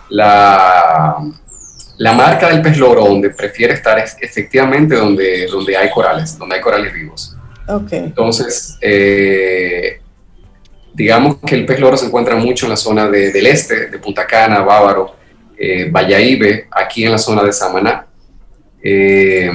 la, 0.10 1.16
la 1.98 2.14
marca 2.14 2.50
del 2.50 2.62
pez 2.62 2.78
loro 2.78 3.06
donde 3.06 3.30
prefiere 3.30 3.74
estar 3.74 3.98
es 4.00 4.18
efectivamente 4.20 4.96
donde, 4.96 5.48
donde 5.48 5.78
hay 5.78 5.90
corales, 5.90 6.38
donde 6.38 6.56
hay 6.56 6.62
corales 6.62 6.94
vivos. 6.94 7.36
Entonces, 7.92 8.78
eh, 8.82 10.00
digamos 10.94 11.38
que 11.46 11.56
el 11.56 11.66
pez 11.66 11.80
loro 11.80 11.98
se 11.98 12.06
encuentra 12.06 12.36
mucho 12.36 12.66
en 12.66 12.72
la 12.72 12.78
zona 12.78 13.10
del 13.10 13.46
este, 13.48 13.88
de 13.88 13.98
Punta 14.00 14.26
Cana, 14.28 14.62
Bávaro, 14.62 15.16
eh, 15.58 15.92
aquí 16.72 17.06
en 17.06 17.12
la 17.12 17.18
zona 17.18 17.44
de 17.44 17.54
Samaná. 17.54 18.08
Eh, 18.84 19.50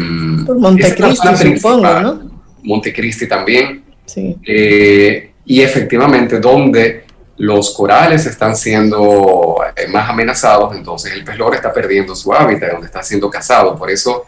Por 0.46 0.59
Montecristi, 0.59 1.57
supongo, 1.57 2.00
¿no? 2.00 2.42
Montecristi 2.62 3.29
también. 3.29 3.85
Sí. 4.07 4.37
Eh, 4.44 5.31
y 5.44 5.61
efectivamente 5.61 6.40
donde 6.40 7.05
los 7.40 7.70
corales 7.70 8.26
están 8.26 8.55
siendo 8.55 9.57
eh, 9.74 9.88
más 9.88 10.11
amenazados, 10.11 10.76
entonces 10.76 11.14
el 11.14 11.24
pez 11.24 11.38
loro 11.38 11.55
está 11.55 11.72
perdiendo 11.72 12.14
su 12.14 12.35
hábitat, 12.35 12.72
donde 12.72 12.87
está 12.87 13.03
siendo 13.03 13.31
cazado. 13.31 13.74
Por 13.76 13.90
eso 13.90 14.26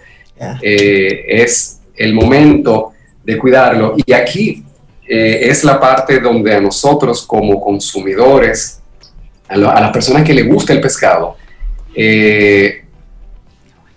eh, 0.62 1.24
es 1.28 1.78
el 1.94 2.14
momento 2.14 2.92
de 3.22 3.36
cuidarlo. 3.36 3.96
Y 4.06 4.14
aquí 4.14 4.64
eh, 5.06 5.40
es 5.42 5.62
la 5.62 5.78
parte 5.78 6.20
donde 6.20 6.54
a 6.54 6.60
nosotros 6.62 7.26
como 7.26 7.60
consumidores, 7.60 8.80
a, 9.46 9.58
las 9.58 9.90
personas 9.92 10.24
que 10.24 10.32
les 10.32 10.48
gusta 10.48 10.72
el 10.72 10.80
pescado, 10.80 11.36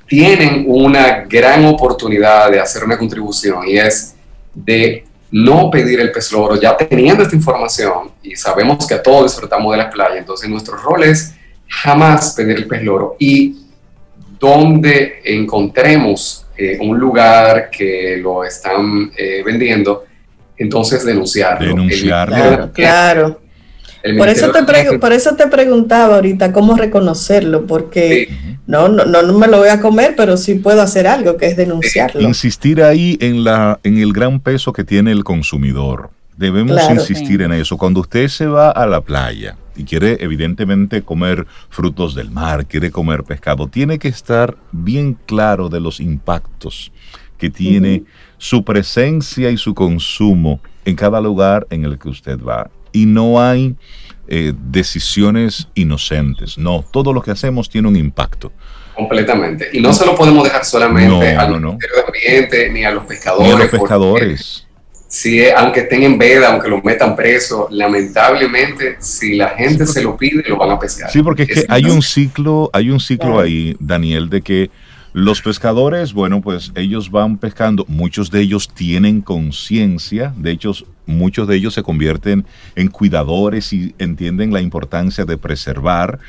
tienen 0.08 0.65
una 0.67 1.21
gran 1.21 1.63
oportunidad 1.63 2.51
de 2.51 2.60
hacer 2.60 2.84
una 2.84 2.97
contribución 2.97 3.65
y 3.65 3.78
es 3.78 4.13
de 4.54 5.06
no 5.36 5.69
pedir 5.69 6.00
el 6.00 6.13
pez 6.13 6.32
loro, 6.32 6.56
ya 6.56 6.78
teniendo 6.78 7.21
esta 7.21 7.36
información 7.36 8.12
y 8.24 8.38
sabemos 8.38 8.88
que 8.88 8.93
a 8.93 9.04
todos 9.04 9.34
disfrutamos 9.34 9.69
de 9.74 9.78
la 9.80 9.89
playa, 9.89 10.17
entonces 10.17 10.50
nuestro 10.50 10.78
rol 10.78 11.04
es 11.04 11.36
jamás 11.67 12.34
pedir 12.38 12.56
el 12.56 12.67
pez 12.67 12.84
loro 12.84 13.17
y 13.19 13.58
donde 14.39 15.19
encontremos 15.26 16.45
eh, 16.56 16.78
un 16.80 16.98
lugar 16.98 17.69
que 17.69 18.17
lo 18.21 18.45
están 18.45 19.12
eh, 19.17 19.43
vendiendo, 19.45 20.06
entonces 20.56 21.06
denunciarlo. 21.06 21.67
Denunciarlo. 21.67 22.71
Claro, 22.71 23.41
por, 24.17 24.29
eso 24.29 24.51
te 24.51 24.99
por 24.99 25.13
eso 25.13 25.35
te 25.35 25.47
preguntaba 25.47 26.15
ahorita 26.15 26.51
cómo 26.51 26.75
reconocerlo, 26.75 27.65
porque 27.65 28.29
no, 28.67 28.87
no, 28.87 29.05
no, 29.05 29.37
me 29.37 29.47
lo 29.47 29.59
voy 29.59 29.69
a 29.69 29.79
comer, 29.79 30.15
pero 30.15 30.37
sí 30.37 30.55
puedo 30.55 30.81
hacer 30.81 31.07
algo, 31.07 31.37
que 31.37 31.47
es 31.47 31.57
denunciarlo. 31.57 32.21
Insistir 32.21 32.81
ahí 32.81 33.17
en, 33.21 33.43
la, 33.43 33.79
en 33.83 33.97
el 33.97 34.13
gran 34.13 34.39
peso 34.39 34.73
que 34.73 34.83
tiene 34.83 35.11
el 35.11 35.23
consumidor. 35.23 36.09
Debemos 36.37 36.81
insistir 36.89 37.41
en 37.41 37.53
eso. 37.53 37.77
Cuando 37.77 38.01
usted 38.01 38.27
se 38.27 38.45
va 38.45 38.69
a 38.69 38.85
la 38.85 39.01
playa 39.01 39.55
y 39.75 39.85
quiere 39.85 40.17
evidentemente 40.19 41.01
comer 41.01 41.47
frutos 41.69 42.13
del 42.13 42.29
mar, 42.29 42.65
quiere 42.65 42.91
comer 42.91 43.23
pescado, 43.23 43.67
tiene 43.67 43.99
que 43.99 44.09
estar 44.09 44.57
bien 44.71 45.17
claro 45.25 45.69
de 45.69 45.79
los 45.79 45.99
impactos 45.99 46.91
que 47.37 47.49
tiene 47.49 48.03
su 48.37 48.63
presencia 48.63 49.49
y 49.49 49.57
su 49.57 49.73
consumo 49.73 50.59
en 50.83 50.95
cada 50.95 51.21
lugar 51.21 51.67
en 51.69 51.85
el 51.85 51.97
que 51.97 52.09
usted 52.09 52.39
va. 52.39 52.69
Y 52.95 53.05
no 53.05 53.41
hay 53.41 53.75
eh, 54.27 54.53
decisiones 54.71 55.67
inocentes. 55.75 56.58
No, 56.58 56.84
todo 56.91 57.13
lo 57.13 57.21
que 57.21 57.31
hacemos 57.31 57.69
tiene 57.69 57.88
un 57.88 57.95
impacto. 57.95 58.51
Completamente. 58.95 59.69
Y 59.73 59.81
no 59.81 59.93
se 59.93 60.05
lo 60.05 60.15
podemos 60.15 60.43
dejar 60.45 60.63
solamente 60.63 61.36
al 61.36 61.62
Ministerio 61.62 61.95
de 61.97 62.03
Ambiente 62.08 62.69
ni 62.71 62.86
a 62.86 62.91
los 62.91 63.03
pescadores. 63.03 63.47
Ni 63.47 63.53
a 63.53 63.58
los 63.60 63.69
pescadores. 63.69 64.67
Si, 65.08 65.47
aunque 65.49 65.81
estén 65.81 66.03
en 66.03 66.17
veda, 66.17 66.51
aunque 66.51 66.69
lo 66.69 66.81
metan 66.81 67.15
preso, 67.15 67.67
lamentablemente, 67.69 68.97
si 68.99 69.36
la 69.36 69.49
gente 69.49 69.86
se 69.86 70.01
lo 70.01 70.17
pide, 70.17 70.43
lo 70.47 70.58
van 70.58 70.71
a 70.71 70.79
pescar. 70.79 71.12
Sí, 71.12 71.21
porque 71.21 71.43
es, 71.43 71.49
que 71.49 71.65
hay 71.69 71.86
un 71.86 72.01
ciclo, 72.01 72.69
hay 72.73 72.89
un 72.89 72.99
ciclo 72.99 73.39
ahí, 73.39 73.75
Daniel, 73.79 74.29
de 74.29 74.41
que 74.41 74.71
los 75.15 75.41
pescadores, 75.41 76.12
bueno, 76.12 76.41
pues 76.41 76.73
ellos 76.75 77.10
van 77.10 77.38
pescando, 77.38 77.86
muchos 77.88 78.32
de 78.32 78.41
ellos 78.41 78.67
tienen 78.67 79.21
conciencia, 79.21 80.34
de 80.36 80.51
hecho 80.51 80.73
muchos 81.06 81.47
de 81.47 81.56
ellos 81.56 81.73
se 81.73 81.84
convierten 81.84 82.45
en 82.75 82.89
cuidadores 82.89 83.71
y 83.71 83.95
entienden 83.97 84.51
la 84.51 84.60
importancia 84.60 85.23
de 85.23 85.38
preservar. 85.38 86.19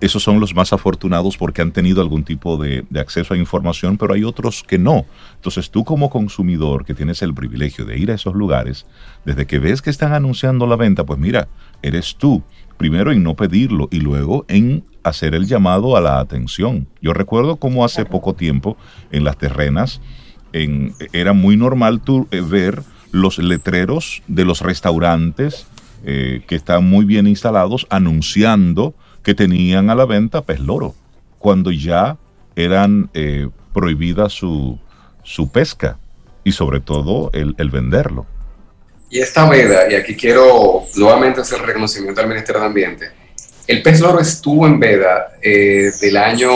Esos 0.00 0.22
son 0.22 0.38
los 0.38 0.54
más 0.54 0.72
afortunados 0.72 1.36
porque 1.36 1.62
han 1.62 1.72
tenido 1.72 2.00
algún 2.00 2.22
tipo 2.22 2.56
de, 2.56 2.86
acceso 2.94 3.34
a 3.34 3.36
información, 3.36 3.98
pero 3.98 4.14
hay 4.14 4.22
otros 4.22 4.62
que 4.62 4.78
no. 4.78 5.04
Entonces 5.34 5.68
tú 5.72 5.84
como 5.84 6.08
consumidor 6.08 6.84
que 6.84 6.94
tienes 6.94 7.22
el 7.22 7.34
privilegio 7.34 7.86
de 7.86 7.98
ir 7.98 8.12
a 8.12 8.14
esos 8.14 8.36
lugares, 8.36 8.86
desde 9.24 9.48
que 9.48 9.58
ves 9.58 9.82
que 9.82 9.90
están 9.90 10.12
anunciando 10.12 10.68
la 10.68 10.76
venta, 10.76 11.04
pues 11.04 11.18
mira, 11.18 11.48
eres 11.82 12.14
tú 12.14 12.44
primero 12.78 13.12
en 13.12 13.22
no 13.22 13.34
pedirlo 13.34 13.88
y 13.90 14.00
luego 14.00 14.46
en 14.48 14.84
hacer 15.02 15.34
el 15.34 15.46
llamado 15.46 15.96
a 15.96 16.00
la 16.00 16.20
atención. 16.20 16.86
Yo 17.02 17.12
recuerdo 17.12 17.56
como 17.56 17.84
hace 17.84 18.04
poco 18.06 18.34
tiempo 18.34 18.76
en 19.10 19.24
las 19.24 19.36
terrenas 19.36 20.00
en, 20.52 20.94
era 21.12 21.32
muy 21.32 21.56
normal 21.56 22.00
eh, 22.30 22.40
ver 22.40 22.82
los 23.12 23.38
letreros 23.38 24.22
de 24.28 24.44
los 24.44 24.60
restaurantes 24.60 25.66
eh, 26.04 26.42
que 26.46 26.54
están 26.54 26.88
muy 26.88 27.04
bien 27.04 27.26
instalados 27.26 27.86
anunciando 27.90 28.94
que 29.22 29.34
tenían 29.34 29.90
a 29.90 29.94
la 29.94 30.06
venta 30.06 30.42
pez 30.42 30.60
loro, 30.60 30.94
cuando 31.38 31.70
ya 31.70 32.16
eran 32.56 33.10
eh, 33.14 33.48
prohibida 33.74 34.28
su, 34.28 34.78
su, 35.22 35.50
pesca 35.50 35.98
y 36.44 36.52
sobre 36.52 36.80
todo 36.80 37.30
el, 37.32 37.54
el 37.58 37.70
venderlo. 37.70 38.26
Y 39.10 39.20
esta 39.20 39.48
veda, 39.48 39.90
y 39.90 39.94
aquí 39.94 40.14
quiero 40.14 40.84
nuevamente 40.96 41.40
hacer 41.40 41.60
reconocimiento 41.62 42.20
al 42.20 42.28
Ministerio 42.28 42.60
de 42.60 42.66
Ambiente, 42.66 43.10
el 43.66 43.82
pez 43.82 44.00
loro 44.00 44.20
estuvo 44.20 44.66
en 44.66 44.78
veda 44.78 45.36
eh, 45.42 45.90
del 46.00 46.16
año 46.16 46.50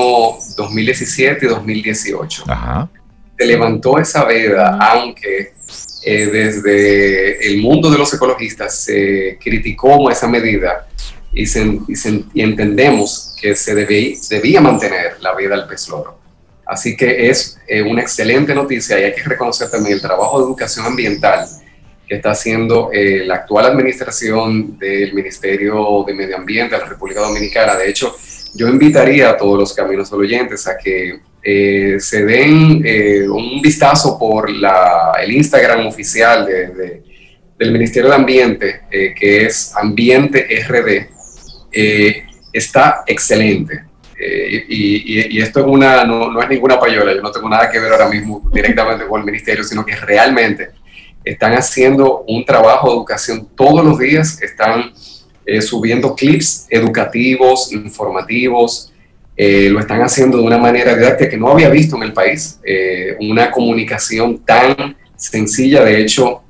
2017 0.57 1.45
y 1.45 1.49
2018. 1.49 2.45
Se 3.39 3.47
levantó 3.47 3.99
esa 3.99 4.25
veda, 4.25 4.79
aunque 4.81 5.53
eh, 6.05 6.27
desde 6.27 7.47
el 7.47 7.61
mundo 7.61 7.91
de 7.91 7.99
los 7.99 8.13
ecologistas 8.15 8.85
se 8.85 9.39
criticó 9.43 10.11
esa 10.11 10.27
medida 10.27 10.87
y, 11.35 11.45
entendemos 12.41 13.35
que 13.41 13.55
se 13.55 13.75
debía 13.75 14.61
mantener 14.61 15.17
la 15.21 15.35
veda 15.35 15.57
del 15.57 15.67
pez 15.67 15.89
loro. 15.89 16.19
Así 16.67 16.97
que 16.97 17.29
es 17.29 17.59
eh, 17.67 17.83
una 17.83 18.03
excelente 18.03 18.55
noticia 18.55 18.99
y 18.99 19.05
hay 19.05 19.15
que 19.15 19.23
reconocer 19.23 19.71
también 19.71 19.97
el 19.97 20.01
trabajo 20.01 20.39
de 20.39 20.47
educación 20.47 20.87
ambiental 20.87 21.47
está 22.17 22.33
haciendo 22.33 22.91
eh, 22.93 23.25
la 23.25 23.37
actual 23.37 23.67
administración 23.67 24.79
del 24.79 25.15
Ministerio 25.15 26.05
de 26.07 26.15
Medio 26.15 26.37
Ambiente 26.37 26.75
de 26.75 26.83
la 26.83 26.89
República 26.89 27.21
Dominicana. 27.21 27.75
De 27.77 27.89
hecho, 27.89 28.15
yo 28.55 28.69
invitaría 28.69 29.31
a 29.31 29.37
todos 29.37 29.59
los 29.59 29.73
caminos 29.73 30.13
oyentes 30.13 30.67
a 30.67 30.77
que 30.77 31.21
eh, 31.43 31.97
se 31.99 32.25
den 32.25 32.83
eh, 32.85 33.29
un 33.29 33.63
vistazo 33.63 34.19
por 34.19 34.49
el 34.51 35.33
Instagram 35.33 35.87
oficial 35.87 36.45
de, 36.45 37.03
del 37.59 37.73
Ministerio 37.73 38.11
de 38.11 38.17
Ambiente, 38.17 38.81
que 38.91 39.47
es 39.47 39.73
Ambiente 39.75 40.47
RD. 40.69 41.09
está 42.53 43.05
excelente. 43.07 43.85
Y, 44.21 45.37
y, 45.37 45.41
esto 45.41 45.61
es 45.61 45.67
una, 45.67 46.05
no, 46.05 46.31
no 46.31 46.41
es 46.41 46.49
ninguna 46.49 46.79
payola, 46.79 47.13
yo 47.13 47.21
no 47.23 47.33
tengo 47.33 47.49
nada 47.49 47.69
que 47.69 47.81
ver 47.81 47.91
ahora 47.91 48.09
mismo 48.09 48.49
directamente 48.53 49.05
con 49.07 49.19
el 49.19 49.27
ministerio, 49.27 49.65
sino 49.65 49.85
que 49.85 49.97
realmente 49.97 50.82
están 51.25 51.55
haciendo 51.55 52.25
un 52.27 52.45
trabajo 52.45 52.89
de 52.89 52.97
educación 52.97 53.49
todos 53.55 53.85
los 53.85 53.99
días, 53.99 54.43
están 54.43 54.93
eh, 55.45 55.61
subiendo 55.61 56.15
clips 56.15 56.67
educativos, 56.71 57.73
informativos, 57.73 58.93
eh, 59.37 59.69
lo 59.71 59.81
están 59.81 60.03
haciendo 60.03 60.39
de 60.39 60.45
una 60.45 60.59
manera 60.59 60.95
didáctica 60.95 61.31
que 61.31 61.37
no 61.37 61.49
había 61.49 61.69
visto 61.69 61.97
en 61.97 62.05
el 62.05 62.13
país, 62.13 62.61
eh, 62.65 63.17
una 63.21 63.51
comunicación 63.51 64.39
tan 64.39 64.97
sencilla, 65.17 65.85
de 65.85 66.01
hecho, 66.01 66.43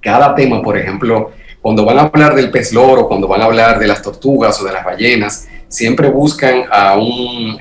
cada 0.00 0.34
tema, 0.34 0.62
por 0.62 0.78
ejemplo, 0.78 1.32
cuando 1.60 1.84
van 1.84 1.98
a 1.98 2.02
hablar 2.02 2.34
del 2.34 2.50
pez 2.50 2.72
loro, 2.72 3.06
cuando 3.06 3.28
van 3.28 3.42
a 3.42 3.44
hablar 3.44 3.78
de 3.78 3.86
las 3.86 4.02
tortugas 4.02 4.60
o 4.60 4.64
de 4.64 4.72
las 4.72 4.84
ballenas, 4.84 5.48
siempre 5.68 6.08
buscan 6.08 6.64
a 6.70 6.96
un, 6.96 7.58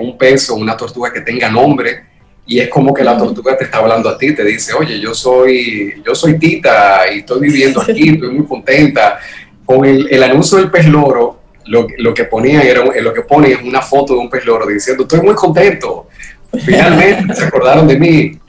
un 0.00 0.18
pez 0.18 0.50
o 0.50 0.56
una 0.56 0.76
tortuga 0.76 1.12
que 1.12 1.20
tenga 1.20 1.48
nombre, 1.48 2.04
y 2.46 2.60
es 2.60 2.68
como 2.68 2.94
que 2.94 3.02
la 3.02 3.18
tortuga 3.18 3.56
te 3.56 3.64
está 3.64 3.78
hablando 3.78 4.08
a 4.08 4.16
ti, 4.16 4.34
te 4.34 4.44
dice, 4.44 4.72
oye, 4.72 5.00
yo 5.00 5.14
soy, 5.14 6.00
yo 6.04 6.14
soy 6.14 6.38
Tita 6.38 7.12
y 7.12 7.18
estoy 7.18 7.40
viviendo 7.40 7.82
aquí, 7.82 8.10
estoy 8.14 8.30
muy 8.30 8.46
contenta. 8.46 9.18
Con 9.64 9.84
el, 9.84 10.06
el 10.08 10.22
anuncio 10.22 10.58
del 10.58 10.70
pez 10.70 10.86
loro, 10.86 11.40
lo, 11.64 11.88
lo, 11.98 12.14
que 12.14 12.24
ponía 12.24 12.62
era, 12.62 12.84
lo 12.84 13.12
que 13.12 13.22
pone 13.22 13.50
es 13.50 13.62
una 13.62 13.82
foto 13.82 14.14
de 14.14 14.20
un 14.20 14.30
pez 14.30 14.44
loro 14.44 14.64
diciendo, 14.66 15.02
estoy 15.02 15.20
muy 15.22 15.34
contento, 15.34 16.08
finalmente 16.64 17.34
se 17.34 17.44
acordaron 17.44 17.88
de 17.88 17.98
mí. 17.98 18.40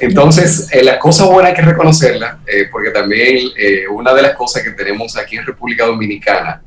Entonces, 0.00 0.68
eh, 0.72 0.82
la 0.82 0.98
cosa 0.98 1.26
buena 1.26 1.50
hay 1.50 1.54
que 1.54 1.62
reconocerla, 1.62 2.38
eh, 2.46 2.68
porque 2.72 2.90
también 2.90 3.50
eh, 3.56 3.86
una 3.86 4.14
de 4.14 4.22
las 4.22 4.34
cosas 4.34 4.62
que 4.62 4.70
tenemos 4.70 5.16
aquí 5.18 5.36
en 5.36 5.44
República 5.44 5.84
Dominicana 5.84 6.62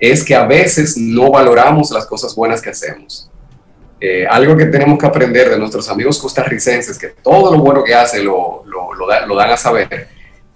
es 0.00 0.24
que 0.24 0.34
a 0.34 0.46
veces 0.46 0.96
no 0.96 1.30
valoramos 1.30 1.90
las 1.90 2.06
cosas 2.06 2.34
buenas 2.34 2.62
que 2.62 2.70
hacemos. 2.70 3.30
Eh, 4.04 4.26
algo 4.28 4.56
que 4.56 4.66
tenemos 4.66 4.98
que 4.98 5.06
aprender 5.06 5.48
de 5.48 5.56
nuestros 5.56 5.88
amigos 5.88 6.18
costarricenses, 6.18 6.98
que 6.98 7.10
todo 7.22 7.52
lo 7.52 7.62
bueno 7.62 7.84
que 7.84 7.94
hacen 7.94 8.24
lo, 8.24 8.64
lo, 8.66 9.36
dan 9.36 9.50
a 9.52 9.56
saber, 9.56 10.08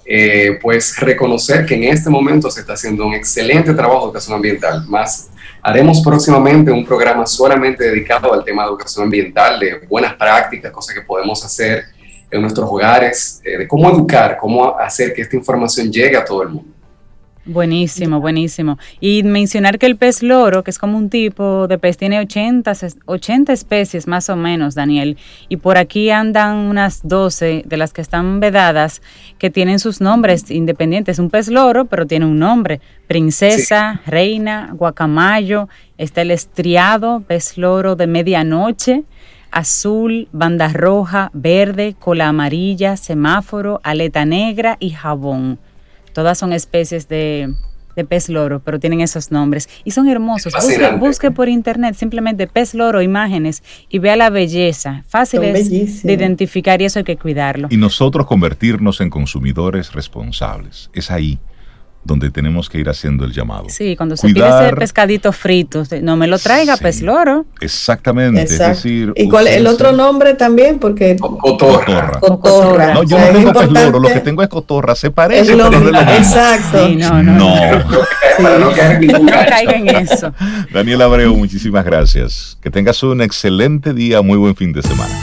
eh, 0.05 0.59
pues 0.61 0.99
reconocer 0.99 1.65
que 1.65 1.77
en 1.77 1.85
este 1.85 2.11
momento 2.11 2.51
se 2.51 2.63
está 2.63 2.73
haciendo 2.73 3.07
un 3.07 3.15
excelente 3.15 3.73
trabajo 3.73 4.01
de 4.01 4.07
educación 4.07 4.35
ambiental. 4.35 4.85
Más 4.89 5.31
haremos 5.63 6.03
próximamente 6.03 6.73
un 6.73 6.85
programa 6.85 7.25
solamente 7.25 7.85
dedicado 7.85 8.35
al 8.35 8.43
tema 8.43 8.65
de 8.65 8.71
educación 8.71 9.05
ambiental, 9.05 9.61
de 9.61 9.79
buenas 9.89 10.15
prácticas, 10.15 10.73
cosas 10.73 10.97
que 10.97 11.03
podemos 11.03 11.45
hacer 11.45 11.85
en 12.29 12.41
nuestros 12.41 12.69
hogares, 12.69 13.41
eh, 13.45 13.59
de 13.59 13.69
cómo 13.69 13.89
educar, 13.89 14.39
cómo 14.41 14.77
hacer 14.77 15.15
que 15.15 15.23
esta 15.23 15.37
información 15.37 15.93
llegue 15.93 16.17
a 16.17 16.25
todo 16.25 16.43
el 16.43 16.49
mundo. 16.49 16.76
Buenísimo, 17.47 18.21
buenísimo. 18.21 18.77
Y 19.01 19.23
mencionar 19.23 19.79
que 19.79 19.87
el 19.87 19.97
pez 19.97 20.25
loro, 20.25 20.65
que 20.65 20.73
es 20.73 20.79
como 20.81 20.99
un 20.99 21.11
tipo 21.11 21.69
de 21.69 21.79
pez, 21.79 21.97
tiene 21.97 22.19
80, 22.19 22.73
80 23.05 23.53
especies 23.53 24.09
más 24.09 24.29
o 24.29 24.35
menos, 24.35 24.75
Daniel. 24.75 25.17
Y 25.49 25.59
por 25.59 25.79
aquí 25.79 26.11
andan 26.11 26.57
unas 26.57 27.07
12 27.07 27.63
de 27.65 27.77
las 27.77 27.93
que 27.93 28.03
están 28.03 28.41
vedadas 28.41 29.01
que 29.39 29.49
tienen 29.49 29.79
sus 29.79 30.01
nombres 30.01 30.51
independientes. 30.51 31.21
Un 31.21 31.31
pez 31.31 31.47
loro, 31.47 31.85
pero 31.85 32.05
tiene 32.05 32.27
un 32.27 32.41
nombre. 32.41 32.81
Princesa, 33.07 34.01
reina, 34.07 34.73
guacamayo, 34.75 35.69
está 35.99 36.23
el 36.23 36.33
estriado, 36.33 37.23
pez 37.29 37.57
loro 37.57 37.95
de 37.95 38.09
medianoche 38.09 39.05
azul, 39.53 40.29
banda 40.33 40.69
roja, 40.69 41.31
verde, 41.33 41.95
cola 41.99 42.29
amarilla, 42.29 42.97
semáforo, 42.97 43.81
aleta 43.85 44.27
negra 44.27 44.77
y 44.81 44.91
jabón. 44.91 45.59
Todas 46.17 46.39
son 46.39 46.55
especies 46.55 47.09
de, 47.09 47.53
pez 48.09 48.31
loro, 48.31 48.63
pero 48.65 48.81
tienen 48.81 49.03
esos 49.03 49.31
nombres 49.31 49.69
y 49.85 49.91
son 49.91 50.09
hermosos. 50.09 50.55
Busque, 50.99 51.31
por 51.31 51.51
internet 51.51 51.95
simplemente 51.95 52.47
pez 52.47 52.73
loro, 52.73 53.03
imágenes 53.03 53.63
y 53.91 53.99
vea 53.99 54.17
la 54.17 54.31
belleza. 54.31 55.05
Fáciles 55.09 56.03
de 56.03 56.13
identificar 56.15 56.81
y 56.81 56.87
eso 56.87 57.01
hay 57.01 57.05
que 57.05 57.19
cuidarlo. 57.19 57.69
Y 57.71 57.77
nosotros 57.77 58.25
convertirnos 58.25 59.03
en 59.03 59.11
consumidores 59.11 59.93
responsables. 59.93 60.89
Es 60.95 61.11
ahí 61.11 61.39
donde 62.07 62.31
tenemos 62.31 62.69
que 62.69 62.79
ir 62.79 62.89
haciendo 62.89 63.25
el 63.25 63.33
llamado. 63.33 63.67
Sí, 63.69 63.97
cuando 63.97 64.17
se 64.17 64.29
pide 64.29 64.49
ese 64.49 64.77
pescadito 64.77 65.33
frito, 65.33 65.85
no 66.03 66.17
me 66.17 66.27
lo 66.27 66.39
traiga, 66.39 66.77
pez 66.77 67.03
loro. 67.03 67.47
Exactamente. 67.61 68.43
Es 68.43 68.59
decir, 68.59 69.13
¿Y 69.17 69.29
cuál 69.29 69.49
es 69.49 69.57
el 69.57 69.67
otro 69.67 69.93
nombre 69.93 70.35
también? 70.35 70.79
Porque 70.79 71.17
cotorra. 71.17 72.21
Cotorra. 72.21 72.95
No, 72.95 73.03
yo 73.03 73.19
no 73.19 73.27
tengo 73.27 73.53
pez 73.53 73.71
loro, 73.71 73.99
lo 74.01 74.09
que 74.09 74.21
tengo 74.21 74.43
es 74.43 74.49
cotorra. 74.49 74.95
Se 74.95 75.11
parece, 75.11 75.53
pero 75.57 75.71
no 75.71 75.77
es 75.77 75.85
lo 75.85 75.93
mismo. 75.93 76.13
Exacto. 76.13 76.89
no, 76.89 77.23
no. 77.23 77.37
No, 78.39 78.59
no, 78.59 78.71
caiga 79.49 79.73
en 79.73 79.89
eso. 79.89 80.33
Daniel 80.73 81.03
Abreu, 81.03 81.35
muchísimas 81.35 81.85
gracias. 81.85 82.59
Que 82.61 82.71
tengas 82.71 83.03
un 83.03 83.23
excelente 83.23 83.95
día, 83.95 84.23
muy 84.23 84.37
buen 84.37 84.55
fin 84.55 84.73
de 84.73 84.83
semana. 84.83 85.15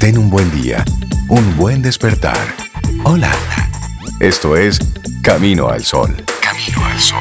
Ten 0.00 0.18
un 0.18 0.30
buen 0.30 0.50
día, 0.60 0.84
un 1.28 1.56
buen 1.56 1.82
despertar. 1.82 2.36
Hola. 3.04 3.30
Esto 4.22 4.56
es 4.56 4.78
Camino 5.20 5.68
al 5.68 5.82
Sol. 5.82 6.14
Camino 6.40 6.86
al 6.86 7.00
Sol. 7.00 7.18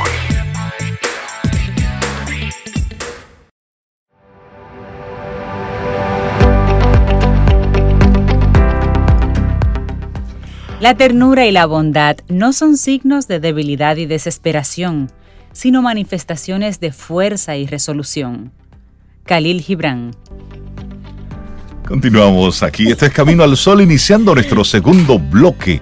La 10.79 10.95
ternura 10.95 11.47
y 11.47 11.51
la 11.51 11.65
bondad 11.65 12.17
no 12.27 12.53
son 12.53 12.77
signos 12.77 13.27
de 13.27 13.39
debilidad 13.39 13.97
y 13.97 14.05
desesperación, 14.05 15.11
sino 15.53 15.81
manifestaciones 15.81 16.79
de 16.79 16.91
fuerza 16.91 17.57
y 17.57 17.65
resolución. 17.65 18.51
Khalil 19.25 19.61
Gibran. 19.61 20.11
Continuamos 21.87 22.61
aquí. 22.61 22.91
Este 22.91 23.07
es 23.07 23.11
Camino 23.11 23.41
al 23.41 23.57
Sol, 23.57 23.81
iniciando 23.81 24.35
nuestro 24.35 24.63
segundo 24.63 25.17
bloque 25.17 25.81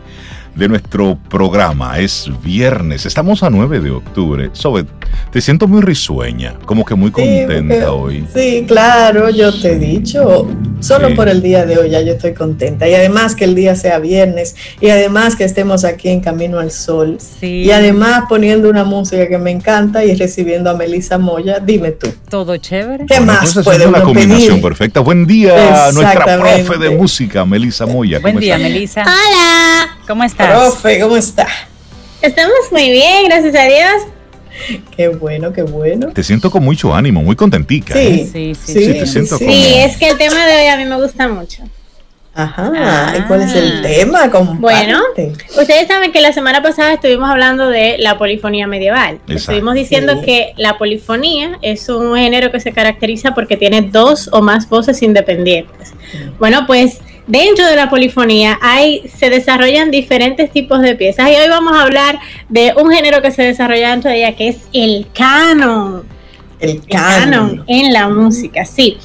de 0.56 0.68
nuestro 0.68 1.18
programa. 1.30 2.00
Es 2.00 2.30
viernes, 2.44 3.06
estamos 3.06 3.44
a 3.44 3.50
9 3.50 3.80
de 3.80 3.92
octubre. 3.92 4.50
Sobe, 4.54 4.86
te 5.32 5.42
siento 5.42 5.68
muy 5.68 5.82
risueña, 5.82 6.56
como 6.66 6.86
que 6.86 6.96
muy 6.96 7.12
contenta 7.12 7.92
hoy. 7.92 8.26
Sí, 8.34 8.66
claro, 8.68 9.30
yo 9.30 9.54
te 9.54 9.74
he 9.74 9.80
dicho, 9.80 10.48
solo 10.80 11.16
por 11.16 11.30
el 11.30 11.42
día 11.42 11.66
de 11.66 11.78
hoy 11.78 11.90
ya 11.90 12.02
yo 12.02 12.14
estoy 12.14 12.34
contenta. 12.34 12.88
Y 12.88 12.94
además 12.94 13.36
que 13.36 13.46
el 13.46 13.56
día 13.56 13.76
sea 13.76 14.00
viernes, 14.00 14.56
y 14.80 14.90
además 14.90 15.36
que 15.36 15.44
estemos 15.44 15.86
aquí 15.86 16.10
en 16.10 16.22
Camino 16.22 16.60
al 16.60 16.72
Sol, 16.72 17.18
y 17.42 17.72
además 17.72 18.24
poniendo 18.30 18.70
una 18.70 18.84
música 18.84 19.28
que 19.28 19.38
me 19.38 19.52
encanta 19.52 20.04
y 20.06 20.16
recibiendo 20.16 20.70
a 20.70 20.74
Melissa 20.74 21.18
Moya, 21.18 21.60
dime 21.60 21.92
tú. 21.92 22.12
Todo 22.30 22.58
chévere. 22.58 23.06
¿Qué 23.06 23.20
más 23.20 23.60
puede 23.64 23.88
una 23.88 24.02
combinación 24.02 24.62
perfecta. 24.62 25.00
Buen 25.00 25.26
día, 25.26 25.92
nuestra 25.94 26.38
profe 26.38 26.78
de 26.78 26.90
música, 26.92 27.46
Melissa 27.46 27.86
Moya. 27.86 28.20
Buen 28.20 28.38
día, 28.38 28.58
Melissa. 28.58 29.04
Hola. 29.04 29.98
¿Cómo 30.08 30.24
estás? 30.24 30.50
Profe, 30.50 31.00
¿cómo 31.00 31.18
está? 31.18 31.48
Estamos 32.22 32.60
muy 32.72 32.90
bien, 32.90 33.26
gracias 33.30 33.56
a 33.56 33.64
Dios. 33.64 34.19
Qué 34.98 35.08
bueno, 35.08 35.54
qué 35.54 35.64
bueno. 35.64 36.08
Te 36.14 36.24
siento 36.24 36.50
con 36.52 36.64
mucho 36.64 36.94
ánimo, 36.94 37.22
muy 37.22 37.36
contentica. 37.36 37.94
Sí, 37.94 38.00
¿eh? 38.00 38.30
sí, 38.32 38.56
sí. 38.56 38.74
Sí, 38.86 38.94
te 39.00 39.06
siento 39.08 39.38
Sí, 39.38 39.46
como- 39.46 39.58
es 39.86 39.98
que 39.98 40.10
el 40.10 40.18
tema 40.18 40.46
de 40.46 40.62
hoy 40.62 40.68
a 40.68 40.78
mí 40.78 40.86
me 40.86 40.96
gusta 41.02 41.28
mucho. 41.28 41.64
Ajá, 42.36 43.16
¿y 43.18 43.22
cuál 43.24 43.42
es 43.42 43.54
el 43.54 43.82
tema? 43.82 44.30
Comparte. 44.32 44.60
Bueno, 44.62 45.00
Ustedes 45.60 45.88
saben 45.88 46.12
que 46.14 46.22
la 46.22 46.32
semana 46.32 46.62
pasada 46.62 46.94
estuvimos 46.94 47.30
hablando 47.30 47.68
de 47.68 47.98
la 47.98 48.18
polifonía 48.18 48.66
medieval. 48.68 49.16
Exacto. 49.16 49.34
Estuvimos 49.34 49.74
diciendo 49.76 50.14
Sí. 50.20 50.26
que 50.26 50.54
la 50.56 50.78
polifonía 50.78 51.58
es 51.62 51.90
un 51.90 52.16
género 52.16 52.52
que 52.52 52.60
se 52.62 52.72
caracteriza 52.72 53.34
porque 53.34 53.58
tiene 53.58 53.82
dos 53.82 54.30
o 54.32 54.42
más 54.42 54.70
voces 54.70 55.02
independientes. 55.02 55.92
Bueno, 56.38 56.66
pues 56.66 57.00
dentro 57.30 57.66
de 57.68 57.76
la 57.76 57.90
polifonía 57.90 58.58
hay, 58.62 59.08
se 59.18 59.30
desarrollan 59.30 59.92
diferentes 59.92 60.52
tipos 60.52 60.82
de 60.82 60.96
piezas 60.96 61.30
y 61.30 61.36
hoy 61.36 61.48
vamos 61.48 61.78
a 61.78 61.84
hablar 61.84 62.20
de 62.50 62.74
un 62.76 62.92
género 62.92 63.22
que 63.22 63.32
se 63.32 63.44
desarrolla 63.44 63.92
dentro 63.92 64.10
de 64.12 64.18
ella 64.18 64.36
que 64.36 64.50
es 64.50 64.58
el 64.74 65.08
canon. 65.14 66.04
el 66.60 66.70
El 66.72 66.86
canon. 66.88 67.22
canon 67.30 67.64
en 67.68 67.94
la 67.94 68.10
música, 68.10 68.66
sí. 68.66 68.98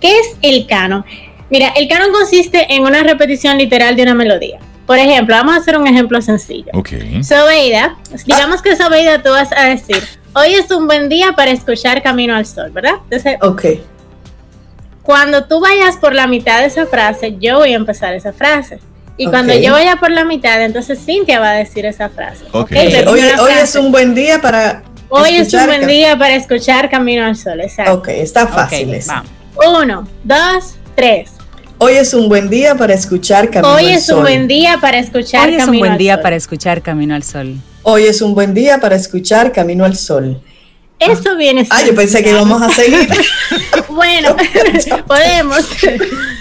¿Qué 0.00 0.18
es 0.18 0.36
el 0.42 0.66
canon? 0.66 1.04
Mira, 1.50 1.68
el 1.76 1.86
canon 1.86 2.10
consiste 2.12 2.74
en 2.74 2.82
una 2.82 3.02
repetición 3.02 3.56
literal 3.58 3.94
de 3.94 4.02
una 4.02 4.14
melodía. 4.14 4.58
Por 4.86 4.98
ejemplo, 4.98 5.34
vamos 5.36 5.54
a 5.54 5.58
hacer 5.58 5.76
un 5.76 5.86
ejemplo 5.86 6.20
sencillo. 6.22 6.70
Ok. 6.72 6.90
Sobeida, 7.22 7.96
digamos 8.24 8.62
que 8.62 8.74
Sobeida 8.74 9.22
tú 9.22 9.30
vas 9.30 9.50
a 9.52 9.64
decir, 9.64 10.02
hoy 10.34 10.54
es 10.54 10.70
un 10.70 10.86
buen 10.86 11.08
día 11.08 11.32
para 11.32 11.50
escuchar 11.50 12.02
Camino 12.02 12.34
al 12.34 12.46
Sol, 12.46 12.70
¿verdad? 12.70 12.94
Entonces, 13.04 13.36
Ok, 13.42 13.64
cuando 15.06 15.44
tú 15.44 15.60
vayas 15.60 15.96
por 15.96 16.14
la 16.14 16.26
mitad 16.26 16.60
de 16.60 16.66
esa 16.66 16.84
frase, 16.86 17.36
yo 17.38 17.58
voy 17.58 17.72
a 17.72 17.76
empezar 17.76 18.12
esa 18.12 18.32
frase. 18.32 18.80
Y 19.16 19.28
cuando 19.28 19.54
yo 19.54 19.72
vaya 19.72 19.96
por 19.96 20.10
la 20.10 20.24
mitad, 20.24 20.60
entonces 20.62 20.98
Cintia 21.02 21.38
va 21.38 21.52
a 21.52 21.54
decir 21.54 21.86
esa 21.86 22.10
frase. 22.10 22.44
Ok. 22.50 22.62
¿ok? 22.62 22.68
Termino 22.70 23.10
hoy, 23.12 23.20
hoy 23.40 23.52
es 23.62 23.74
un 23.76 23.92
buen 23.92 24.14
día 24.14 24.40
para. 24.42 24.82
Hoy 25.08 25.30
es 25.30 25.34
un 25.34 25.42
escuchar 25.42 25.68
buen 25.68 25.86
día 25.86 26.18
para 26.18 26.34
escuchar 26.34 26.90
Camino 26.90 27.24
al 27.24 27.36
Sol, 27.36 27.60
exacto. 27.60 27.92
Ok, 27.94 28.08
está 28.08 28.48
fácil. 28.48 28.98
Uno, 29.54 30.08
dos, 30.24 30.74
tres. 30.96 31.30
Hoy 31.78 31.92
es 31.92 32.12
un 32.12 32.28
buen 32.28 32.50
día 32.50 32.74
para 32.74 32.92
escuchar 32.94 33.48
Camino 33.48 33.74
Hoy 33.74 33.84
al 33.84 33.90
es 33.92 34.06
Sol. 34.06 34.16
un 34.16 34.22
buen 34.22 34.48
día 34.48 34.78
para 34.80 34.98
escuchar 34.98 35.48
Hoy 35.48 35.54
es 35.54 35.60
un 35.60 35.66
Camino 35.66 35.86
buen 35.86 35.98
día 35.98 36.14
Sol. 36.14 36.22
para 36.22 36.36
escuchar 36.36 36.82
Camino 36.82 37.14
al 37.14 37.22
Sol. 37.22 37.54
Hoy 37.82 38.04
es 38.04 38.22
un 38.22 38.34
buen 38.34 38.54
día 38.54 38.80
para 38.80 38.96
escuchar 38.96 39.52
Camino 39.52 39.84
al 39.84 39.94
Sol. 39.94 40.42
Eso 40.98 41.36
viene 41.36 41.66
Ah, 41.70 41.82
yo 41.86 41.94
pensé 41.94 42.22
que 42.22 42.30
íbamos 42.30 42.60
a 42.62 42.68
seguir. 42.70 43.08
Bueno, 43.88 44.36
podemos. 45.06 45.66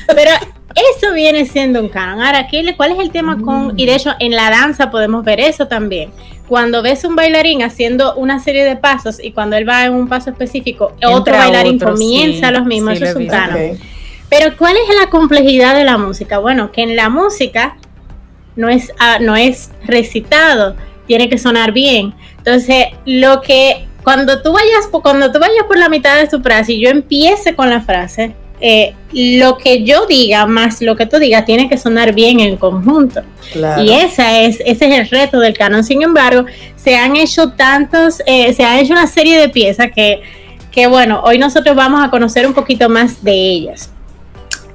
Pero 0.07 0.31
eso 0.75 1.13
viene 1.13 1.45
siendo 1.45 1.79
un 1.79 1.87
canon. 1.89 2.21
Ahora, 2.21 2.47
¿qué 2.47 2.63
le- 2.63 2.75
¿cuál 2.75 2.91
es 2.91 2.99
el 2.99 3.11
tema 3.11 3.37
con.? 3.41 3.73
Y 3.79 3.85
de 3.85 3.95
hecho, 3.95 4.11
en 4.19 4.31
la 4.35 4.49
danza 4.49 4.91
podemos 4.91 5.23
ver 5.23 5.39
eso 5.39 5.67
también. 5.67 6.11
Cuando 6.47 6.81
ves 6.81 7.05
un 7.05 7.15
bailarín 7.15 7.63
haciendo 7.63 8.13
una 8.15 8.39
serie 8.39 8.65
de 8.65 8.75
pasos 8.75 9.23
y 9.23 9.31
cuando 9.31 9.55
él 9.55 9.67
va 9.67 9.85
en 9.85 9.93
un 9.93 10.07
paso 10.09 10.29
específico, 10.31 10.93
otro 11.05 11.35
bailarín 11.37 11.75
otro, 11.75 11.91
comienza 11.93 12.49
sí, 12.49 12.53
los 12.53 12.65
mismos. 12.65 12.97
sí, 12.97 13.03
eso 13.03 13.11
es 13.11 13.15
un 13.15 13.27
canon. 13.27 13.79
Pero 14.29 14.57
¿cuál 14.57 14.75
es 14.75 14.95
la 15.01 15.09
complejidad 15.09 15.75
de 15.75 15.85
la 15.85 15.97
música? 15.97 16.39
Bueno, 16.39 16.71
que 16.71 16.81
en 16.83 16.95
la 16.95 17.09
música 17.09 17.77
no 18.55 18.69
es, 18.69 18.91
ah, 18.99 19.17
no 19.21 19.35
es 19.35 19.71
recitado, 19.85 20.75
tiene 21.07 21.29
que 21.29 21.37
sonar 21.37 21.71
bien. 21.71 22.13
Entonces, 22.37 22.87
lo 23.05 23.41
que 23.41 23.87
cuando 24.05 24.41
tú 24.41 24.53
vayas 24.53 24.87
por- 24.89 25.01
cuando 25.01 25.29
tú 25.33 25.39
vayas 25.39 25.65
por 25.67 25.77
la 25.77 25.89
mitad 25.89 26.15
de 26.15 26.27
tu 26.27 26.39
frase 26.41 26.71
y 26.73 26.79
yo 26.79 26.89
empiece 26.89 27.53
con 27.55 27.69
la 27.69 27.81
frase, 27.81 28.33
eh, 28.61 28.93
lo 29.11 29.57
que 29.57 29.83
yo 29.83 30.05
diga 30.05 30.45
más 30.45 30.81
lo 30.81 30.95
que 30.95 31.05
tú 31.05 31.17
digas 31.17 31.43
tiene 31.43 31.67
que 31.67 31.77
sonar 31.77 32.13
bien 32.13 32.39
en 32.39 32.55
conjunto. 32.55 33.21
Claro. 33.51 33.83
Y 33.83 33.91
esa 33.91 34.39
es, 34.39 34.61
ese 34.65 34.87
es 34.87 34.99
el 34.99 35.09
reto 35.09 35.39
del 35.39 35.57
canon. 35.57 35.83
Sin 35.83 36.01
embargo, 36.01 36.45
se 36.77 36.95
han 36.95 37.17
hecho 37.17 37.49
tantos, 37.51 38.21
eh, 38.25 38.53
se 38.53 38.63
han 38.63 38.77
hecho 38.77 38.93
una 38.93 39.07
serie 39.07 39.37
de 39.37 39.49
piezas 39.49 39.87
que, 39.93 40.21
que, 40.71 40.87
bueno, 40.87 41.21
hoy 41.25 41.37
nosotros 41.37 41.75
vamos 41.75 42.01
a 42.01 42.09
conocer 42.09 42.47
un 42.47 42.53
poquito 42.53 42.87
más 42.87 43.21
de 43.23 43.33
ellas. 43.33 43.89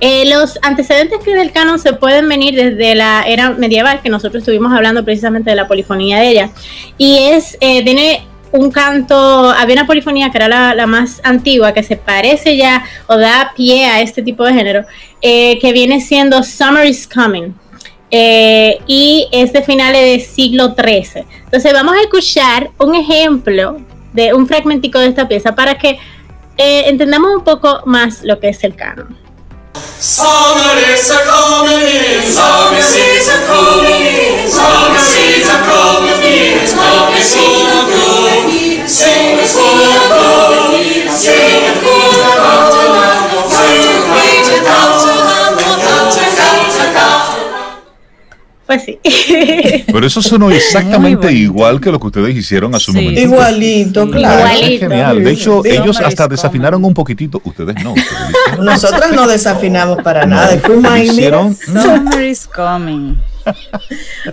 Eh, 0.02 0.24
los 0.30 0.58
antecedentes 0.62 1.18
que 1.24 1.34
del 1.34 1.52
canon 1.52 1.78
se 1.78 1.92
pueden 1.92 2.28
venir 2.28 2.54
desde 2.54 2.94
la 2.94 3.22
era 3.26 3.50
medieval, 3.50 4.00
que 4.02 4.08
nosotros 4.08 4.42
estuvimos 4.42 4.72
hablando 4.72 5.04
precisamente 5.04 5.50
de 5.50 5.56
la 5.56 5.68
polifonía 5.68 6.18
de 6.18 6.28
ella. 6.28 6.50
Y 6.98 7.18
es, 7.18 7.56
tiene 7.60 8.22
un 8.52 8.70
canto, 8.70 9.50
había 9.50 9.74
una 9.74 9.86
polifonía 9.86 10.30
que 10.30 10.38
era 10.38 10.74
la, 10.74 10.86
más 10.86 11.20
antigua, 11.24 11.72
que 11.72 11.82
se 11.82 11.96
parece 11.96 12.56
ya 12.56 12.84
o 13.06 13.16
da 13.16 13.52
pie 13.56 13.86
a 13.86 14.00
este 14.00 14.22
tipo 14.22 14.44
de 14.44 14.54
género, 14.54 14.84
eh, 15.22 15.58
que 15.60 15.72
viene 15.72 16.00
siendo 16.00 16.42
Summer 16.42 16.86
is 16.86 17.06
Coming. 17.06 17.54
Eh, 18.12 18.80
y 18.88 19.28
es 19.30 19.52
de 19.52 19.62
finales 19.62 20.02
del 20.02 20.20
siglo 20.20 20.74
XIII. 20.74 21.24
Entonces 21.44 21.72
vamos 21.72 21.94
a 21.94 22.00
escuchar 22.00 22.70
un 22.78 22.96
ejemplo 22.96 23.76
de 24.12 24.34
un 24.34 24.48
fragmentico 24.48 24.98
de 24.98 25.06
esta 25.06 25.28
pieza 25.28 25.54
para 25.54 25.78
que 25.78 25.98
eh, 26.56 26.84
entendamos 26.88 27.30
un 27.36 27.44
poco 27.44 27.82
más 27.86 28.22
lo 28.24 28.40
que 28.40 28.48
es 28.48 28.64
el 28.64 28.74
canon. 28.74 29.16
Summer 30.00 30.76
is 30.92 31.10
a 31.10 31.24
coming 31.24 31.78
in, 31.78 32.24
summer 32.26 32.80
a 32.80 33.36
coming 33.46 34.02
in, 34.02 34.48
summer 34.48 34.96
a 34.96 35.56
coming 35.68 36.24
in, 36.24 36.66
summer 36.66 37.12
a 37.12 37.24
coming 37.30 38.32
in, 38.32 38.39
Sing 38.90 39.36
the 39.36 39.46
sweet 39.46 40.08
glory. 40.08 41.08
sing 41.08 41.62
the 41.62 41.80
sweet. 41.80 42.79
Pues 48.70 48.84
sí. 48.84 48.98
Pero 49.92 50.06
eso 50.06 50.22
sonó 50.22 50.48
exactamente 50.52 51.32
igual 51.32 51.80
que 51.80 51.90
lo 51.90 51.98
que 51.98 52.06
ustedes 52.06 52.36
hicieron 52.36 52.72
a 52.72 52.78
su 52.78 52.92
Sí. 52.92 52.98
momento. 53.00 53.20
Igualito, 53.20 54.04
Sí. 54.04 54.10
claro. 54.12 54.46
Es 54.46 54.54
Igualito. 54.58 54.88
genial. 54.88 55.24
De 55.24 55.30
hecho, 55.32 55.62
Sí. 55.64 55.70
ellos 55.70 55.96
Summer 55.96 56.06
hasta 56.08 56.24
is 56.24 56.30
desafinaron 56.30 56.80
coming. 56.80 56.88
un 56.90 56.94
poquitito. 56.94 57.42
Ustedes 57.44 57.74
no. 57.82 57.94
ustedes. 57.94 58.08
Nosotras 58.60 59.10
no 59.12 59.26
desafinamos 59.26 60.00
para 60.04 60.24
No, 60.24 60.36
nada. 60.36 60.56
Fuimos 60.58 60.98
hicieron. 61.00 61.56
Summer 61.56 62.22
is 62.22 62.46
coming. 62.46 63.16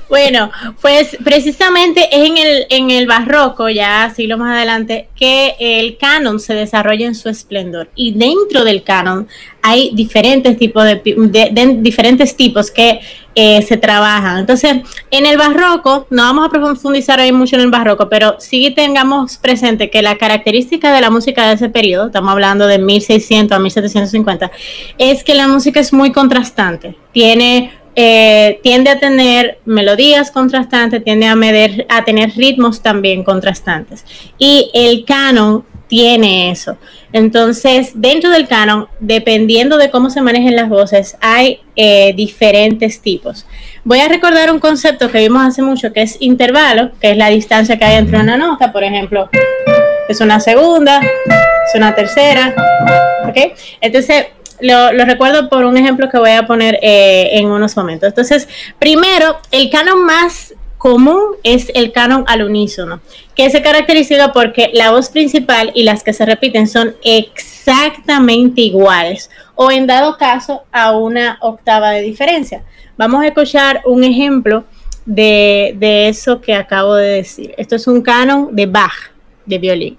Bueno, 0.10 0.52
pues 0.82 1.18
precisamente 1.24 2.08
es 2.12 2.30
en 2.30 2.38
el, 2.38 2.66
en 2.70 2.92
el 2.92 3.08
barroco, 3.08 3.70
ya 3.70 4.12
siglo 4.16 4.38
más 4.38 4.56
adelante, 4.56 5.08
que 5.16 5.56
el 5.60 5.98
canon 5.98 6.40
se 6.40 6.54
desarrolla 6.54 7.06
en 7.08 7.16
su 7.16 7.30
esplendor. 7.30 7.90
Y 7.96 8.12
dentro 8.14 8.64
del 8.64 8.84
canon 8.84 9.28
hay 9.62 9.92
diferentes 9.96 10.58
tipos 10.58 10.84
de, 10.84 10.96
de- 11.06 11.50
de- 11.52 11.78
diferentes 11.80 12.36
tipos 12.36 12.70
que 12.70 13.00
eh, 13.40 13.62
se 13.62 13.78
trabajan. 13.78 14.40
Entonces, 14.40 14.78
en 15.12 15.28
el 15.28 15.38
barroco, 15.38 16.08
no 16.10 16.24
vamos 16.24 16.48
a 16.48 16.50
profundizar 16.50 17.20
ahí 17.20 17.32
mucho 17.32 17.56
en 17.56 17.62
el 17.62 17.70
barroco, 17.70 18.10
pero 18.10 18.38
sí 18.40 18.72
tengamos 18.72 19.38
presente 19.38 19.92
que 19.92 20.02
la 20.02 20.18
característica 20.18 20.92
de 20.92 21.02
la 21.02 21.12
música 21.12 21.48
de 21.48 21.54
ese 21.54 21.70
periodo, 21.70 22.08
estamos 22.08 22.32
hablando 22.32 22.66
de 22.66 22.80
1600 22.80 23.56
a 23.56 23.60
1750, 23.60 24.52
es 24.98 25.24
que 25.24 25.36
la 25.36 25.48
música 25.48 25.80
es 25.80 25.94
muy 25.94 26.12
contrastante. 26.12 26.96
Tiene 27.12 27.74
eh, 27.94 28.60
tiende 28.64 28.90
a 28.90 29.00
tener 29.00 29.60
melodías 29.66 30.32
contrastantes, 30.32 31.04
tiende 31.04 31.28
a, 31.28 31.36
medir, 31.36 31.86
a 31.90 32.04
tener 32.06 32.32
ritmos 32.36 32.82
también 32.82 33.24
contrastantes. 33.24 34.04
Y 34.40 34.72
el 34.74 35.06
canon 35.06 35.64
tiene 35.88 36.50
eso. 36.50 36.76
Entonces, 37.14 37.92
dentro 37.96 38.30
del 38.30 38.48
canon, 38.48 38.88
dependiendo 39.00 39.78
de 39.78 39.90
cómo 39.90 40.10
se 40.10 40.22
manejen 40.22 40.56
las 40.56 40.70
voces, 40.70 41.18
hay 41.22 41.62
eh, 41.76 42.14
diferentes 42.16 43.02
tipos. 43.02 43.46
Voy 43.84 44.00
a 44.00 44.08
recordar 44.08 44.52
un 44.52 44.60
concepto 44.60 45.10
que 45.12 45.20
vimos 45.20 45.46
hace 45.46 45.62
mucho, 45.62 45.94
que 45.94 46.02
es 46.02 46.18
intervalo, 46.20 46.92
que 47.00 47.12
es 47.12 47.18
la 47.18 47.30
distancia 47.30 47.78
que 47.78 47.86
hay 47.86 47.96
entre 47.98 48.20
una 48.20 48.38
nota, 48.38 48.72
por 48.74 48.84
ejemplo, 48.84 49.30
es 50.10 50.22
una 50.22 50.40
segunda, 50.40 51.00
es 51.00 51.76
una 51.76 51.96
tercera, 51.96 52.54
¿ok? 53.28 53.54
Entonces, 53.82 54.28
lo, 54.60 54.92
recuerdo 55.06 55.50
por 55.50 55.66
un 55.66 55.78
ejemplo 55.78 56.10
que 56.10 56.18
voy 56.18 56.32
a 56.32 56.46
poner 56.46 56.80
eh, 56.82 57.30
en 57.34 57.48
unos 57.48 57.78
momentos. 57.78 58.08
Entonces, 58.08 58.48
primero, 58.80 59.38
el 59.52 59.70
canon 59.70 60.04
más 60.04 60.54
común 60.78 61.22
es 61.44 61.72
el 61.74 61.92
canon 61.92 62.24
al 62.28 62.44
unísono, 62.44 63.02
que 63.36 63.50
se 63.50 63.62
caracteriza 63.62 64.32
porque 64.32 64.70
la 64.74 64.92
voz 64.92 65.10
principal 65.10 65.72
y 65.74 65.84
las 65.84 66.04
que 66.04 66.14
se 66.14 66.26
repiten 66.26 66.68
son 66.68 66.96
exactamente 67.04 68.62
iguales 68.62 69.30
o 69.56 69.72
en 69.72 69.88
dado 69.88 70.18
caso 70.18 70.64
a 70.72 70.96
una 70.96 71.38
octava 71.42 71.92
de 71.92 72.02
diferencia. 72.02 72.64
Vamos 72.98 73.24
a 73.24 73.28
escuchar 73.28 73.82
un 73.86 74.04
ejemplo 74.04 74.66
de, 75.06 75.76
de 75.78 76.10
eso 76.10 76.42
que 76.42 76.54
acabo 76.54 76.96
de 76.96 77.08
decir. 77.08 77.54
Esto 77.58 77.76
es 77.76 77.88
un 77.88 78.02
canon 78.02 78.56
de 78.56 78.66
Bach, 78.66 79.12
de 79.46 79.58
violín. 79.58 79.98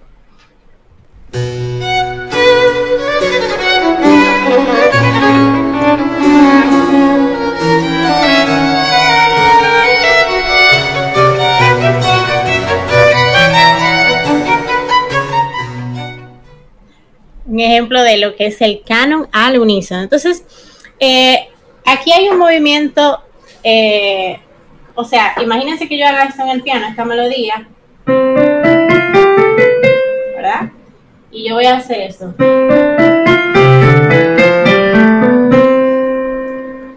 Ejemplo 17.78 18.02
de 18.02 18.18
lo 18.18 18.34
que 18.34 18.46
es 18.46 18.60
el 18.60 18.82
canon 18.84 19.28
al 19.32 19.58
unísono. 19.60 20.02
Entonces, 20.02 20.42
eh, 20.98 21.48
aquí 21.84 22.12
hay 22.12 22.28
un 22.28 22.38
movimiento, 22.38 23.22
eh, 23.62 24.40
o 24.96 25.04
sea, 25.04 25.34
imagínense 25.40 25.88
que 25.88 25.96
yo 25.96 26.06
haga 26.06 26.24
esto 26.24 26.42
en 26.42 26.48
el 26.48 26.62
piano, 26.62 26.88
esta 26.88 27.04
melodía, 27.04 27.68
¿verdad? 30.34 30.72
Y 31.30 31.48
yo 31.48 31.54
voy 31.54 31.66
a 31.66 31.76
hacer 31.76 32.00
esto. 32.00 32.34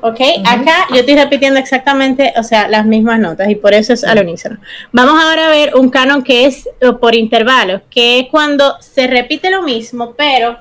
¿ok? 0.02 0.20
Acá 0.46 0.88
yo 0.90 0.98
estoy 0.98 1.16
repitiendo 1.16 1.60
exactamente, 1.60 2.34
o 2.38 2.44
sea, 2.44 2.68
las 2.68 2.86
mismas 2.88 3.20
notas 3.20 3.50
y 3.50 3.56
por 3.56 3.76
eso 3.76 3.94
es 3.94 4.04
al 4.04 4.20
unísono. 4.20 4.58
Vamos 4.92 5.22
ahora 5.22 5.48
a 5.48 5.52
ver 5.52 5.76
un 5.76 5.90
canon 5.90 6.24
que 6.24 6.46
es 6.46 6.68
eh, 6.80 6.92
por 7.00 7.16
intervalos, 7.16 7.82
que 7.90 8.20
es 8.20 8.28
cuando 8.30 8.78
se 8.80 9.06
repite 9.06 9.52
lo 9.52 9.62
mismo, 9.62 10.14
pero 10.18 10.58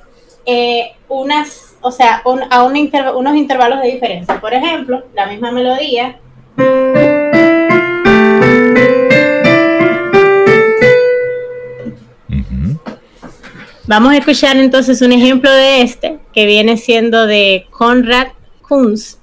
eh, 0.53 0.97
unas, 1.09 1.77
o 1.81 1.93
sea, 1.93 2.23
a 2.25 2.65
unos 2.65 3.37
intervalos 3.37 3.81
de 3.81 3.93
diferencia. 3.93 4.41
Por 4.41 4.53
ejemplo, 4.53 5.05
la 5.15 5.27
misma 5.27 5.53
melodía. 5.53 6.19
Vamos 13.87 14.13
a 14.13 14.17
escuchar 14.17 14.57
entonces 14.57 15.01
un 15.03 15.13
ejemplo 15.13 15.53
de 15.53 15.83
este, 15.83 16.19
que 16.33 16.47
viene 16.47 16.77
siendo 16.77 17.29
de 17.29 17.69
Conrad 17.71 18.29
Kunz, 18.61 19.19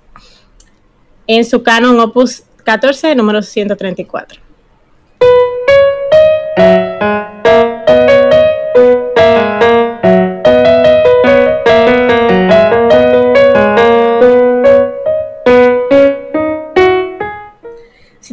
en 1.25 1.43
su 1.43 1.61
canon 1.61 1.99
opus 1.99 2.43
14, 2.63 3.15
número 3.15 3.41
134. 3.41 4.39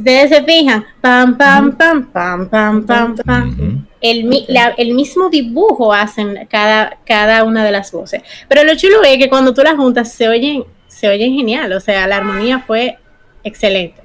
Ustedes 0.04 0.28
se 0.28 0.42
fijan, 0.44 0.84
pam, 1.00 1.36
pam, 1.36 1.72
pam, 1.72 2.12
pam, 2.12 2.48
pam, 2.48 2.86
pam, 2.86 3.16
pam. 3.16 3.86
El, 4.00 4.46
el, 4.76 4.94
mismo 4.94 5.30
dibujo 5.30 5.92
hacen 5.92 6.46
cada, 6.50 6.98
cada 7.06 7.42
una 7.44 7.64
de 7.64 7.72
las 7.72 7.90
voces. 7.90 8.22
Pero 8.46 8.64
lo 8.64 8.74
chulo 8.76 9.02
es 9.02 9.16
que 9.16 9.30
cuando 9.30 9.54
tú 9.54 9.62
las 9.62 9.76
juntas 9.76 10.12
se 10.12 10.28
oyen 10.28 10.64
se 10.94 11.08
oyen 11.08 11.34
genial, 11.34 11.72
o 11.72 11.80
sea, 11.80 12.06
la 12.06 12.18
armonía 12.18 12.60
fue 12.60 12.98
excelente. 13.42 14.00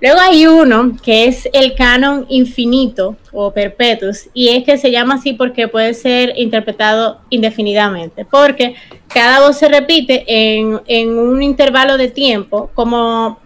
Luego 0.00 0.20
hay 0.20 0.46
uno 0.46 0.92
que 1.02 1.26
es 1.26 1.48
el 1.54 1.74
canon 1.74 2.26
infinito 2.28 3.16
o 3.32 3.52
perpetuus 3.52 4.28
y 4.34 4.50
es 4.50 4.64
que 4.64 4.76
se 4.76 4.90
llama 4.90 5.14
así 5.14 5.32
porque 5.32 5.66
puede 5.66 5.94
ser 5.94 6.34
interpretado 6.36 7.20
indefinidamente, 7.30 8.26
porque 8.26 8.74
cada 9.08 9.40
voz 9.40 9.56
se 9.56 9.68
repite 9.68 10.24
en, 10.26 11.18
un 11.18 11.42
intervalo 11.42 11.96
de 11.96 12.08
tiempo, 12.08 12.70
como 12.74 13.38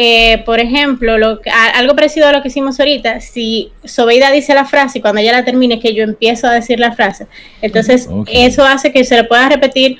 eh, 0.00 0.44
por 0.46 0.60
ejemplo, 0.60 1.18
lo, 1.18 1.40
algo 1.74 1.96
parecido 1.96 2.28
a 2.28 2.32
lo 2.32 2.40
que 2.40 2.46
hicimos 2.46 2.78
ahorita, 2.78 3.20
si 3.20 3.72
Sobeida 3.82 4.30
dice 4.30 4.54
la 4.54 4.64
frase 4.64 4.98
y 4.98 5.00
cuando 5.00 5.20
ella 5.20 5.32
la 5.32 5.44
termine 5.44 5.80
que 5.80 5.92
yo 5.92 6.04
empiezo 6.04 6.46
a 6.46 6.52
decir 6.52 6.78
la 6.78 6.92
frase, 6.92 7.26
entonces 7.62 8.08
eso 8.28 8.64
hace 8.64 8.92
que 8.92 9.02
se 9.02 9.16
le 9.16 9.24
pueda 9.24 9.48
repetir 9.48 9.98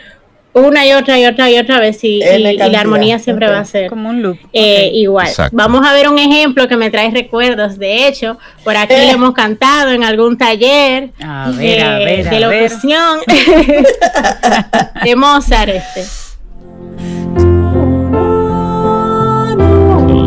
una 0.53 0.87
y 0.87 0.93
otra 0.93 1.19
y 1.19 1.27
otra 1.27 1.51
y 1.51 1.59
otra 1.59 1.81
vez 1.81 2.05
y, 2.05 2.21
la 2.21 2.79
armonía 2.79 3.19
siempre 3.19 3.49
va 3.49 3.59
a 3.59 3.65
ser 3.65 3.89
como 3.89 4.11
un 4.11 4.23
loop 4.23 4.39
eh, 4.53 4.89
igual. 4.95 5.31
Vamos 5.51 5.85
a 5.85 5.93
ver 5.93 6.09
un 6.09 6.21
ejemplo 6.21 6.69
que 6.69 6.77
me 6.77 6.91
trae 6.91 7.11
recuerdos. 7.11 7.77
De 7.77 8.07
hecho, 8.07 8.39
por 8.63 8.77
aquí 8.77 8.95
le 8.95 9.11
hemos 9.11 9.35
cantado 9.35 9.91
en 9.91 10.05
algún 10.05 10.39
taller 10.39 11.11
de 11.57 12.39
locución 12.41 13.19
de 15.05 15.17
Mozart 15.17 15.71
este. 15.71 16.28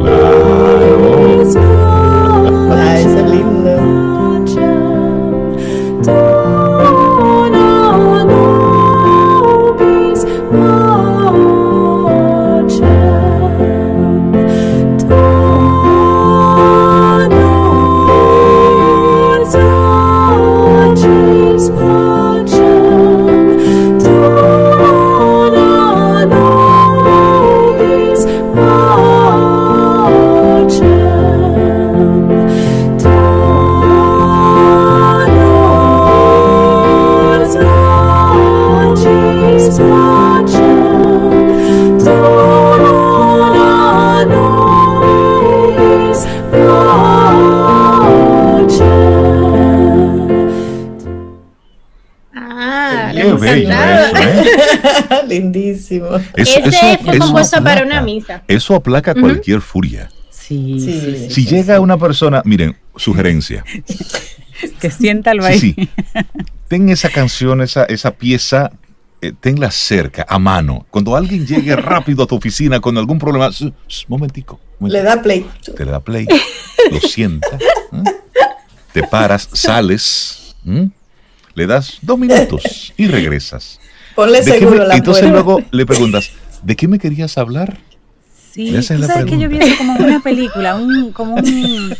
Lord. 0.04 1.81
Lindísimo. 55.28 56.08
Eso, 56.36 56.60
Ese 56.60 56.98
fue 57.04 57.18
compuesto 57.20 57.64
para 57.64 57.84
una 57.84 58.02
misa. 58.02 58.44
Eso 58.48 58.76
aplaca 58.76 59.14
cualquier 59.14 59.62
furia. 59.62 60.10
Sí, 60.30 61.28
Si 61.30 61.46
llega 61.46 61.80
una 61.80 61.98
persona, 61.98 62.42
miren, 62.46 62.78
sugerencia. 62.96 63.64
que 64.80 64.92
sienta 64.92 65.32
el 65.32 65.40
baile. 65.40 65.60
Sí, 65.60 65.90
Ten 66.68 66.90
esa 66.90 67.10
canción, 67.10 67.62
esa, 67.62 67.84
esa 67.86 68.12
pieza, 68.12 68.72
eh, 69.22 69.34
tenla 69.40 69.72
cerca, 69.72 70.26
a 70.28 70.40
mano. 70.40 70.86
Cuando 70.90 71.16
alguien 71.16 71.46
llegue 71.46 71.76
rápido 71.76 72.24
a 72.24 72.28
tu 72.28 72.36
oficina 72.36 72.80
con 72.80 72.98
algún 72.98 73.20
problema, 73.20 73.50
momentico, 74.08 74.60
Le 74.80 75.04
da 75.04 75.22
play. 75.22 75.46
Te 75.76 75.86
le 75.86 75.92
da 75.92 76.00
play, 76.00 76.28
lo 76.92 77.00
sienta, 77.02 77.58
¿eh? 77.58 78.04
te 78.94 79.04
paras, 79.04 79.50
sales, 79.54 80.56
le 81.54 81.68
das 81.68 81.98
dos 82.02 82.18
minutos 82.18 82.94
y 82.98 83.08
regresas. 83.08 83.80
Ponle 84.16 84.44
seguro 84.44 84.84
la 84.86 84.96
Entonces 84.98 85.30
luego 85.30 85.62
le 85.72 85.86
preguntas, 85.86 86.32
¿de 86.64 86.76
qué 86.76 86.88
me 86.88 87.00
querías 87.00 87.38
hablar? 87.38 87.78
Sí, 88.52 88.76
Esa 88.76 88.96
es 88.96 89.00
¿tú 89.02 89.08
la 89.08 89.14
sabes 89.14 89.32
que 89.32 89.40
yo 89.40 89.48
vi 89.48 89.60
como 89.78 89.94
una 89.96 90.20
película, 90.22 90.76
un, 90.76 91.14
como 91.14 91.36
un, 91.36 91.96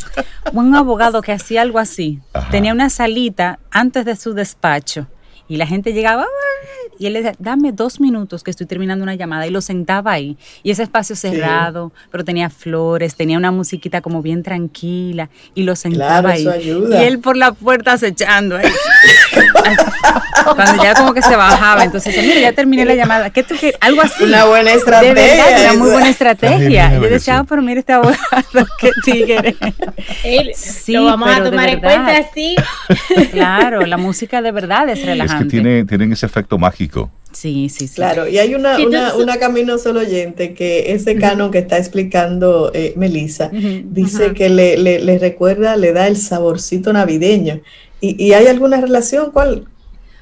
un 0.52 0.76
abogado 0.76 1.22
que 1.22 1.32
hacía 1.32 1.62
algo 1.62 1.80
así. 1.80 2.20
Ajá. 2.34 2.50
Tenía 2.50 2.74
una 2.74 2.90
salita 2.90 3.60
antes 3.72 4.04
de 4.04 4.18
su 4.18 4.34
despacho 4.34 5.08
y 5.48 5.56
la 5.58 5.66
gente 5.66 5.94
llegaba 5.94 6.24
"Ah", 6.24 6.51
y 7.02 7.08
él 7.08 7.14
le 7.14 7.24
decía, 7.24 7.36
dame 7.40 7.72
dos 7.72 8.00
minutos 8.00 8.44
que 8.44 8.52
estoy 8.52 8.68
terminando 8.68 9.02
una 9.02 9.16
llamada 9.16 9.48
y 9.48 9.50
lo 9.50 9.60
sentaba 9.62 10.12
ahí. 10.12 10.38
Y 10.62 10.70
ese 10.70 10.84
espacio 10.84 11.16
cerrado, 11.16 11.92
pero 12.12 12.24
tenía 12.24 12.50
flores, 12.52 13.16
tenía 13.16 13.38
una 13.40 13.52
musiquita 13.52 14.02
como 14.02 14.22
bien 14.22 14.44
tranquila 14.44 15.30
y 15.56 15.64
lo 15.64 15.76
sentaba 15.76 16.20
Claro, 16.22 16.28
ahí. 16.30 16.42
eso 16.42 16.52
ayuda. 16.52 17.02
Y 17.04 17.08
él 17.08 17.20
por 17.20 17.38
la 17.38 17.54
puerta 17.54 17.94
acechando 17.94 18.56
ahí. 18.58 18.68
Cuando 20.56 20.84
ya 20.84 20.94
como 20.96 21.14
que 21.14 21.22
se 21.22 21.36
bajaba, 21.36 21.84
entonces 21.84 22.16
mira, 22.26 22.40
ya 22.40 22.54
terminé 22.54 22.84
la 22.86 22.96
llamada. 22.96 23.30
¿Qué 23.30 23.44
tú 23.44 23.56
qué? 23.60 23.74
Algo 23.80 24.02
así. 24.02 24.24
Una 24.24 24.46
buena 24.46 24.72
De 24.72 24.78
estrategia. 24.78 25.14
verdad, 25.14 25.62
una 25.72 25.74
muy 25.80 25.90
buena 25.92 26.10
estrategia. 26.10 26.60
genial 26.90 27.02
Yo 27.02 27.10
decía, 27.10 27.40
ah, 27.40 27.46
pero 27.48 27.62
mira 27.62 27.80
este 27.80 27.94
abogado, 27.94 28.68
qué 28.80 28.92
tigre. 29.04 29.56
Él- 30.24 30.52
Sí, 30.56 30.94
lo 30.94 31.06
vamos 31.06 31.30
a 31.30 31.34
pero 31.34 31.44
de 31.46 31.50
tomar 31.52 31.70
en 31.70 31.80
cuenta 31.80 32.18
así. 32.18 32.56
Claro, 33.32 33.86
la 33.86 33.98
música 33.98 34.42
de 34.42 34.52
verdad 34.52 34.90
es 34.90 35.00
Es 35.00 35.06
relajante. 35.06 35.44
que 35.46 35.50
tiene, 35.50 35.86
tienen 35.86 36.12
ese 36.12 36.26
efecto 36.26 36.58
mágico. 36.58 36.91
Sí, 37.32 37.70
sí, 37.70 37.88
sí. 37.88 37.96
Claro, 37.96 38.28
y 38.28 38.40
hay 38.40 38.54
una, 38.56 38.78
una, 39.16 39.38
camino 39.38 39.78
solo 39.78 40.02
oyente 40.02 40.54
que 40.54 40.92
ese 40.94 41.16
canon 41.16 41.50
que 41.50 41.60
está 41.60 41.78
explicando 41.78 42.72
eh, 42.74 42.94
Melissa 42.98 43.50
dice 43.50 44.34
que 44.34 44.50
le, 44.50 44.78
le, 44.78 45.00
le 45.00 45.18
recuerda, 45.18 45.78
le 45.78 45.94
da 45.94 46.08
el 46.08 46.18
saborcito 46.18 46.92
navideño. 46.92 47.62
¿Y, 48.02 48.22
y 48.22 48.34
hay 48.34 48.48
alguna 48.48 48.82
relación? 48.82 49.32
¿Cuál? 49.32 49.66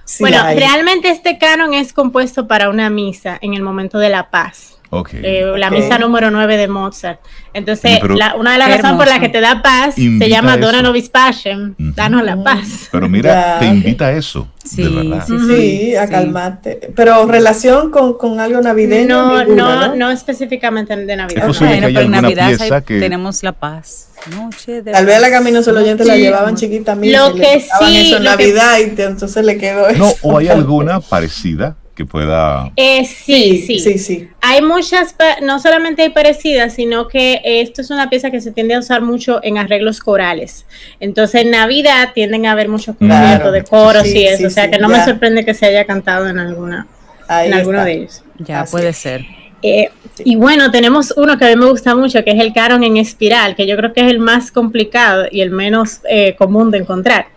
Sí 0.06 0.24
bueno, 0.24 0.38
hay. 0.42 0.58
realmente 0.58 1.10
este 1.10 1.38
canon 1.38 1.74
es 1.74 1.94
compuesto 1.94 2.48
para 2.48 2.70
una 2.70 2.90
misa 2.90 3.38
en 3.42 3.54
el 3.54 3.62
momento 3.62 3.98
de 3.98 4.10
la 4.10 4.30
paz. 4.30 4.79
Ok. 4.92 5.10
Eh, 5.14 5.46
la 5.58 5.68
Ok. 5.68 5.74
misa 5.74 6.00
número 6.00 6.32
9 6.32 6.58
de 6.58 6.68
Mozart. 6.68 7.20
Entonces, 7.54 8.00
pero- 8.02 8.16
la- 8.16 8.36
una 8.36 8.54
de 8.54 8.58
las 8.58 8.70
razones 8.70 8.98
por 8.98 9.08
las 9.08 9.20
que 9.20 9.30
te 9.30 9.40
da 9.42 9.62
paz 9.62 9.96
se 9.96 10.30
llama. 10.30 10.58
Dona 10.58 10.82
Nobis 10.82 11.10
Pacem, 11.10 11.76
Ujú. 11.80 11.94
danos 11.96 12.24
la 12.24 12.42
paz. 12.44 12.90
Pero 12.92 13.08
mira, 13.08 13.34
Ya, 13.54 13.60
te 13.60 13.66
invita 13.68 14.08
a 14.08 14.12
eso. 14.14 14.48
Sí, 14.64 14.84
de 14.84 14.90
verdad. 14.90 15.24
sí, 15.28 15.34
Sí, 15.48 15.96
a 15.96 16.06
sí. 16.06 16.12
calmarte. 16.12 16.92
Pero 16.96 17.26
relación 17.28 17.92
con, 17.92 18.18
con 18.18 18.40
algo 18.40 18.62
navideño. 18.62 19.08
No, 19.08 19.44
ninguna, 19.44 19.88
no, 19.90 19.96
no 19.96 20.12
específicamente 20.12 20.96
de 20.96 21.16
Navidad. 21.16 21.44
Es 21.44 21.48
posible 21.48 21.68
Bueno, 21.74 21.88
pero 21.88 21.90
en 21.90 21.98
alguna 22.16 22.22
Navidad 22.22 22.48
pieza 22.58 22.76
hay- 22.76 22.82
que- 22.84 23.00
tenemos 23.00 23.44
la 23.44 23.52
paz. 23.54 24.08
Noche 24.36 24.82
de 24.82 24.92
Tal 24.92 25.06
vez 25.06 25.22
la 25.22 25.32
camino 25.32 25.64
solo 25.64 25.80
oyente 25.80 26.04
la 26.04 26.18
llevaban 26.18 26.56
chiquita. 26.56 26.94
Lo 26.96 27.34
que 27.36 27.62
sí, 27.62 27.98
eso 27.98 28.18
en 28.18 28.24
lo 28.26 28.36
que- 28.38 28.44
Navidad 28.54 28.78
y 28.80 29.02
entonces 29.02 29.46
le 29.46 29.58
quedó 29.58 29.90
No, 29.94 30.08
eso. 30.08 30.16
o 30.24 30.38
hay 30.38 30.48
alguna 30.50 31.00
parecida 31.00 31.76
que 32.00 32.06
pueda. 32.06 32.72
Eh, 32.78 33.04
sí, 33.04 33.62
sí, 33.68 33.78
Sí, 33.80 33.98
sí. 34.00 34.30
Hay 34.40 34.62
muchas, 34.62 35.14
no 35.42 35.60
solamente 35.60 36.02
hay 36.04 36.10
parecidas, 36.12 36.74
sino 36.76 37.10
que 37.10 37.42
esto 37.44 37.82
es 37.82 37.90
una 37.92 38.10
pieza 38.10 38.32
que 38.32 38.40
se 38.40 38.52
tiende 38.54 38.74
a 38.74 38.80
usar 38.80 39.02
mucho 39.02 39.42
en 39.44 39.58
arreglos 39.58 40.00
corales. 40.00 40.66
Entonces 41.02 41.42
en 41.42 41.52
Navidad 41.52 42.12
tienden 42.16 42.46
a 42.46 42.54
haber 42.54 42.70
muchos 42.70 42.96
Claro. 42.96 43.44
conciertos 43.44 43.52
de 43.52 43.64
coros 43.64 44.04
Sí, 44.04 44.18
y 44.20 44.26
eso, 44.28 44.38
sí, 44.38 44.46
o 44.46 44.50
sea 44.50 44.64
sí, 44.66 44.72
que 44.72 44.80
no 44.80 44.90
ya. 44.90 44.98
me 44.98 45.04
sorprende 45.04 45.44
que 45.44 45.54
se 45.54 45.66
haya 45.66 45.84
cantado 45.84 46.30
en 46.30 46.40
alguna, 46.40 46.88
Ahí 47.28 47.48
en 47.50 47.54
alguno 47.56 47.80
está. 47.80 47.86
de 47.86 47.94
ellos. 47.96 48.24
Ya, 48.38 48.62
Así 48.62 48.72
puede 48.72 48.94
ser. 48.94 49.26
Eh, 49.62 49.90
Y 50.24 50.38
bueno, 50.38 50.72
tenemos 50.72 51.14
uno 51.18 51.38
que 51.38 51.44
a 51.44 51.50
mí 51.50 51.58
me 51.58 51.66
gusta 51.70 51.96
mucho, 51.96 52.24
que 52.24 52.32
es 52.32 52.40
el 52.40 52.54
caron 52.54 52.82
en 52.86 52.96
espiral, 52.96 53.58
que 53.58 53.68
yo 53.68 53.76
creo 53.76 53.92
que 53.92 54.00
es 54.00 54.08
el 54.08 54.20
más 54.20 54.52
complicado 54.52 55.26
y 55.30 55.42
el 55.42 55.50
menos 55.52 56.00
eh, 56.10 56.34
común 56.38 56.72
de 56.72 56.78
encontrar. 56.78 57.28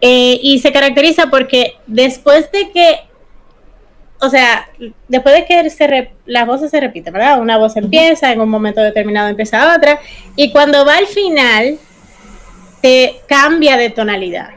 Eh, 0.00 0.38
y 0.42 0.58
se 0.58 0.72
caracteriza 0.72 1.28
porque 1.30 1.74
después 1.86 2.50
de 2.52 2.70
que, 2.70 2.96
o 4.20 4.28
sea, 4.28 4.68
después 5.08 5.34
de 5.34 5.44
que 5.44 5.70
se 5.70 5.86
re- 5.86 6.12
las 6.24 6.46
voces 6.46 6.70
se 6.70 6.80
repiten, 6.80 7.12
¿verdad? 7.12 7.40
Una 7.40 7.58
voz 7.58 7.76
empieza, 7.76 8.32
en 8.32 8.40
un 8.40 8.48
momento 8.48 8.80
determinado 8.80 9.28
empieza 9.28 9.74
otra, 9.76 10.00
y 10.36 10.50
cuando 10.52 10.84
va 10.86 10.96
al 10.96 11.06
final, 11.06 11.78
te 12.80 13.16
cambia 13.26 13.76
de 13.76 13.90
tonalidad 13.90 14.50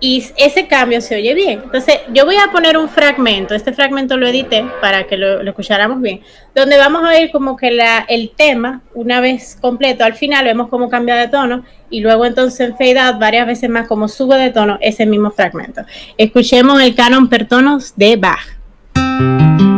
y 0.00 0.22
ese 0.36 0.66
cambio 0.66 1.00
se 1.00 1.16
oye 1.16 1.32
bien. 1.32 1.62
Entonces, 1.64 2.00
yo 2.12 2.26
voy 2.26 2.36
a 2.36 2.52
poner 2.52 2.76
un 2.76 2.90
fragmento, 2.90 3.54
este 3.54 3.72
fragmento 3.72 4.18
lo 4.18 4.26
edité 4.26 4.62
para 4.82 5.04
que 5.04 5.16
lo, 5.16 5.42
lo 5.42 5.50
escucháramos 5.50 6.02
bien, 6.02 6.20
donde 6.54 6.76
vamos 6.76 7.02
a 7.04 7.08
ver 7.08 7.30
como 7.30 7.56
que 7.56 7.70
la, 7.70 8.04
el 8.08 8.32
tema, 8.36 8.82
una 8.92 9.20
vez 9.20 9.56
completo, 9.58 10.04
al 10.04 10.14
final 10.14 10.44
vemos 10.44 10.68
cómo 10.68 10.90
cambia 10.90 11.14
de 11.16 11.28
tono 11.28 11.64
y 11.88 12.00
luego 12.00 12.26
entonces 12.26 12.60
en 12.60 12.72
fade 12.76 12.98
out 12.98 13.18
varias 13.18 13.46
veces 13.46 13.70
más 13.70 13.88
como 13.88 14.08
sube 14.08 14.36
de 14.36 14.50
tono 14.50 14.76
ese 14.82 15.06
mismo 15.06 15.30
fragmento. 15.30 15.82
Escuchemos 16.18 16.82
el 16.82 16.94
canon 16.94 17.28
per 17.28 17.48
tonos 17.48 17.96
de 17.96 18.16
Bach. 18.16 18.53
Entonces, 19.20 19.73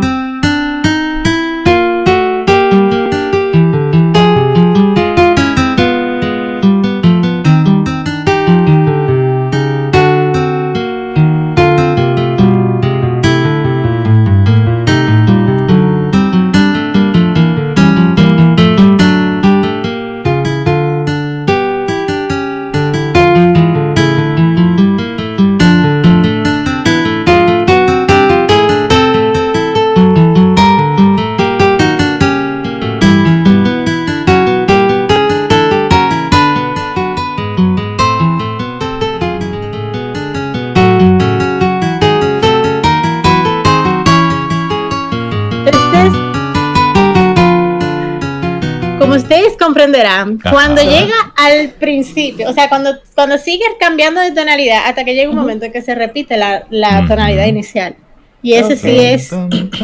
Ajá. 50.22 50.50
cuando 50.50 50.82
llega 50.82 51.14
al 51.36 51.70
principio, 51.70 52.48
o 52.48 52.52
sea, 52.52 52.68
cuando, 52.68 52.96
cuando 53.14 53.38
sigue 53.38 53.64
cambiando 53.80 54.20
de 54.20 54.32
tonalidad 54.32 54.80
hasta 54.86 55.04
que 55.04 55.14
llega 55.14 55.28
un 55.30 55.36
momento 55.36 55.64
en 55.66 55.72
que 55.72 55.82
se 55.82 55.94
repite 55.94 56.36
la, 56.36 56.64
la 56.70 57.04
tonalidad 57.06 57.46
inicial. 57.46 57.96
Y 58.42 58.52
ese 58.54 58.76
sí 58.76 58.90
Ok. 58.90 58.96
es, 59.00 59.32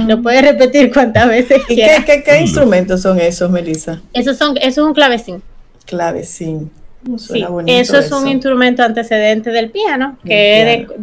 lo 0.07 0.23
puedes 0.23 0.43
repetir 0.43 0.93
cuantas 0.93 1.27
veces 1.29 1.63
¿Y 1.69 1.75
quieras. 1.75 2.05
qué, 2.05 2.17
qué, 2.17 2.23
qué 2.23 2.41
instrumentos 2.43 3.03
son 3.03 3.19
esos, 3.19 3.51
Melissa? 3.51 4.01
Eso, 4.13 4.35
son, 4.35 4.57
eso 4.59 4.83
es 4.83 4.87
un 4.87 4.95
clavecín. 4.95 5.43
Clavecín. 5.87 6.71
Sí, 7.19 7.45
eso 7.67 7.99
es 7.99 8.13
un 8.13 8.29
instrumento 8.29 8.85
antecedente 8.85 9.51
del 9.51 9.71
piano, 9.71 10.17
que 10.25 10.35
Del 10.35 10.69
es 10.83 10.89
de, 10.89 10.95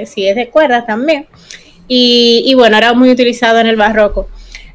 de- 0.00 0.06
sí, 0.06 0.24
es 0.28 0.36
de 0.36 0.48
cuerdas 0.48 0.86
también. 0.86 1.26
Y, 1.88 2.44
y 2.46 2.54
bueno, 2.54 2.76
era 2.76 2.92
muy 2.92 3.10
utilizado 3.10 3.58
en 3.58 3.66
el 3.66 3.74
barroco. 3.74 4.28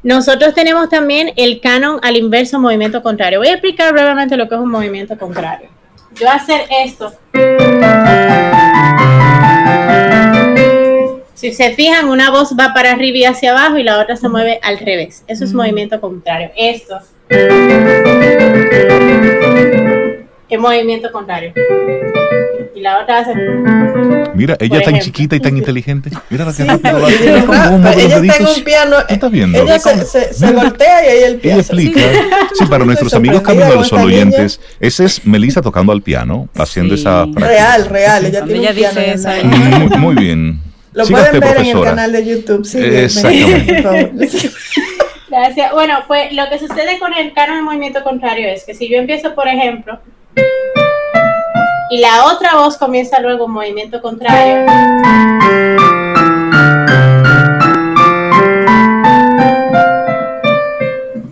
Nosotros 0.06 0.54
tenemos 0.54 0.88
también 0.88 1.32
el 1.34 1.60
canon 1.60 1.98
al 2.00 2.16
inverso 2.16 2.60
movimiento 2.60 3.02
contrario. 3.02 3.40
Voy 3.40 3.48
a 3.48 3.54
explicar 3.54 3.92
brevemente 3.92 4.36
lo 4.36 4.48
que 4.48 4.54
es 4.54 4.60
un 4.60 4.70
movimiento 4.70 5.18
contrario. 5.18 5.68
Yo 6.14 6.30
hacer 6.30 6.60
esto. 6.84 7.12
Si 11.34 11.52
se 11.52 11.74
fijan, 11.74 12.08
una 12.08 12.30
voz 12.30 12.54
va 12.56 12.72
para 12.72 12.92
arriba 12.92 13.18
y 13.18 13.24
hacia 13.24 13.50
abajo 13.50 13.78
y 13.78 13.82
la 13.82 13.98
otra 13.98 14.16
se 14.16 14.28
mueve 14.28 14.60
al 14.62 14.78
revés. 14.78 15.24
Eso 15.26 15.42
es 15.42 15.52
movimiento 15.52 16.00
contrario. 16.00 16.52
Esto 16.56 17.00
es 20.48 20.58
movimiento 20.60 21.10
contrario. 21.12 21.52
Y 22.74 22.80
la 22.80 23.00
otra 23.00 23.20
hace. 23.20 23.32
Mira, 24.34 24.56
ella 24.60 24.82
tan 24.82 24.98
chiquita 25.00 25.34
y 25.34 25.40
tan 25.40 25.56
inteligente. 25.56 26.10
Mira 26.28 26.44
la 26.44 26.50
que 26.52 26.62
Sí, 26.62 26.68
rápido 26.68 27.06
hace. 27.06 27.30
ella, 27.30 27.46
Como 27.46 27.88
ella 27.88 28.16
está 28.18 28.36
en 28.36 28.46
un 28.46 28.64
piano. 28.64 28.96
¿Tú 29.08 29.14
estás 29.14 29.30
viendo? 29.30 29.62
Ella 29.62 29.78
se, 29.78 30.04
se, 30.04 30.34
se 30.34 30.52
voltea 30.52 31.04
y 31.04 31.08
ahí 31.08 31.22
el 31.24 31.32
Ella 31.32 31.40
piano. 31.40 31.60
explica. 31.60 32.00
Sí, 32.54 32.66
para 32.66 32.84
nuestros 32.84 33.14
amigos 33.14 33.38
sorprendida 33.38 33.42
Camino 33.42 33.66
con 33.66 33.70
del 33.70 33.84
esta 33.84 33.96
Sol 33.96 34.08
niña. 34.08 34.16
oyentes, 34.18 34.60
ese 34.78 35.04
es 35.06 35.24
Melissa 35.26 35.62
tocando 35.62 35.92
al 35.92 36.02
piano, 36.02 36.48
haciendo 36.54 36.94
Sí. 36.96 37.00
esa 37.00 37.22
práctica. 37.24 37.46
Real, 37.48 37.86
real. 37.86 38.26
Ella 38.26 38.44
tiene 38.44 38.60
ella 38.60 38.70
un 38.70 38.76
piano. 38.76 39.00
dice 39.00 39.10
en 39.10 39.18
eso, 39.18 39.30
ella- 39.30 39.78
Muy, 39.78 39.98
muy 39.98 40.14
bien. 40.16 40.60
Lo 40.92 41.04
Siga 41.06 41.18
pueden 41.18 41.34
usted, 41.34 41.48
ver 41.48 41.56
en 41.58 41.64
el 41.66 41.72
profesora. 41.72 41.90
canal 41.90 42.12
de 42.12 42.26
YouTube. 42.26 42.64
Sí, 42.66 42.78
Exactamente. 42.78 43.74
por 43.74 43.82
favor. 43.82 44.10
Gracias. 45.28 45.72
Bueno, 45.72 45.98
pues 46.06 46.32
lo 46.32 46.48
que 46.50 46.58
sucede 46.58 46.98
con 46.98 47.12
el 47.14 47.32
canon 47.32 47.56
de 47.56 47.62
movimiento 47.62 48.02
contrario 48.04 48.48
es 48.48 48.64
que 48.64 48.74
si 48.74 48.88
yo 48.88 48.96
empiezo, 48.98 49.34
por 49.34 49.48
ejemplo, 49.48 49.98
y 51.90 51.98
la 51.98 52.26
otra 52.26 52.56
voz 52.56 52.76
comienza 52.76 53.20
luego 53.20 53.46
un 53.46 53.52
movimiento 53.52 54.00
contrario. 54.02 54.66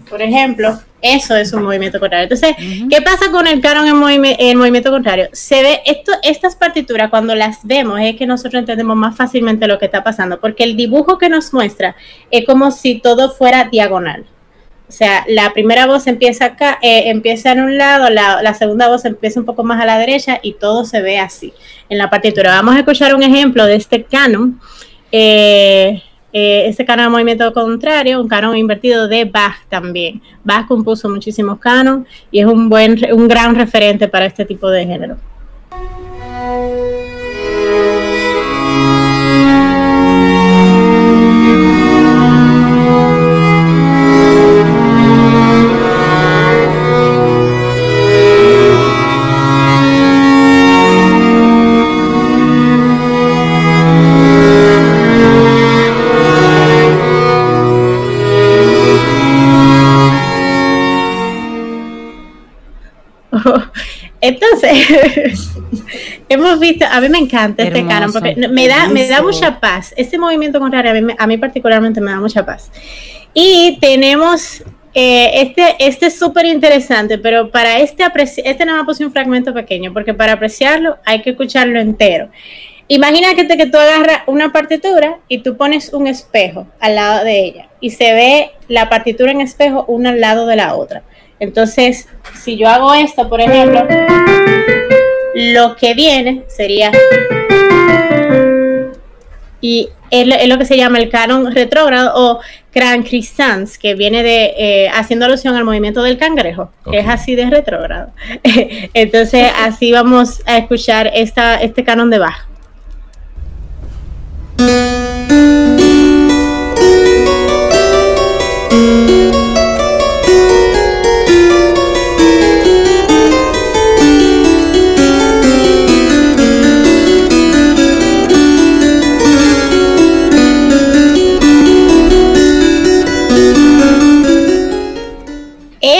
Por 0.08 0.22
ejemplo, 0.22 0.78
eso 1.02 1.36
es 1.36 1.52
un 1.52 1.64
movimiento 1.64 1.98
contrario. 1.98 2.24
Entonces, 2.24 2.56
¿qué 2.88 3.02
pasa 3.02 3.30
con 3.30 3.46
el 3.46 3.60
canon 3.60 4.08
en, 4.08 4.24
en 4.24 4.56
movimiento 4.56 4.90
contrario? 4.90 5.28
Se 5.32 5.62
ve 5.62 5.82
esto, 5.84 6.12
estas 6.22 6.56
partituras 6.56 7.10
cuando 7.10 7.34
las 7.34 7.58
vemos 7.64 8.00
es 8.00 8.16
que 8.16 8.26
nosotros 8.26 8.60
entendemos 8.60 8.96
más 8.96 9.16
fácilmente 9.16 9.66
lo 9.66 9.78
que 9.78 9.86
está 9.86 10.04
pasando, 10.04 10.40
porque 10.40 10.64
el 10.64 10.76
dibujo 10.76 11.18
que 11.18 11.28
nos 11.28 11.52
muestra 11.52 11.96
es 12.30 12.46
como 12.46 12.70
si 12.70 13.00
todo 13.00 13.32
fuera 13.32 13.64
diagonal. 13.64 14.24
O 14.94 14.96
sea, 14.96 15.24
la 15.26 15.52
primera 15.52 15.86
voz 15.88 16.06
empieza 16.06 16.44
acá, 16.44 16.78
eh, 16.80 17.10
empieza 17.10 17.50
en 17.50 17.64
un 17.64 17.76
lado, 17.76 18.10
la, 18.10 18.54
segunda 18.54 18.86
voz 18.86 19.04
empieza 19.04 19.40
un 19.40 19.44
poco 19.44 19.64
más 19.64 19.82
a 19.82 19.84
la 19.84 19.98
derecha 19.98 20.38
y 20.40 20.52
todo 20.52 20.84
se 20.84 21.02
ve 21.02 21.18
así 21.18 21.52
en 21.88 21.98
la 21.98 22.08
partitura. 22.08 22.50
Vamos 22.50 22.76
a 22.76 22.78
escuchar 22.78 23.12
un 23.12 23.24
ejemplo 23.24 23.66
de 23.66 23.74
este 23.74 24.04
canon. 24.04 24.60
Eh, 25.10 26.00
eh, 26.32 26.66
este 26.68 26.84
canon 26.84 27.06
de 27.06 27.10
movimiento 27.10 27.52
contrario, 27.52 28.20
un 28.20 28.28
canon 28.28 28.56
invertido 28.56 29.08
de 29.08 29.24
Bach 29.24 29.66
también. 29.68 30.22
Bach 30.44 30.68
compuso 30.68 31.08
muchísimos 31.08 31.58
canon 31.58 32.06
y 32.30 32.38
es 32.38 32.46
un 32.46 32.68
buen, 32.68 32.96
un 33.12 33.26
gran 33.26 33.56
referente 33.56 34.06
para 34.06 34.26
este 34.26 34.44
tipo 34.44 34.70
de 34.70 34.86
género. 34.86 35.16
Entonces, 64.20 65.50
hemos 66.28 66.58
visto, 66.58 66.86
a 66.90 67.00
mí 67.00 67.08
me 67.08 67.18
encanta 67.18 67.62
este 67.62 67.86
canon 67.86 68.12
porque 68.12 68.34
me 68.36 68.68
da, 68.68 68.88
me 68.88 69.06
da 69.06 69.22
mucha 69.22 69.60
paz. 69.60 69.92
Este 69.96 70.18
movimiento 70.18 70.58
contrario 70.58 70.92
a 70.92 70.94
mí, 70.94 71.14
a 71.16 71.26
mí 71.26 71.38
particularmente 71.38 72.00
me 72.00 72.10
da 72.10 72.20
mucha 72.20 72.44
paz. 72.44 72.70
Y 73.34 73.78
tenemos 73.80 74.62
eh, 74.94 75.42
este, 75.42 75.74
este 75.80 76.06
es 76.06 76.18
súper 76.18 76.46
interesante, 76.46 77.18
pero 77.18 77.50
para 77.50 77.80
este 77.80 78.04
este 78.44 78.64
nada 78.64 78.78
más 78.78 78.86
puse 78.86 79.04
un 79.04 79.12
fragmento 79.12 79.52
pequeño, 79.52 79.92
porque 79.92 80.14
para 80.14 80.34
apreciarlo 80.34 80.98
hay 81.04 81.20
que 81.20 81.30
escucharlo 81.30 81.80
entero. 81.80 82.30
Imagínate 82.86 83.56
que 83.56 83.66
tú 83.66 83.78
agarras 83.78 84.20
una 84.26 84.52
partitura 84.52 85.18
y 85.26 85.38
tú 85.38 85.56
pones 85.56 85.92
un 85.92 86.06
espejo 86.06 86.68
al 86.80 86.94
lado 86.94 87.24
de 87.24 87.40
ella 87.40 87.68
y 87.80 87.90
se 87.90 88.12
ve 88.12 88.50
la 88.68 88.88
partitura 88.88 89.32
en 89.32 89.40
espejo 89.40 89.84
una 89.88 90.10
al 90.10 90.20
lado 90.20 90.46
de 90.46 90.56
la 90.56 90.74
otra. 90.74 91.02
Entonces, 91.40 92.08
si 92.42 92.56
yo 92.56 92.68
hago 92.68 92.94
esto, 92.94 93.28
por 93.28 93.40
ejemplo, 93.40 93.86
lo 95.34 95.76
que 95.76 95.94
viene 95.94 96.44
sería... 96.48 96.92
Y 99.60 99.88
es 100.10 100.48
lo, 100.48 100.58
que 100.58 100.66
se 100.66 100.76
llama 100.76 100.98
el 100.98 101.08
canon 101.08 101.50
retrógrado 101.52 102.12
o 102.14 102.40
crancrisans, 102.70 103.78
que 103.78 103.94
viene 103.94 104.22
de 104.22 104.54
eh, 104.58 104.88
haciendo 104.90 105.24
alusión 105.24 105.56
al 105.56 105.64
movimiento 105.64 106.02
del 106.02 106.18
cangrejo, 106.18 106.70
que 106.90 106.98
es 106.98 107.08
así 107.08 107.34
de 107.34 107.48
retrógrado. 107.48 108.12
Entonces, 108.94 109.50
así 109.58 109.90
vamos 109.90 110.42
a 110.46 110.58
escuchar 110.58 111.10
esta, 111.14 111.60
este 111.62 111.82
canon 111.82 112.10
de 112.10 112.18
bajo. 112.18 112.48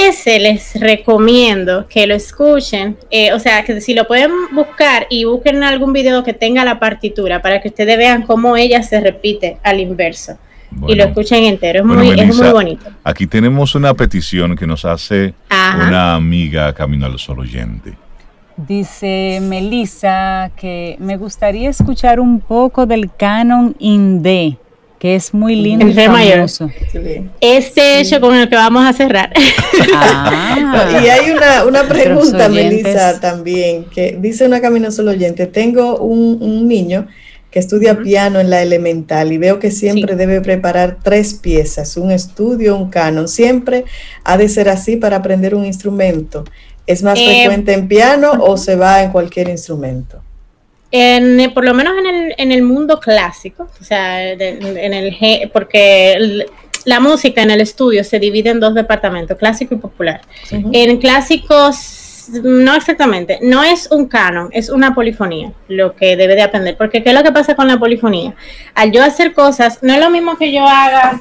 Ese 0.08 0.38
les 0.38 0.74
recomiendo 0.80 1.86
que 1.88 2.06
lo 2.06 2.14
escuchen, 2.14 2.96
eh, 3.10 3.32
o 3.32 3.38
sea, 3.38 3.64
que 3.64 3.80
si 3.80 3.94
lo 3.94 4.06
pueden 4.06 4.30
buscar 4.52 5.06
y 5.10 5.24
busquen 5.24 5.62
algún 5.62 5.92
video 5.92 6.22
que 6.22 6.32
tenga 6.32 6.64
la 6.64 6.78
partitura 6.78 7.40
para 7.42 7.60
que 7.60 7.68
ustedes 7.68 7.96
vean 7.96 8.22
cómo 8.22 8.56
ella 8.56 8.82
se 8.82 9.00
repite 9.00 9.58
al 9.62 9.80
inverso 9.80 10.38
y 10.88 10.94
lo 10.94 11.04
escuchen 11.04 11.44
entero, 11.44 11.80
es, 11.80 11.86
muy, 11.86 12.10
es 12.10 12.36
muy 12.36 12.48
bonito. 12.50 12.86
Aquí 13.04 13.26
tenemos 13.26 13.74
una 13.74 13.94
petición 13.94 14.56
que 14.56 14.66
nos 14.66 14.84
hace 14.84 15.34
una 15.50 16.14
amiga 16.14 16.72
Camino 16.72 17.06
al 17.06 17.18
Sol 17.18 17.40
oyente. 17.40 17.94
Dice 18.56 19.40
Melissa 19.42 20.50
que 20.56 20.96
me 21.00 21.16
gustaría 21.16 21.70
escuchar 21.70 22.20
un 22.20 22.40
poco 22.40 22.86
del 22.86 23.10
canon 23.16 23.74
indé 23.80 24.58
que 25.04 25.16
es 25.16 25.34
muy 25.34 25.54
lindo. 25.54 25.84
El 25.84 26.08
mayor. 26.08 26.46
Este 27.38 28.00
hecho 28.00 28.22
con 28.22 28.34
el 28.34 28.48
que 28.48 28.56
vamos 28.56 28.86
a 28.86 28.94
cerrar. 28.94 29.34
Ah. 29.94 30.98
y 31.04 31.08
hay 31.08 31.30
una, 31.30 31.82
pregunta, 31.86 32.48
Melissa, 32.48 33.20
también, 33.20 33.84
que 33.84 34.16
dice 34.18 34.46
una 34.46 34.62
camino 34.62 34.90
solo 34.90 35.10
oyente, 35.10 35.46
tengo 35.46 35.98
un, 35.98 36.66
niño 36.66 37.06
que 37.50 37.58
estudia 37.58 37.98
piano 37.98 38.40
en 38.40 38.48
la 38.48 38.62
elemental 38.62 39.30
y 39.30 39.36
veo 39.36 39.58
que 39.58 39.70
siempre 39.70 40.16
debe 40.16 40.40
preparar 40.40 40.96
tres 41.02 41.34
piezas, 41.34 41.98
un 41.98 42.10
estudio, 42.10 42.74
un 42.74 42.88
canon. 42.88 43.28
Siempre 43.28 43.84
ha 44.24 44.38
de 44.38 44.48
ser 44.48 44.70
así 44.70 44.96
para 44.96 45.16
aprender 45.16 45.54
un 45.54 45.66
instrumento. 45.66 46.44
¿Es 46.86 47.02
más 47.02 47.18
eh, 47.18 47.26
frecuente 47.26 47.74
en 47.74 47.88
piano 47.88 48.32
o 48.40 48.56
se 48.56 48.74
va 48.74 49.02
en 49.02 49.10
cualquier 49.10 49.50
instrumento? 49.50 50.22
En, 50.96 51.52
por 51.52 51.64
lo 51.64 51.74
menos 51.74 51.98
en 51.98 52.06
el, 52.06 52.34
en 52.38 52.52
el 52.52 52.62
mundo 52.62 53.00
clásico, 53.00 53.68
o 53.80 53.84
sea, 53.84 54.30
en 54.30 54.94
el 54.94 55.50
porque 55.52 56.46
la 56.84 57.00
música 57.00 57.42
en 57.42 57.50
el 57.50 57.60
estudio 57.60 58.04
se 58.04 58.20
divide 58.20 58.50
en 58.50 58.60
dos 58.60 58.74
departamentos, 58.74 59.36
clásico 59.36 59.74
y 59.74 59.78
popular. 59.78 60.20
En 60.50 60.98
clásicos, 60.98 62.28
no 62.44 62.76
exactamente, 62.76 63.40
no 63.42 63.64
es 63.64 63.90
un 63.90 64.06
canon, 64.06 64.50
es 64.52 64.70
una 64.70 64.94
polifonía 64.94 65.52
lo 65.66 65.96
que 65.96 66.16
debe 66.16 66.36
de 66.36 66.42
aprender. 66.42 66.76
Porque 66.76 67.02
¿qué 67.02 67.08
es 67.08 67.16
lo 67.16 67.24
que 67.24 67.32
pasa 67.32 67.56
con 67.56 67.66
la 67.66 67.76
polifonía? 67.80 68.36
Al 68.76 68.92
yo 68.92 69.02
hacer 69.02 69.32
cosas, 69.32 69.80
no 69.82 69.94
es 69.94 69.98
lo 69.98 70.10
mismo 70.10 70.38
que 70.38 70.52
yo 70.52 70.64
haga 70.64 71.20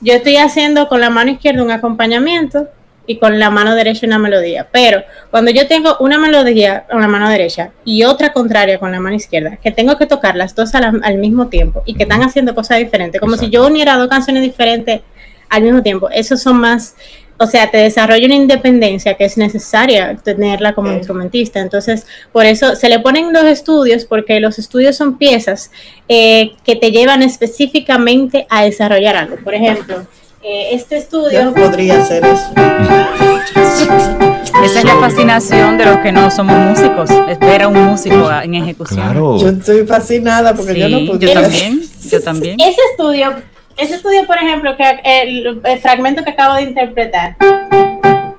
yo 0.00 0.14
estoy 0.14 0.36
haciendo 0.36 0.88
con 0.88 1.00
la 1.00 1.10
mano 1.10 1.32
izquierda 1.32 1.62
un 1.62 1.70
acompañamiento 1.70 2.68
y 3.06 3.18
con 3.18 3.38
la 3.38 3.50
mano 3.50 3.74
derecha 3.74 4.06
una 4.06 4.18
melodía. 4.18 4.66
Pero 4.70 5.02
cuando 5.30 5.50
yo 5.50 5.66
tengo 5.66 5.96
una 6.00 6.18
melodía 6.18 6.84
con 6.90 7.00
la 7.00 7.08
mano 7.08 7.28
derecha 7.28 7.70
y 7.84 8.04
otra 8.04 8.32
contraria 8.32 8.78
con 8.78 8.92
la 8.92 9.00
mano 9.00 9.16
izquierda, 9.16 9.56
que 9.56 9.70
tengo 9.70 9.96
que 9.96 10.06
tocar 10.06 10.36
las 10.36 10.54
dos 10.54 10.74
al, 10.74 11.18
mismo 11.18 11.48
tiempo 11.48 11.82
y 11.86 11.94
que 11.94 12.02
están 12.02 12.22
haciendo 12.22 12.54
cosas 12.54 12.78
diferentes, 12.78 13.20
como 13.20 13.36
si 13.36 13.48
yo 13.48 13.66
uniera 13.66 13.96
dos 13.96 14.08
canciones 14.08 14.42
diferentes 14.42 15.00
al 15.48 15.62
mismo 15.62 15.82
tiempo, 15.82 16.10
esos 16.10 16.42
son 16.42 16.58
más, 16.58 16.96
o 17.38 17.46
sea, 17.46 17.70
te 17.70 17.78
desarrolla 17.78 18.26
una 18.26 18.34
independencia 18.34 19.14
que 19.14 19.24
es 19.24 19.36
necesaria 19.36 20.16
tenerla 20.16 20.74
como 20.74 20.90
instrumentista. 20.90 21.60
Entonces, 21.60 22.06
por 22.32 22.46
eso 22.46 22.74
se 22.74 22.88
le 22.88 22.98
ponen 22.98 23.32
los 23.32 23.44
estudios, 23.44 24.04
porque 24.04 24.40
los 24.40 24.58
estudios 24.58 24.96
son 24.96 25.18
piezas 25.18 25.70
eh, 26.08 26.52
que 26.64 26.76
te 26.76 26.90
llevan 26.90 27.22
específicamente 27.22 28.46
a 28.50 28.64
desarrollar 28.64 29.16
algo. 29.16 29.36
Por 29.36 29.54
ejemplo, 29.54 30.06
eh, 30.48 30.68
este 30.74 30.98
estudio. 30.98 31.46
no 31.46 31.54
podría 31.54 31.98
hacer 31.98 32.24
eso. 32.24 32.52
Esa 34.64 34.78
es 34.78 34.84
la 34.84 34.96
fascinación 35.00 35.76
de 35.76 35.84
los 35.86 35.98
que 35.98 36.12
no 36.12 36.30
somos 36.30 36.56
músicos. 36.56 37.10
Espera 37.28 37.66
un 37.66 37.84
músico 37.84 38.30
en 38.30 38.54
ejecución. 38.54 39.14
Yo 39.14 39.48
estoy 39.48 39.84
fascinada 39.86 40.54
porque 40.54 40.78
yo 40.78 40.88
no 40.88 41.04
podría. 41.04 41.34
Yo 41.34 41.42
también, 41.42 41.82
yo 42.10 42.22
también. 42.22 42.60
Ese 42.60 42.80
estudio, 42.92 43.34
ese 43.76 43.96
estudio, 43.96 44.24
por 44.26 44.38
ejemplo, 44.38 44.76
que 44.76 45.00
el, 45.04 45.60
el 45.64 45.80
fragmento 45.80 46.22
que 46.22 46.30
acabo 46.30 46.54
de 46.54 46.62
interpretar, 46.62 47.36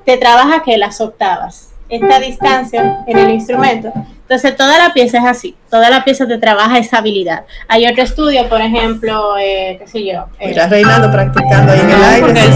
te 0.05 0.18
trabaja 0.18 0.64
que 0.64 0.78
las 0.78 1.01
octavas, 1.01 1.72
esta 1.89 2.19
distancia 2.19 3.03
en 3.07 3.17
el 3.17 3.31
instrumento 3.31 3.93
entonces, 4.29 4.57
toda 4.57 4.77
la 4.77 4.93
pieza 4.93 5.19
es 5.19 5.25
así, 5.25 5.55
toda 5.69 5.89
la 5.89 6.03
pieza 6.03 6.27
te 6.27 6.38
trabaja 6.38 6.77
esa 6.79 6.97
habilidad. 6.97 7.45
Hay 7.69 7.88
otro 7.88 8.03
estudio, 8.03 8.49
por 8.49 8.59
ejemplo, 8.59 9.38
eh, 9.39 9.77
qué 9.79 9.88
sé 9.88 10.05
yo. 10.05 10.25
Eh, 10.38 10.49
Mira, 10.49 10.67
Reinaldo 10.67 11.09
practicando 11.09 11.71
ahí 11.71 11.79
en 11.79 11.89
el 11.89 12.03
aire. 12.03 12.21
Porque 12.25 12.41
él, 12.41 12.51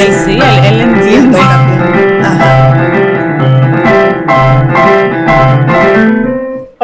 él, 0.00 0.14
sí, 0.22 0.32
él, 0.32 0.64
él 0.66 0.80
entiende. 0.82 1.38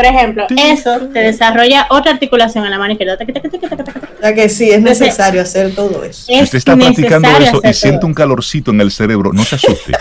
Por 0.01 0.07
ejemplo, 0.07 0.47
eso 0.57 0.99
te 1.13 1.19
desarrolla 1.19 1.87
otra 1.91 2.13
articulación 2.13 2.65
en 2.65 2.71
la 2.71 2.79
mano 2.79 2.93
izquierda. 2.93 3.19
O 3.21 4.23
sea 4.23 4.35
que 4.35 4.49
sí, 4.49 4.71
es 4.71 4.81
necesario 4.81 5.43
hacer 5.43 5.75
todo 5.75 6.03
eso. 6.05 6.25
Si 6.25 6.41
usted 6.41 6.57
está 6.57 6.75
practicando 6.75 7.29
eso 7.39 7.61
y 7.63 7.75
siente 7.75 8.07
un 8.07 8.15
calorcito 8.15 8.71
en 8.71 8.81
el 8.81 8.91
cerebro, 8.91 9.35
no 9.35 9.45
se 9.45 9.57
asuste. 9.57 9.93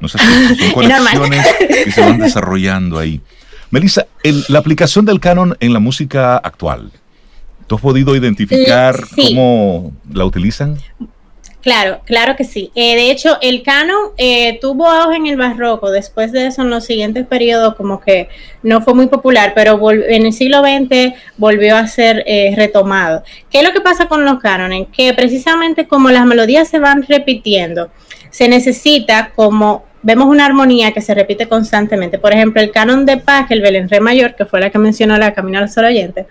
No 0.00 0.08
se 0.08 0.16
asuste. 0.16 0.56
Son 0.56 0.72
conexiones 0.72 1.46
que 1.84 1.92
se 1.92 2.00
van 2.00 2.18
desarrollando 2.18 2.98
ahí. 2.98 3.20
Melissa, 3.70 4.06
la 4.48 4.58
aplicación 4.58 5.04
del 5.04 5.20
canon 5.20 5.54
en 5.60 5.74
la 5.74 5.80
música 5.80 6.38
actual, 6.38 6.90
¿tú 7.66 7.74
has 7.74 7.82
podido 7.82 8.16
identificar 8.16 8.96
cómo 9.14 9.92
la 10.10 10.24
utilizan? 10.24 10.78
Claro, 11.62 12.00
claro 12.04 12.34
que 12.34 12.42
sí. 12.42 12.72
Eh, 12.74 12.96
de 12.96 13.12
hecho, 13.12 13.38
el 13.40 13.62
canon 13.62 14.10
eh, 14.16 14.58
tuvo 14.60 14.88
auge 14.88 15.16
en 15.16 15.26
el 15.26 15.36
barroco. 15.36 15.92
Después 15.92 16.32
de 16.32 16.48
eso, 16.48 16.62
en 16.62 16.70
los 16.70 16.84
siguientes 16.84 17.24
periodos, 17.24 17.76
como 17.76 18.00
que 18.00 18.28
no 18.64 18.82
fue 18.82 18.94
muy 18.94 19.06
popular, 19.06 19.52
pero 19.54 19.78
en 19.92 20.26
el 20.26 20.32
siglo 20.32 20.60
XX 20.60 21.14
volvió 21.36 21.76
a 21.76 21.86
ser 21.86 22.24
eh, 22.26 22.52
retomado. 22.56 23.22
¿Qué 23.48 23.60
es 23.60 23.64
lo 23.64 23.72
que 23.72 23.80
pasa 23.80 24.08
con 24.08 24.24
los 24.24 24.40
cánones? 24.40 24.88
Que 24.92 25.14
precisamente 25.14 25.86
como 25.86 26.10
las 26.10 26.26
melodías 26.26 26.68
se 26.68 26.80
van 26.80 27.04
repitiendo, 27.04 27.90
se 28.30 28.48
necesita 28.48 29.30
como 29.36 29.84
vemos 30.02 30.26
una 30.26 30.46
armonía 30.46 30.90
que 30.90 31.00
se 31.00 31.14
repite 31.14 31.46
constantemente. 31.46 32.18
Por 32.18 32.32
ejemplo, 32.32 32.60
el 32.60 32.72
canon 32.72 33.06
de 33.06 33.18
Pachelbel 33.18 33.76
en 33.76 33.88
re 33.88 34.00
mayor, 34.00 34.34
que 34.34 34.46
fue 34.46 34.58
la 34.58 34.70
que 34.70 34.78
mencionó 34.78 35.16
la 35.16 35.32
Camino 35.32 35.60
al 35.60 35.70
Sol 35.70 35.84
oyente, 35.84 36.26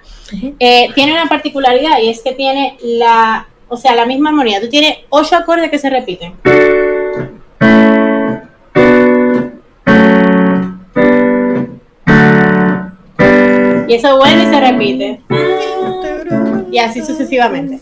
tiene 0.60 1.14
una 1.14 1.30
particularidad 1.30 2.00
y 2.04 2.10
es 2.10 2.20
que 2.20 2.34
tiene 2.34 2.76
la 2.82 3.48
o 3.72 3.78
sea, 3.78 3.96
la 3.96 4.06
misma 4.06 4.30
armonía. 4.32 4.60
Tú 4.60 4.68
tienes 4.68 4.98
ocho 5.10 5.38
acordes 5.38 5.72
que 5.72 5.80
se 5.80 5.90
repiten. 5.90 6.34
Y 13.88 13.94
eso 13.94 14.18
vuelve 14.18 14.44
y 14.44 14.46
se 14.48 14.60
repite. 14.60 15.22
Y 16.70 16.80
así 16.80 17.02
sucesivamente. 17.02 17.80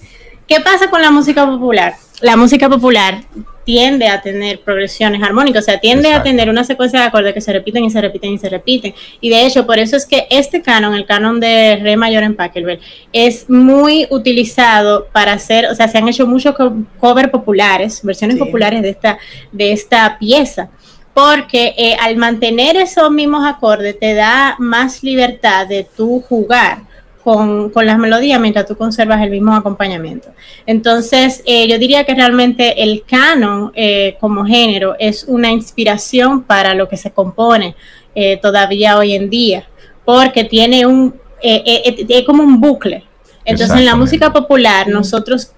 ¿Qué 0.47 0.59
pasa 0.59 0.91
con 0.91 1.01
la 1.01 1.09
música 1.09 1.47
popular? 1.47 1.95
La 2.21 2.35
música 2.37 2.69
popular 2.69 3.21
tiende 3.69 4.07
a 4.07 4.19
tener 4.19 4.61
progresiones 4.61 5.21
armónicas, 5.21 5.61
o 5.61 5.65
sea, 5.65 5.79
tiende 5.79 6.11
a 6.11 6.23
tener 6.23 6.49
una 6.49 6.63
secuencia 6.63 7.01
de 7.01 7.05
acordes 7.05 7.35
que 7.35 7.41
se 7.41 7.53
repiten 7.53 7.85
y 7.85 7.91
se 7.91 8.01
repiten 8.01 8.33
y 8.33 8.39
se 8.39 8.49
repiten. 8.49 8.95
Y 9.21 9.29
de 9.29 9.45
hecho, 9.45 9.67
por 9.67 9.77
eso 9.77 9.95
es 9.95 10.07
que 10.07 10.25
este 10.31 10.63
canon, 10.63 10.95
el 10.95 11.05
canon 11.05 11.39
de 11.39 11.75
Re 11.75 11.95
mayor 11.95 12.23
en 12.23 12.35
Pachelbel, 12.35 12.79
es 13.13 13.47
muy 13.47 14.07
utilizado 14.09 15.05
para 15.11 15.33
hacer, 15.33 15.67
o 15.67 15.75
sea, 15.75 15.87
se 15.87 15.99
han 15.99 16.07
hecho 16.07 16.25
muchos 16.25 16.55
covers 16.97 17.29
populares, 17.29 18.01
versiones 18.01 18.39
populares 18.39 18.81
de 18.81 18.89
esta, 18.89 19.19
de 19.51 19.71
esta 19.71 20.17
pieza. 20.17 20.71
Porque 21.13 21.75
eh, 21.77 21.95
al 22.01 22.17
mantener 22.17 22.75
esos 22.75 23.11
mismos 23.11 23.45
acordes 23.45 23.99
te 23.99 24.15
da 24.15 24.55
más 24.57 25.03
libertad 25.03 25.67
de 25.67 25.85
tú 25.95 26.23
jugar 26.27 26.88
con, 27.23 27.71
las 27.75 27.97
melodías 27.97 28.39
mientras 28.39 28.65
tú 28.65 28.75
conservas 28.75 29.21
el 29.21 29.31
mismo 29.31 29.53
acompañamiento. 29.53 30.29
Entonces, 30.65 31.43
eh, 31.45 31.67
yo 31.67 31.77
diría 31.77 32.03
que 32.03 32.15
realmente 32.15 32.83
el 32.83 33.03
canon 33.03 33.71
eh, 33.75 34.17
como 34.19 34.45
género 34.45 34.95
es 34.99 35.23
una 35.25 35.51
inspiración 35.51 36.43
para 36.43 36.73
lo 36.73 36.87
que 36.87 36.97
se 36.97 37.11
compone 37.11 37.75
eh, 38.15 38.37
todavía 38.37 38.97
hoy 38.97 39.13
en 39.13 39.29
día, 39.29 39.67
porque 40.05 40.43
tiene 40.43 40.85
un, 40.85 41.13
es 41.41 42.25
como 42.25 42.43
un 42.43 42.59
bucle. 42.59 43.03
Entonces, 43.45 43.77
en 43.77 43.85
la 43.85 43.95
música 43.95 44.31
popular, 44.31 44.87
nosotros, 44.89 45.53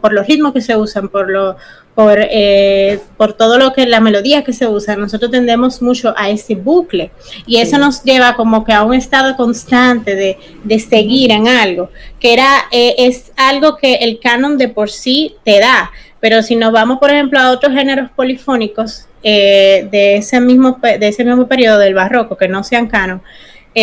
por 0.00 0.12
los 0.12 0.26
ritmos 0.26 0.54
que 0.54 0.60
se 0.60 0.76
usan, 0.76 1.08
por 1.08 1.28
lo, 1.28 1.56
por, 1.98 2.16
eh, 2.20 3.00
por 3.16 3.32
todo 3.32 3.58
lo 3.58 3.72
que 3.72 3.84
la 3.84 3.98
melodía 3.98 4.44
que 4.44 4.52
se 4.52 4.68
usa, 4.68 4.94
nosotros 4.94 5.32
tendemos 5.32 5.82
mucho 5.82 6.14
a 6.16 6.30
ese 6.30 6.54
bucle. 6.54 7.10
Y 7.44 7.56
eso 7.56 7.76
nos 7.76 8.04
lleva 8.04 8.36
como 8.36 8.62
que 8.64 8.72
a 8.72 8.84
un 8.84 8.94
estado 8.94 9.34
constante 9.34 10.14
de, 10.14 10.38
de 10.62 10.78
seguir 10.78 11.32
en 11.32 11.48
algo, 11.48 11.90
que 12.20 12.34
era, 12.34 12.66
eh, 12.70 12.94
es 12.98 13.32
algo 13.36 13.76
que 13.76 13.96
el 13.96 14.20
canon 14.20 14.56
de 14.58 14.68
por 14.68 14.90
sí 14.90 15.34
te 15.44 15.58
da, 15.58 15.90
pero 16.20 16.40
si 16.44 16.54
nos 16.54 16.70
vamos, 16.70 17.00
por 17.00 17.10
ejemplo, 17.10 17.40
a 17.40 17.50
otros 17.50 17.74
géneros 17.74 18.12
polifónicos 18.12 19.08
eh, 19.24 19.88
de, 19.90 20.18
ese 20.18 20.40
mismo, 20.40 20.78
de 20.80 21.08
ese 21.08 21.24
mismo 21.24 21.48
periodo 21.48 21.80
del 21.80 21.94
barroco, 21.94 22.36
que 22.36 22.46
no 22.46 22.62
sean 22.62 22.86
canon, 22.86 23.22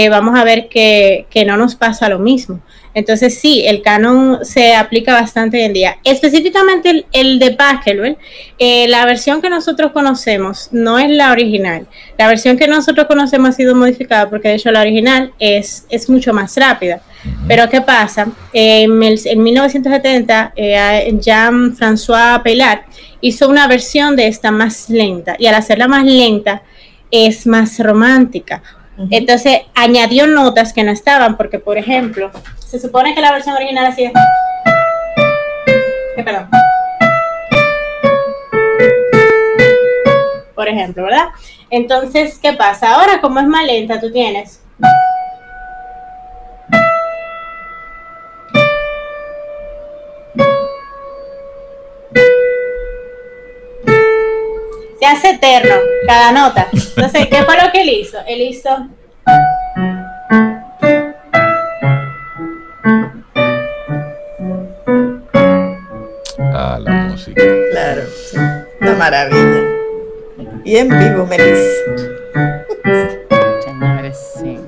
vamos 0.09 0.39
a 0.39 0.45
ver 0.45 0.69
que, 0.69 1.25
que 1.29 1.43
no 1.43 1.57
nos 1.57 1.75
pasa 1.75 2.07
lo 2.07 2.19
mismo. 2.19 2.61
Entonces 2.95 3.37
sí, 3.37 3.63
el 3.67 3.81
canon 3.81 4.43
se 4.43 4.73
aplica 4.73 5.13
bastante 5.13 5.57
hoy 5.57 5.63
en 5.63 5.73
día. 5.73 5.97
Específicamente 6.05 7.05
el, 7.11 7.39
de 7.39 7.51
Pachelbel, 7.51 8.17
eh, 8.57 8.87
la 8.87 9.05
versión 9.05 9.41
que 9.41 9.49
nosotros 9.49 9.91
conocemos 9.91 10.69
no 10.71 10.97
es 10.97 11.09
la 11.09 11.31
original. 11.31 11.87
La 12.17 12.27
versión 12.27 12.57
que 12.57 12.69
nosotros 12.69 13.05
conocemos 13.05 13.49
ha 13.49 13.51
sido 13.51 13.75
modificada 13.75 14.29
porque 14.29 14.47
de 14.47 14.55
hecho 14.55 14.71
la 14.71 14.79
original 14.79 15.33
es, 15.39 15.85
es 15.89 16.09
mucho 16.09 16.33
más 16.33 16.55
rápida. 16.55 17.01
Pero 17.47 17.69
¿qué 17.69 17.81
pasa? 17.81 18.27
en, 18.53 18.97
1970, 18.97 20.53
eh, 20.55 21.17
Jean-François 21.19 22.41
Pelat 22.43 22.83
hizo 23.19 23.49
una 23.49 23.67
versión 23.67 24.15
de 24.15 24.27
esta 24.27 24.51
más 24.51 24.89
lenta 24.89 25.35
y 25.37 25.47
al 25.47 25.55
hacerla 25.55 25.87
más 25.87 26.05
lenta 26.05 26.63
es 27.11 27.45
más 27.45 27.77
romántica. 27.79 28.61
Entonces 29.11 29.61
añadió 29.73 30.27
notas 30.27 30.73
que 30.73 30.83
no 30.83 30.91
estaban 30.91 31.37
porque, 31.37 31.59
por 31.59 31.77
ejemplo, 31.77 32.31
se 32.65 32.79
supone 32.79 33.13
que 33.13 33.21
la 33.21 33.31
versión 33.31 33.55
original 33.55 33.85
así 33.85 34.05
es. 34.05 34.11
Eh, 36.17 36.23
perdón. 36.23 36.49
Por 40.55 40.67
ejemplo, 40.69 41.03
¿verdad? 41.03 41.27
Entonces, 41.69 42.39
¿qué 42.41 42.53
pasa? 42.53 42.95
Ahora, 42.95 43.19
como 43.19 43.39
es 43.39 43.47
más 43.47 43.65
lenta, 43.65 43.99
tú 43.99 44.11
tienes. 44.11 44.61
Se 55.05 55.11
hace 55.11 55.29
eterno 55.35 55.75
cada 56.07 56.31
nota. 56.31 56.67
Entonces, 56.73 57.27
¿qué 57.27 57.43
fue 57.43 57.61
lo 57.61 57.71
que 57.71 57.83
él 57.83 57.89
hizo? 57.89 58.17
Él 58.25 58.41
hizo. 58.41 58.71
maravilla. 68.97 69.63
Y 70.63 70.77
en 70.77 70.89
vivo, 70.89 71.27
Melissa. 71.27 71.83
Señores, 73.63 74.17
sí. 74.39 74.59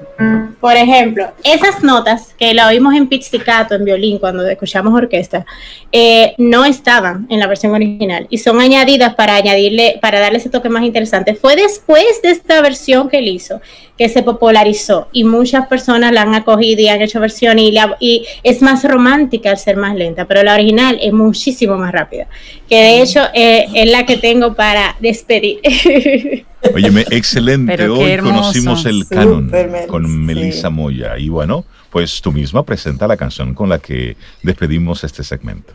Por 0.60 0.76
ejemplo, 0.76 1.28
esas 1.44 1.84
notas 1.84 2.34
que 2.38 2.54
la 2.54 2.68
oímos 2.68 2.96
en 2.96 3.08
pizzicato, 3.08 3.76
en 3.76 3.86
violín, 3.86 4.18
cuando 4.18 4.48
escuchamos 4.48 4.94
orquesta, 4.94 5.46
eh, 5.92 6.34
no 6.40 6.66
estaban 6.66 7.28
en 7.30 7.40
la 7.40 7.48
versión 7.48 7.74
original 7.74 8.26
y 8.32 8.40
son 8.40 8.60
añadidas 8.60 9.14
para 9.14 9.36
añadirle, 9.36 10.00
para 10.02 10.20
darle 10.20 10.40
ese 10.40 10.50
toque 10.50 10.70
más 10.70 10.84
interesante. 10.84 11.36
Fue 11.36 11.56
después 11.56 12.22
de 12.24 12.32
esta 12.32 12.62
versión 12.62 13.08
que 13.08 13.20
él 13.20 13.28
hizo 13.28 13.62
que 13.98 14.10
se 14.10 14.24
popularizó 14.24 15.08
y 15.12 15.24
muchas 15.24 15.68
personas 15.68 16.12
la 16.12 16.22
han 16.22 16.36
acogido 16.36 16.82
y 16.82 16.88
han 16.88 17.02
hecho 17.02 17.20
versión 17.20 17.58
y, 17.60 17.76
y 18.00 18.26
es 18.44 18.62
más 18.62 18.84
romántica 18.84 19.50
al 19.50 19.58
ser 19.58 19.76
más 19.76 19.96
lenta, 19.96 20.26
pero 20.26 20.44
la 20.44 20.54
original 20.54 21.00
es 21.02 21.14
muchísimo 21.14 21.78
más 21.78 21.92
rápida, 21.92 22.28
que 22.70 22.76
de 22.76 23.02
hecho 23.02 23.22
eh, 23.34 23.68
es 23.74 23.90
la 23.90 24.06
que 24.06 24.18
tengo 24.18 24.54
para 24.54 24.96
despedir. 25.00 25.60
Óyeme, 26.74 27.06
excelente. 27.10 27.88
Hoy 27.88 28.18
conocimos 28.18 28.86
el 28.86 29.08
canon 29.08 29.52
con 29.88 30.26
Melissa 30.26 30.70
Moya 30.70 31.18
y 31.18 31.30
bueno, 31.30 31.66
pues 31.90 32.22
tú 32.22 32.32
misma 32.32 32.64
presenta 32.64 33.08
la 33.08 33.18
canción 33.18 33.54
con 33.54 33.70
la 33.70 33.80
que 33.80 34.16
despedimos 34.44 35.04
este 35.04 35.24
segmento. 35.24 35.74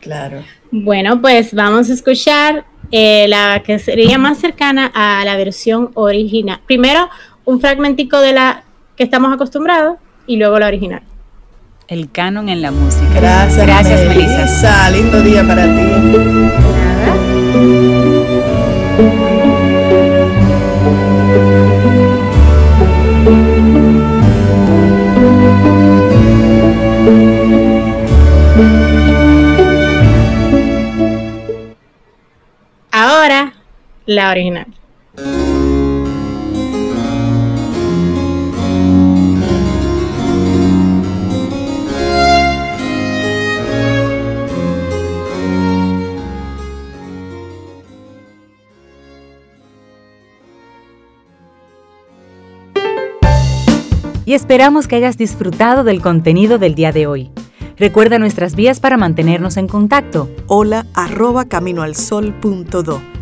Claro. 0.00 0.42
Bueno, 0.70 1.20
pues 1.20 1.54
vamos 1.54 1.88
a 1.88 1.92
escuchar 1.92 2.64
eh, 2.90 3.26
la 3.28 3.62
que 3.64 3.78
sería 3.78 4.18
más 4.18 4.38
cercana 4.38 4.90
a 4.92 5.24
la 5.24 5.36
versión 5.36 5.90
original. 5.94 6.60
Primero, 6.66 7.08
un 7.44 7.60
fragmentico 7.60 8.20
de 8.20 8.32
la 8.32 8.64
que 8.96 9.04
estamos 9.04 9.32
acostumbrados 9.32 9.98
y 10.26 10.36
luego 10.36 10.58
la 10.58 10.66
original. 10.66 11.02
El 11.88 12.10
canon 12.10 12.48
en 12.48 12.62
la 12.62 12.70
música. 12.70 13.08
Gracias, 13.14 13.66
Gracias 13.66 14.04
Melissa. 14.06 14.90
Lindo 14.90 15.22
día 15.22 15.46
para 15.46 15.64
ti. 15.66 16.71
La 34.06 34.30
original. 34.30 34.66
y 54.32 54.34
esperamos 54.34 54.88
que 54.88 54.96
hayas 54.96 55.18
disfrutado 55.18 55.84
del 55.84 56.00
contenido 56.00 56.58
del 56.58 56.74
día 56.74 56.90
de 56.90 57.06
hoy. 57.06 57.30
Recuerda 57.76 58.18
nuestras 58.18 58.54
vías 58.54 58.80
para 58.80 58.96
mantenernos 58.96 59.58
en 59.58 59.68
contacto. 59.68 60.30
Hola 60.46 60.86
arroba 60.94 61.44
caminoalsol.do. 61.44 63.21